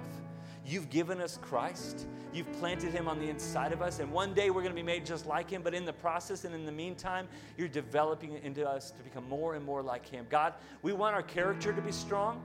You've 0.65 0.89
given 0.89 1.21
us 1.21 1.37
Christ. 1.37 2.07
You've 2.33 2.51
planted 2.53 2.93
him 2.93 3.07
on 3.07 3.19
the 3.19 3.29
inside 3.29 3.73
of 3.73 3.81
us. 3.81 3.99
And 3.99 4.11
one 4.11 4.33
day 4.33 4.49
we're 4.49 4.61
going 4.61 4.73
to 4.73 4.75
be 4.75 4.83
made 4.83 5.05
just 5.05 5.25
like 5.25 5.49
him. 5.49 5.61
But 5.61 5.73
in 5.73 5.85
the 5.85 5.93
process 5.93 6.43
and 6.43 6.55
in 6.55 6.65
the 6.65 6.71
meantime, 6.71 7.27
you're 7.57 7.67
developing 7.67 8.39
into 8.43 8.67
us 8.67 8.91
to 8.91 9.03
become 9.03 9.27
more 9.27 9.55
and 9.55 9.63
more 9.63 9.83
like 9.83 10.07
him. 10.07 10.25
God, 10.29 10.53
we 10.81 10.93
want 10.93 11.15
our 11.15 11.23
character 11.23 11.73
to 11.73 11.81
be 11.81 11.91
strong. 11.91 12.41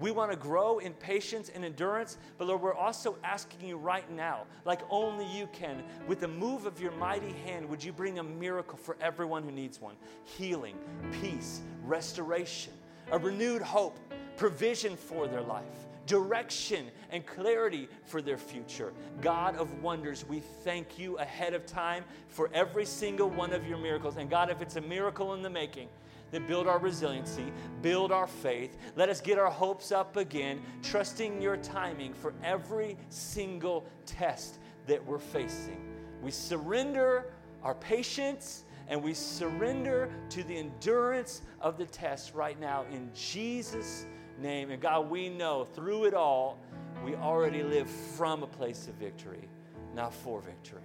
We 0.00 0.10
want 0.10 0.32
to 0.32 0.36
grow 0.36 0.78
in 0.78 0.92
patience 0.94 1.50
and 1.54 1.64
endurance, 1.64 2.18
but 2.36 2.48
Lord, 2.48 2.62
we're 2.62 2.74
also 2.74 3.16
asking 3.22 3.68
you 3.68 3.76
right 3.76 4.10
now, 4.10 4.44
like 4.64 4.80
only 4.90 5.24
you 5.26 5.48
can, 5.52 5.84
with 6.08 6.20
the 6.20 6.28
move 6.28 6.66
of 6.66 6.80
your 6.80 6.92
mighty 6.92 7.32
hand, 7.44 7.68
would 7.68 7.82
you 7.82 7.92
bring 7.92 8.18
a 8.18 8.22
miracle 8.22 8.76
for 8.76 8.96
everyone 9.00 9.44
who 9.44 9.52
needs 9.52 9.80
one? 9.80 9.94
Healing, 10.24 10.76
peace, 11.20 11.60
restoration, 11.84 12.72
a 13.12 13.18
renewed 13.18 13.62
hope, 13.62 13.98
provision 14.36 14.96
for 14.96 15.28
their 15.28 15.42
life, 15.42 15.86
direction 16.06 16.88
and 17.10 17.24
clarity 17.24 17.88
for 18.04 18.20
their 18.20 18.36
future. 18.36 18.92
God 19.20 19.56
of 19.56 19.80
wonders, 19.80 20.24
we 20.28 20.40
thank 20.40 20.98
you 20.98 21.16
ahead 21.18 21.54
of 21.54 21.66
time 21.66 22.04
for 22.28 22.50
every 22.52 22.84
single 22.84 23.30
one 23.30 23.52
of 23.52 23.66
your 23.66 23.78
miracles. 23.78 24.16
And 24.16 24.28
God, 24.28 24.50
if 24.50 24.60
it's 24.60 24.76
a 24.76 24.80
miracle 24.80 25.34
in 25.34 25.42
the 25.42 25.50
making, 25.50 25.88
that 26.34 26.48
build 26.48 26.66
our 26.66 26.80
resiliency, 26.80 27.52
build 27.80 28.10
our 28.10 28.26
faith. 28.26 28.76
Let 28.96 29.08
us 29.08 29.20
get 29.20 29.38
our 29.38 29.50
hopes 29.50 29.92
up 29.92 30.16
again, 30.16 30.60
trusting 30.82 31.40
your 31.40 31.56
timing 31.58 32.12
for 32.12 32.34
every 32.42 32.96
single 33.08 33.86
test 34.04 34.58
that 34.88 35.06
we're 35.06 35.20
facing. 35.20 35.80
We 36.24 36.32
surrender 36.32 37.26
our 37.62 37.76
patience 37.76 38.64
and 38.88 39.00
we 39.00 39.14
surrender 39.14 40.10
to 40.30 40.42
the 40.42 40.56
endurance 40.56 41.42
of 41.60 41.78
the 41.78 41.86
test 41.86 42.34
right 42.34 42.58
now 42.58 42.84
in 42.90 43.12
Jesus' 43.14 44.04
name. 44.36 44.72
And 44.72 44.82
God, 44.82 45.08
we 45.08 45.28
know 45.28 45.68
through 45.72 46.06
it 46.06 46.14
all, 46.14 46.58
we 47.04 47.14
already 47.14 47.62
live 47.62 47.88
from 47.88 48.42
a 48.42 48.48
place 48.48 48.88
of 48.88 48.94
victory, 48.94 49.48
not 49.94 50.12
for 50.12 50.40
victory. 50.40 50.80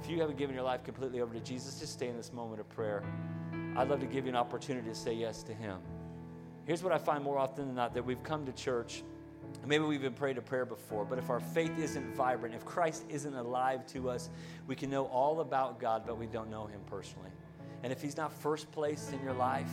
If 0.00 0.08
you 0.08 0.20
haven't 0.20 0.38
given 0.38 0.54
your 0.54 0.64
life 0.64 0.84
completely 0.84 1.22
over 1.22 1.34
to 1.34 1.40
Jesus, 1.40 1.80
just 1.80 1.94
stay 1.94 2.06
in 2.06 2.16
this 2.16 2.32
moment 2.32 2.60
of 2.60 2.68
prayer. 2.68 3.02
I'd 3.78 3.88
love 3.88 4.00
to 4.00 4.06
give 4.06 4.24
you 4.24 4.30
an 4.30 4.36
opportunity 4.36 4.88
to 4.88 4.94
say 4.94 5.12
yes 5.12 5.44
to 5.44 5.54
Him. 5.54 5.78
Here's 6.64 6.82
what 6.82 6.92
I 6.92 6.98
find 6.98 7.22
more 7.22 7.38
often 7.38 7.68
than 7.68 7.76
not 7.76 7.94
that 7.94 8.04
we've 8.04 8.22
come 8.24 8.44
to 8.46 8.52
church, 8.52 9.04
maybe 9.64 9.84
we've 9.84 10.00
even 10.00 10.14
prayed 10.14 10.36
a 10.36 10.42
prayer 10.42 10.64
before, 10.64 11.04
but 11.04 11.16
if 11.16 11.30
our 11.30 11.38
faith 11.38 11.78
isn't 11.78 12.12
vibrant, 12.16 12.56
if 12.56 12.64
Christ 12.64 13.04
isn't 13.08 13.34
alive 13.36 13.86
to 13.92 14.10
us, 14.10 14.30
we 14.66 14.74
can 14.74 14.90
know 14.90 15.04
all 15.06 15.40
about 15.40 15.78
God, 15.78 16.02
but 16.04 16.18
we 16.18 16.26
don't 16.26 16.50
know 16.50 16.66
Him 16.66 16.80
personally. 16.86 17.30
And 17.84 17.92
if 17.92 18.02
He's 18.02 18.16
not 18.16 18.32
first 18.32 18.68
place 18.72 19.12
in 19.12 19.22
your 19.22 19.32
life, 19.32 19.70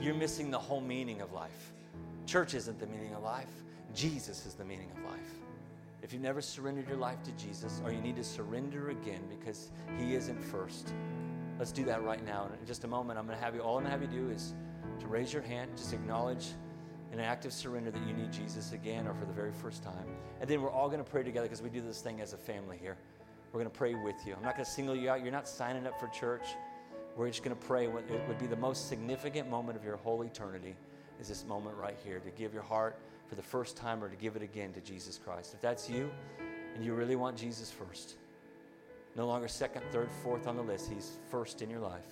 you're 0.00 0.14
missing 0.14 0.52
the 0.52 0.58
whole 0.58 0.80
meaning 0.80 1.20
of 1.20 1.32
life. 1.32 1.72
Church 2.26 2.54
isn't 2.54 2.78
the 2.78 2.86
meaning 2.86 3.12
of 3.12 3.24
life, 3.24 3.50
Jesus 3.92 4.46
is 4.46 4.54
the 4.54 4.64
meaning 4.64 4.88
of 4.96 5.04
life. 5.10 5.34
If 6.00 6.12
you've 6.12 6.22
never 6.22 6.40
surrendered 6.40 6.86
your 6.86 6.96
life 6.96 7.24
to 7.24 7.32
Jesus, 7.32 7.82
or 7.84 7.90
you 7.90 8.00
need 8.00 8.14
to 8.16 8.24
surrender 8.24 8.90
again 8.90 9.22
because 9.28 9.70
He 9.98 10.14
isn't 10.14 10.40
first, 10.40 10.92
Let's 11.58 11.72
do 11.72 11.84
that 11.86 12.04
right 12.04 12.24
now. 12.24 12.48
In 12.60 12.66
just 12.66 12.84
a 12.84 12.88
moment, 12.88 13.18
I'm 13.18 13.26
going 13.26 13.36
to 13.36 13.44
have 13.44 13.54
you, 13.54 13.62
all 13.62 13.78
I'm 13.78 13.84
going 13.84 13.92
to 13.92 14.00
have 14.00 14.12
you 14.12 14.20
do 14.20 14.30
is 14.30 14.54
to 15.00 15.08
raise 15.08 15.32
your 15.32 15.42
hand, 15.42 15.72
just 15.76 15.92
acknowledge 15.92 16.46
an 17.12 17.18
act 17.20 17.46
of 17.46 17.52
surrender 17.52 17.90
that 17.90 18.06
you 18.06 18.12
need 18.12 18.32
Jesus 18.32 18.72
again 18.72 19.08
or 19.08 19.14
for 19.14 19.24
the 19.24 19.32
very 19.32 19.50
first 19.50 19.82
time. 19.82 20.06
And 20.40 20.48
then 20.48 20.62
we're 20.62 20.70
all 20.70 20.88
going 20.88 21.02
to 21.02 21.10
pray 21.10 21.24
together 21.24 21.46
because 21.46 21.62
we 21.62 21.70
do 21.70 21.80
this 21.80 22.00
thing 22.00 22.20
as 22.20 22.32
a 22.32 22.36
family 22.36 22.78
here. 22.80 22.96
We're 23.52 23.60
going 23.60 23.70
to 23.70 23.76
pray 23.76 23.94
with 23.94 24.14
you. 24.26 24.34
I'm 24.34 24.42
not 24.42 24.54
going 24.54 24.66
to 24.66 24.70
single 24.70 24.94
you 24.94 25.10
out. 25.10 25.22
You're 25.22 25.32
not 25.32 25.48
signing 25.48 25.86
up 25.86 25.98
for 25.98 26.06
church. 26.08 26.44
We're 27.16 27.28
just 27.28 27.42
going 27.42 27.56
to 27.56 27.66
pray. 27.66 27.86
It 27.86 28.28
would 28.28 28.38
be 28.38 28.46
the 28.46 28.56
most 28.56 28.88
significant 28.88 29.50
moment 29.50 29.76
of 29.76 29.84
your 29.84 29.96
whole 29.96 30.22
eternity 30.22 30.76
is 31.20 31.26
this 31.26 31.44
moment 31.44 31.76
right 31.76 31.96
here 32.04 32.20
to 32.20 32.30
give 32.30 32.54
your 32.54 32.62
heart 32.62 33.00
for 33.26 33.34
the 33.34 33.42
first 33.42 33.76
time 33.76 34.04
or 34.04 34.08
to 34.08 34.16
give 34.16 34.36
it 34.36 34.42
again 34.42 34.72
to 34.74 34.80
Jesus 34.80 35.18
Christ. 35.18 35.54
If 35.54 35.60
that's 35.60 35.90
you 35.90 36.10
and 36.76 36.84
you 36.84 36.94
really 36.94 37.16
want 37.16 37.36
Jesus 37.36 37.70
first, 37.70 38.16
no 39.18 39.26
longer 39.26 39.48
second, 39.48 39.82
third, 39.90 40.08
fourth 40.22 40.46
on 40.46 40.56
the 40.56 40.62
list. 40.62 40.88
He's 40.88 41.18
first 41.28 41.60
in 41.60 41.68
your 41.68 41.80
life. 41.80 42.06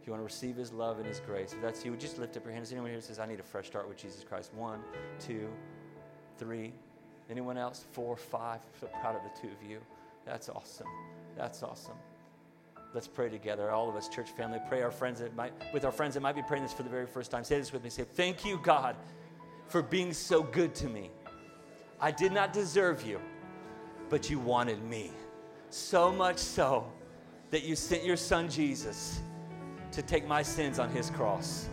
If 0.00 0.06
you 0.06 0.12
want 0.12 0.22
to 0.22 0.24
receive 0.24 0.56
His 0.56 0.72
love 0.72 0.96
and 0.96 1.06
His 1.06 1.20
grace, 1.20 1.52
if 1.52 1.60
that's 1.60 1.84
you, 1.84 1.90
would 1.90 2.00
just 2.00 2.18
lift 2.18 2.38
up 2.38 2.44
your 2.44 2.54
hand. 2.54 2.64
Is 2.64 2.72
anyone 2.72 2.90
here 2.90 3.00
says, 3.02 3.18
I 3.18 3.26
need 3.26 3.38
a 3.38 3.42
fresh 3.42 3.66
start 3.66 3.86
with 3.86 3.98
Jesus 3.98 4.24
Christ? 4.26 4.54
One, 4.54 4.80
two, 5.20 5.48
three. 6.38 6.72
Anyone 7.28 7.58
else? 7.58 7.84
Four, 7.92 8.16
five. 8.16 8.60
I'm 8.62 8.80
so 8.80 8.86
proud 9.00 9.14
of 9.14 9.22
the 9.22 9.40
two 9.40 9.48
of 9.48 9.70
you. 9.70 9.78
That's 10.24 10.48
awesome. 10.48 10.86
That's 11.36 11.62
awesome. 11.62 11.96
Let's 12.94 13.06
pray 13.06 13.28
together. 13.28 13.70
All 13.70 13.90
of 13.90 13.94
us, 13.94 14.08
church 14.08 14.30
family, 14.30 14.58
pray 14.70 14.80
our 14.80 14.90
friends 14.90 15.20
that 15.20 15.36
might, 15.36 15.52
with 15.74 15.84
our 15.84 15.92
friends 15.92 16.14
that 16.14 16.20
might 16.20 16.34
be 16.34 16.42
praying 16.42 16.62
this 16.62 16.72
for 16.72 16.82
the 16.82 16.88
very 16.88 17.06
first 17.06 17.30
time. 17.30 17.44
Say 17.44 17.58
this 17.58 17.74
with 17.74 17.84
me. 17.84 17.90
Say, 17.90 18.04
Thank 18.04 18.46
you, 18.46 18.58
God, 18.62 18.96
for 19.66 19.82
being 19.82 20.14
so 20.14 20.42
good 20.42 20.74
to 20.76 20.88
me. 20.88 21.10
I 22.00 22.10
did 22.10 22.32
not 22.32 22.54
deserve 22.54 23.06
you, 23.06 23.20
but 24.08 24.30
you 24.30 24.38
wanted 24.38 24.82
me. 24.82 25.10
So 25.70 26.10
much 26.10 26.38
so 26.38 26.90
that 27.50 27.64
you 27.64 27.76
sent 27.76 28.04
your 28.04 28.16
son 28.16 28.48
Jesus 28.48 29.20
to 29.92 30.02
take 30.02 30.26
my 30.26 30.42
sins 30.42 30.78
on 30.78 30.90
his 30.90 31.10
cross. 31.10 31.68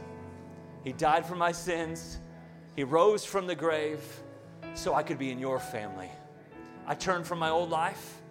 He 0.84 0.94
died 0.94 1.26
for 1.26 1.36
my 1.36 1.52
sins, 1.52 2.20
he 2.76 2.84
rose 2.84 3.26
from 3.26 3.48
the 3.48 3.56
grave 3.56 4.02
so 4.74 4.94
I 4.94 5.04
could 5.04 5.18
be 5.18 5.32
in 5.32 5.40
your 5.40 5.60
family. 5.60 6.10
I 6.86 6.96
turned 6.96 7.26
from 7.26 7.40
my 7.40 7.50
old 7.50 7.70
life. 7.70 8.22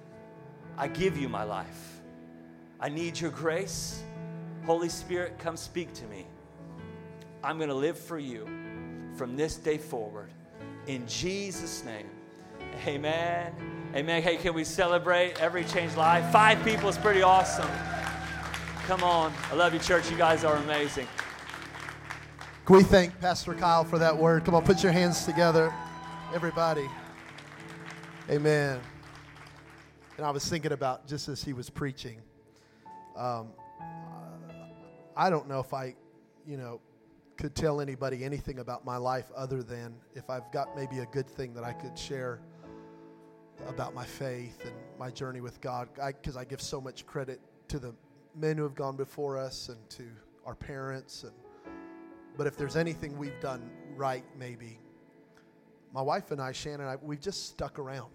I 0.76 0.88
give 0.88 1.16
you 1.16 1.28
my 1.28 1.44
life. 1.44 2.00
I 2.80 2.88
need 2.88 3.18
your 3.18 3.30
grace. 3.30 4.02
Holy 4.66 4.88
Spirit, 4.88 5.38
come 5.38 5.56
speak 5.56 5.92
to 5.94 6.04
me. 6.06 6.26
I'm 7.42 7.58
going 7.58 7.68
to 7.68 7.74
live 7.74 7.98
for 7.98 8.18
you 8.18 8.46
from 9.16 9.36
this 9.36 9.56
day 9.56 9.78
forward. 9.78 10.30
In 10.86 11.06
Jesus' 11.06 11.84
name, 11.84 12.08
amen 12.86 13.73
Amen. 13.94 14.24
Hey, 14.24 14.36
can 14.38 14.54
we 14.54 14.64
celebrate 14.64 15.40
every 15.40 15.62
changed 15.62 15.96
life? 15.96 16.28
Five 16.32 16.64
people 16.64 16.88
is 16.88 16.98
pretty 16.98 17.22
awesome. 17.22 17.70
Come 18.88 19.04
on. 19.04 19.32
I 19.52 19.54
love 19.54 19.72
you, 19.72 19.78
church. 19.78 20.10
You 20.10 20.16
guys 20.16 20.42
are 20.42 20.56
amazing. 20.56 21.06
Can 22.64 22.74
we 22.74 22.82
thank 22.82 23.16
Pastor 23.20 23.54
Kyle 23.54 23.84
for 23.84 24.00
that 24.00 24.16
word? 24.16 24.44
Come 24.44 24.56
on, 24.56 24.64
put 24.64 24.82
your 24.82 24.90
hands 24.90 25.24
together, 25.24 25.72
everybody. 26.34 26.90
Amen. 28.28 28.80
And 30.16 30.26
I 30.26 30.30
was 30.32 30.44
thinking 30.44 30.72
about 30.72 31.06
just 31.06 31.28
as 31.28 31.44
he 31.44 31.52
was 31.52 31.70
preaching, 31.70 32.20
um, 33.16 33.50
I 35.16 35.30
don't 35.30 35.48
know 35.48 35.60
if 35.60 35.72
I, 35.72 35.94
you 36.48 36.56
know, 36.56 36.80
could 37.36 37.54
tell 37.54 37.80
anybody 37.80 38.24
anything 38.24 38.58
about 38.58 38.84
my 38.84 38.96
life 38.96 39.30
other 39.36 39.62
than 39.62 39.94
if 40.16 40.28
I've 40.28 40.50
got 40.50 40.74
maybe 40.74 40.98
a 40.98 41.06
good 41.06 41.28
thing 41.28 41.54
that 41.54 41.62
I 41.62 41.72
could 41.74 41.96
share 41.96 42.40
about 43.68 43.94
my 43.94 44.04
faith 44.04 44.58
and 44.64 44.74
my 44.98 45.10
journey 45.10 45.40
with 45.40 45.60
God. 45.60 45.88
Because 46.06 46.36
I, 46.36 46.40
I 46.40 46.44
give 46.44 46.60
so 46.60 46.80
much 46.80 47.06
credit 47.06 47.40
to 47.68 47.78
the 47.78 47.94
men 48.34 48.56
who 48.56 48.62
have 48.62 48.74
gone 48.74 48.96
before 48.96 49.38
us 49.38 49.68
and 49.68 49.90
to 49.90 50.04
our 50.44 50.54
parents 50.54 51.22
and 51.22 51.32
but 52.36 52.48
if 52.48 52.56
there's 52.56 52.76
anything 52.76 53.16
we've 53.16 53.40
done 53.40 53.70
right 53.94 54.24
maybe 54.36 54.78
my 55.92 56.02
wife 56.02 56.32
and 56.32 56.40
I 56.40 56.50
Shannon 56.50 56.80
and 56.80 56.90
I 56.90 56.96
we've 57.00 57.20
just 57.20 57.48
stuck 57.48 57.78
around. 57.78 58.10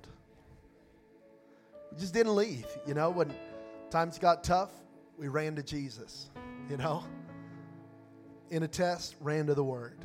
We 1.91 1.97
just 1.97 2.13
didn't 2.13 2.35
leave 2.35 2.67
you 2.85 2.93
know 2.93 3.09
when 3.09 3.33
times 3.89 4.19
got 4.19 4.43
tough 4.43 4.71
we 5.17 5.29
ran 5.29 5.55
to 5.55 5.63
Jesus 5.63 6.29
you 6.69 6.77
know? 6.77 7.03
In 8.51 8.63
a 8.63 8.67
test 8.67 9.15
ran 9.19 9.47
to 9.47 9.55
the 9.55 9.63
word. 9.63 9.97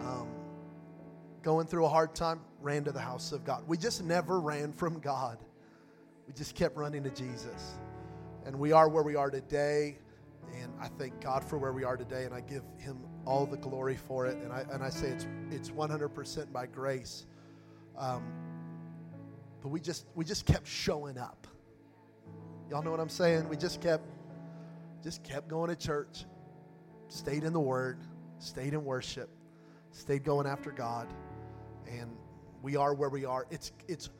Um, 0.00 0.28
going 1.42 1.66
through 1.66 1.84
a 1.84 1.88
hard 1.88 2.14
time 2.14 2.40
ran 2.60 2.84
to 2.84 2.92
the 2.92 3.00
house 3.00 3.32
of 3.32 3.44
God 3.44 3.62
we 3.66 3.76
just 3.76 4.02
never 4.02 4.40
ran 4.40 4.72
from 4.72 4.98
God 5.00 5.38
we 6.26 6.32
just 6.34 6.54
kept 6.54 6.76
running 6.76 7.02
to 7.04 7.10
Jesus 7.10 7.78
and 8.44 8.58
we 8.58 8.72
are 8.72 8.88
where 8.88 9.02
we 9.02 9.16
are 9.16 9.30
today. 9.30 9.98
And 10.60 10.72
I 10.80 10.88
thank 10.88 11.20
God 11.20 11.44
for 11.44 11.58
where 11.58 11.72
we 11.72 11.84
are 11.84 11.96
today, 11.96 12.24
and 12.24 12.34
I 12.34 12.40
give 12.40 12.62
Him 12.78 12.98
all 13.24 13.46
the 13.46 13.56
glory 13.56 13.96
for 13.96 14.26
it. 14.26 14.36
And 14.38 14.52
I 14.52 14.64
and 14.72 14.82
I 14.82 14.90
say 14.90 15.08
it's 15.08 15.26
it's 15.50 15.70
100% 15.70 16.52
by 16.52 16.66
grace. 16.66 17.26
Um, 17.96 18.24
but 19.62 19.68
we 19.68 19.80
just 19.80 20.06
we 20.14 20.24
just 20.24 20.46
kept 20.46 20.66
showing 20.66 21.18
up. 21.18 21.46
Y'all 22.68 22.82
know 22.82 22.90
what 22.90 23.00
I'm 23.00 23.08
saying? 23.08 23.48
We 23.48 23.56
just 23.56 23.80
kept 23.80 24.04
just 25.02 25.22
kept 25.22 25.48
going 25.48 25.68
to 25.68 25.76
church, 25.76 26.24
stayed 27.08 27.44
in 27.44 27.52
the 27.52 27.60
Word, 27.60 27.98
stayed 28.38 28.74
in 28.74 28.84
worship, 28.84 29.30
stayed 29.92 30.24
going 30.24 30.46
after 30.46 30.72
God, 30.72 31.06
and 31.88 32.10
we 32.62 32.76
are 32.76 32.94
where 32.94 33.08
we 33.08 33.24
are. 33.24 33.46
It's 33.50 33.72
it's 33.88 34.10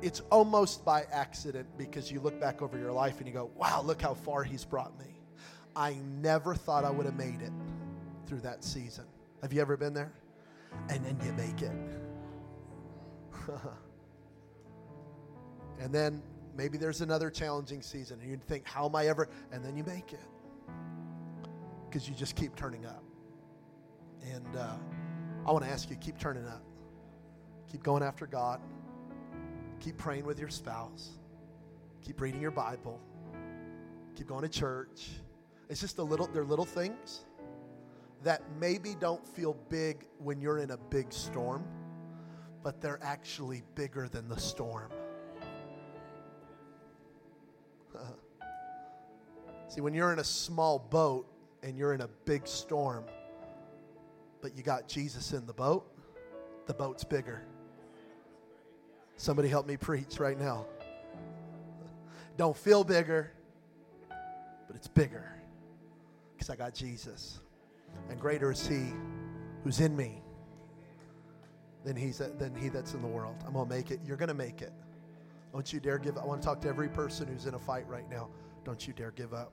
it's 0.00 0.20
almost 0.30 0.84
by 0.84 1.04
accident 1.12 1.66
because 1.78 2.10
you 2.10 2.20
look 2.20 2.40
back 2.40 2.60
over 2.60 2.76
your 2.78 2.92
life 2.92 3.18
and 3.18 3.26
you 3.26 3.32
go, 3.32 3.50
wow, 3.56 3.82
look 3.82 4.02
how 4.02 4.14
far 4.14 4.42
he's 4.42 4.64
brought 4.64 4.98
me. 4.98 5.14
I 5.76 5.96
never 6.20 6.54
thought 6.54 6.84
I 6.84 6.90
would 6.90 7.06
have 7.06 7.16
made 7.16 7.40
it 7.40 7.52
through 8.26 8.40
that 8.40 8.64
season. 8.64 9.04
Have 9.42 9.52
you 9.52 9.60
ever 9.60 9.76
been 9.76 9.94
there? 9.94 10.12
And 10.88 11.04
then 11.04 11.16
you 11.24 11.32
make 11.34 11.62
it. 11.62 11.72
and 15.80 15.94
then 15.94 16.20
maybe 16.56 16.78
there's 16.78 17.00
another 17.00 17.30
challenging 17.30 17.80
season 17.80 18.18
and 18.20 18.30
you 18.30 18.36
think, 18.36 18.66
how 18.66 18.86
am 18.86 18.96
I 18.96 19.06
ever? 19.06 19.28
And 19.52 19.64
then 19.64 19.76
you 19.76 19.84
make 19.84 20.12
it 20.12 20.20
because 21.88 22.08
you 22.08 22.14
just 22.14 22.34
keep 22.36 22.56
turning 22.56 22.86
up. 22.86 23.04
And 24.32 24.56
uh, 24.56 24.76
I 25.46 25.52
want 25.52 25.64
to 25.64 25.70
ask 25.70 25.90
you 25.90 25.96
keep 25.96 26.18
turning 26.18 26.46
up, 26.46 26.62
keep 27.72 27.82
going 27.82 28.02
after 28.02 28.26
God. 28.26 28.60
Keep 29.80 29.96
praying 29.96 30.26
with 30.26 30.38
your 30.38 30.50
spouse. 30.50 31.12
Keep 32.04 32.20
reading 32.20 32.40
your 32.40 32.50
Bible. 32.50 33.00
Keep 34.14 34.28
going 34.28 34.42
to 34.42 34.48
church. 34.48 35.08
It's 35.70 35.80
just 35.80 35.96
a 35.98 36.02
little, 36.02 36.26
they're 36.26 36.44
little 36.44 36.66
things 36.66 37.24
that 38.22 38.42
maybe 38.60 38.94
don't 39.00 39.26
feel 39.26 39.56
big 39.70 40.06
when 40.18 40.40
you're 40.40 40.58
in 40.58 40.70
a 40.70 40.76
big 40.76 41.12
storm, 41.12 41.64
but 42.62 42.80
they're 42.80 43.00
actually 43.02 43.62
bigger 43.74 44.06
than 44.06 44.28
the 44.28 44.38
storm. 44.38 44.92
See, 49.68 49.80
when 49.80 49.94
you're 49.94 50.12
in 50.12 50.18
a 50.18 50.24
small 50.24 50.78
boat 50.78 51.26
and 51.62 51.76
you're 51.78 51.94
in 51.94 52.02
a 52.02 52.08
big 52.26 52.46
storm, 52.46 53.04
but 54.42 54.56
you 54.56 54.62
got 54.62 54.86
Jesus 54.88 55.32
in 55.32 55.46
the 55.46 55.54
boat, 55.54 55.90
the 56.66 56.74
boat's 56.74 57.02
bigger. 57.02 57.42
Somebody 59.22 59.46
help 59.46 59.68
me 59.68 59.76
preach 59.76 60.18
right 60.18 60.36
now. 60.36 60.66
Don't 62.36 62.56
feel 62.56 62.82
bigger, 62.82 63.30
but 64.66 64.74
it's 64.74 64.88
bigger 64.88 65.32
because 66.32 66.50
I 66.50 66.56
got 66.56 66.74
Jesus. 66.74 67.38
And 68.10 68.18
greater 68.18 68.50
is 68.50 68.66
He 68.66 68.88
who's 69.62 69.78
in 69.78 69.94
me 69.96 70.20
than, 71.84 71.94
he's, 71.94 72.18
than 72.18 72.52
He 72.56 72.68
that's 72.68 72.94
in 72.94 73.00
the 73.00 73.06
world. 73.06 73.36
I'm 73.46 73.52
going 73.52 73.68
to 73.68 73.72
make 73.72 73.92
it. 73.92 74.00
You're 74.04 74.16
going 74.16 74.26
to 74.26 74.34
make 74.34 74.60
it. 74.60 74.72
Don't 75.52 75.72
you 75.72 75.78
dare 75.78 75.98
give 75.98 76.16
up. 76.16 76.24
I 76.24 76.26
want 76.26 76.42
to 76.42 76.48
talk 76.48 76.60
to 76.62 76.68
every 76.68 76.88
person 76.88 77.28
who's 77.28 77.46
in 77.46 77.54
a 77.54 77.60
fight 77.60 77.86
right 77.86 78.10
now. 78.10 78.28
Don't 78.64 78.84
you 78.88 78.92
dare 78.92 79.12
give 79.12 79.32
up. 79.34 79.52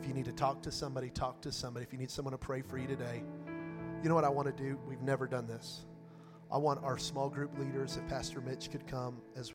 If 0.00 0.08
you 0.08 0.14
need 0.14 0.24
to 0.24 0.32
talk 0.32 0.62
to 0.62 0.72
somebody, 0.72 1.10
talk 1.10 1.42
to 1.42 1.52
somebody. 1.52 1.84
If 1.84 1.92
you 1.92 1.98
need 1.98 2.10
someone 2.10 2.32
to 2.32 2.38
pray 2.38 2.62
for 2.62 2.78
you 2.78 2.86
today, 2.86 3.22
you 4.02 4.08
know 4.08 4.14
what 4.14 4.24
I 4.24 4.30
want 4.30 4.46
to 4.46 4.62
do? 4.62 4.78
We've 4.88 5.02
never 5.02 5.26
done 5.26 5.46
this. 5.46 5.84
I 6.50 6.56
want 6.56 6.82
our 6.82 6.96
small 6.96 7.28
group 7.28 7.58
leaders, 7.58 7.98
if 7.98 8.08
Pastor 8.08 8.40
Mitch 8.40 8.70
could 8.70 8.86
come 8.86 9.20
as 9.36 9.46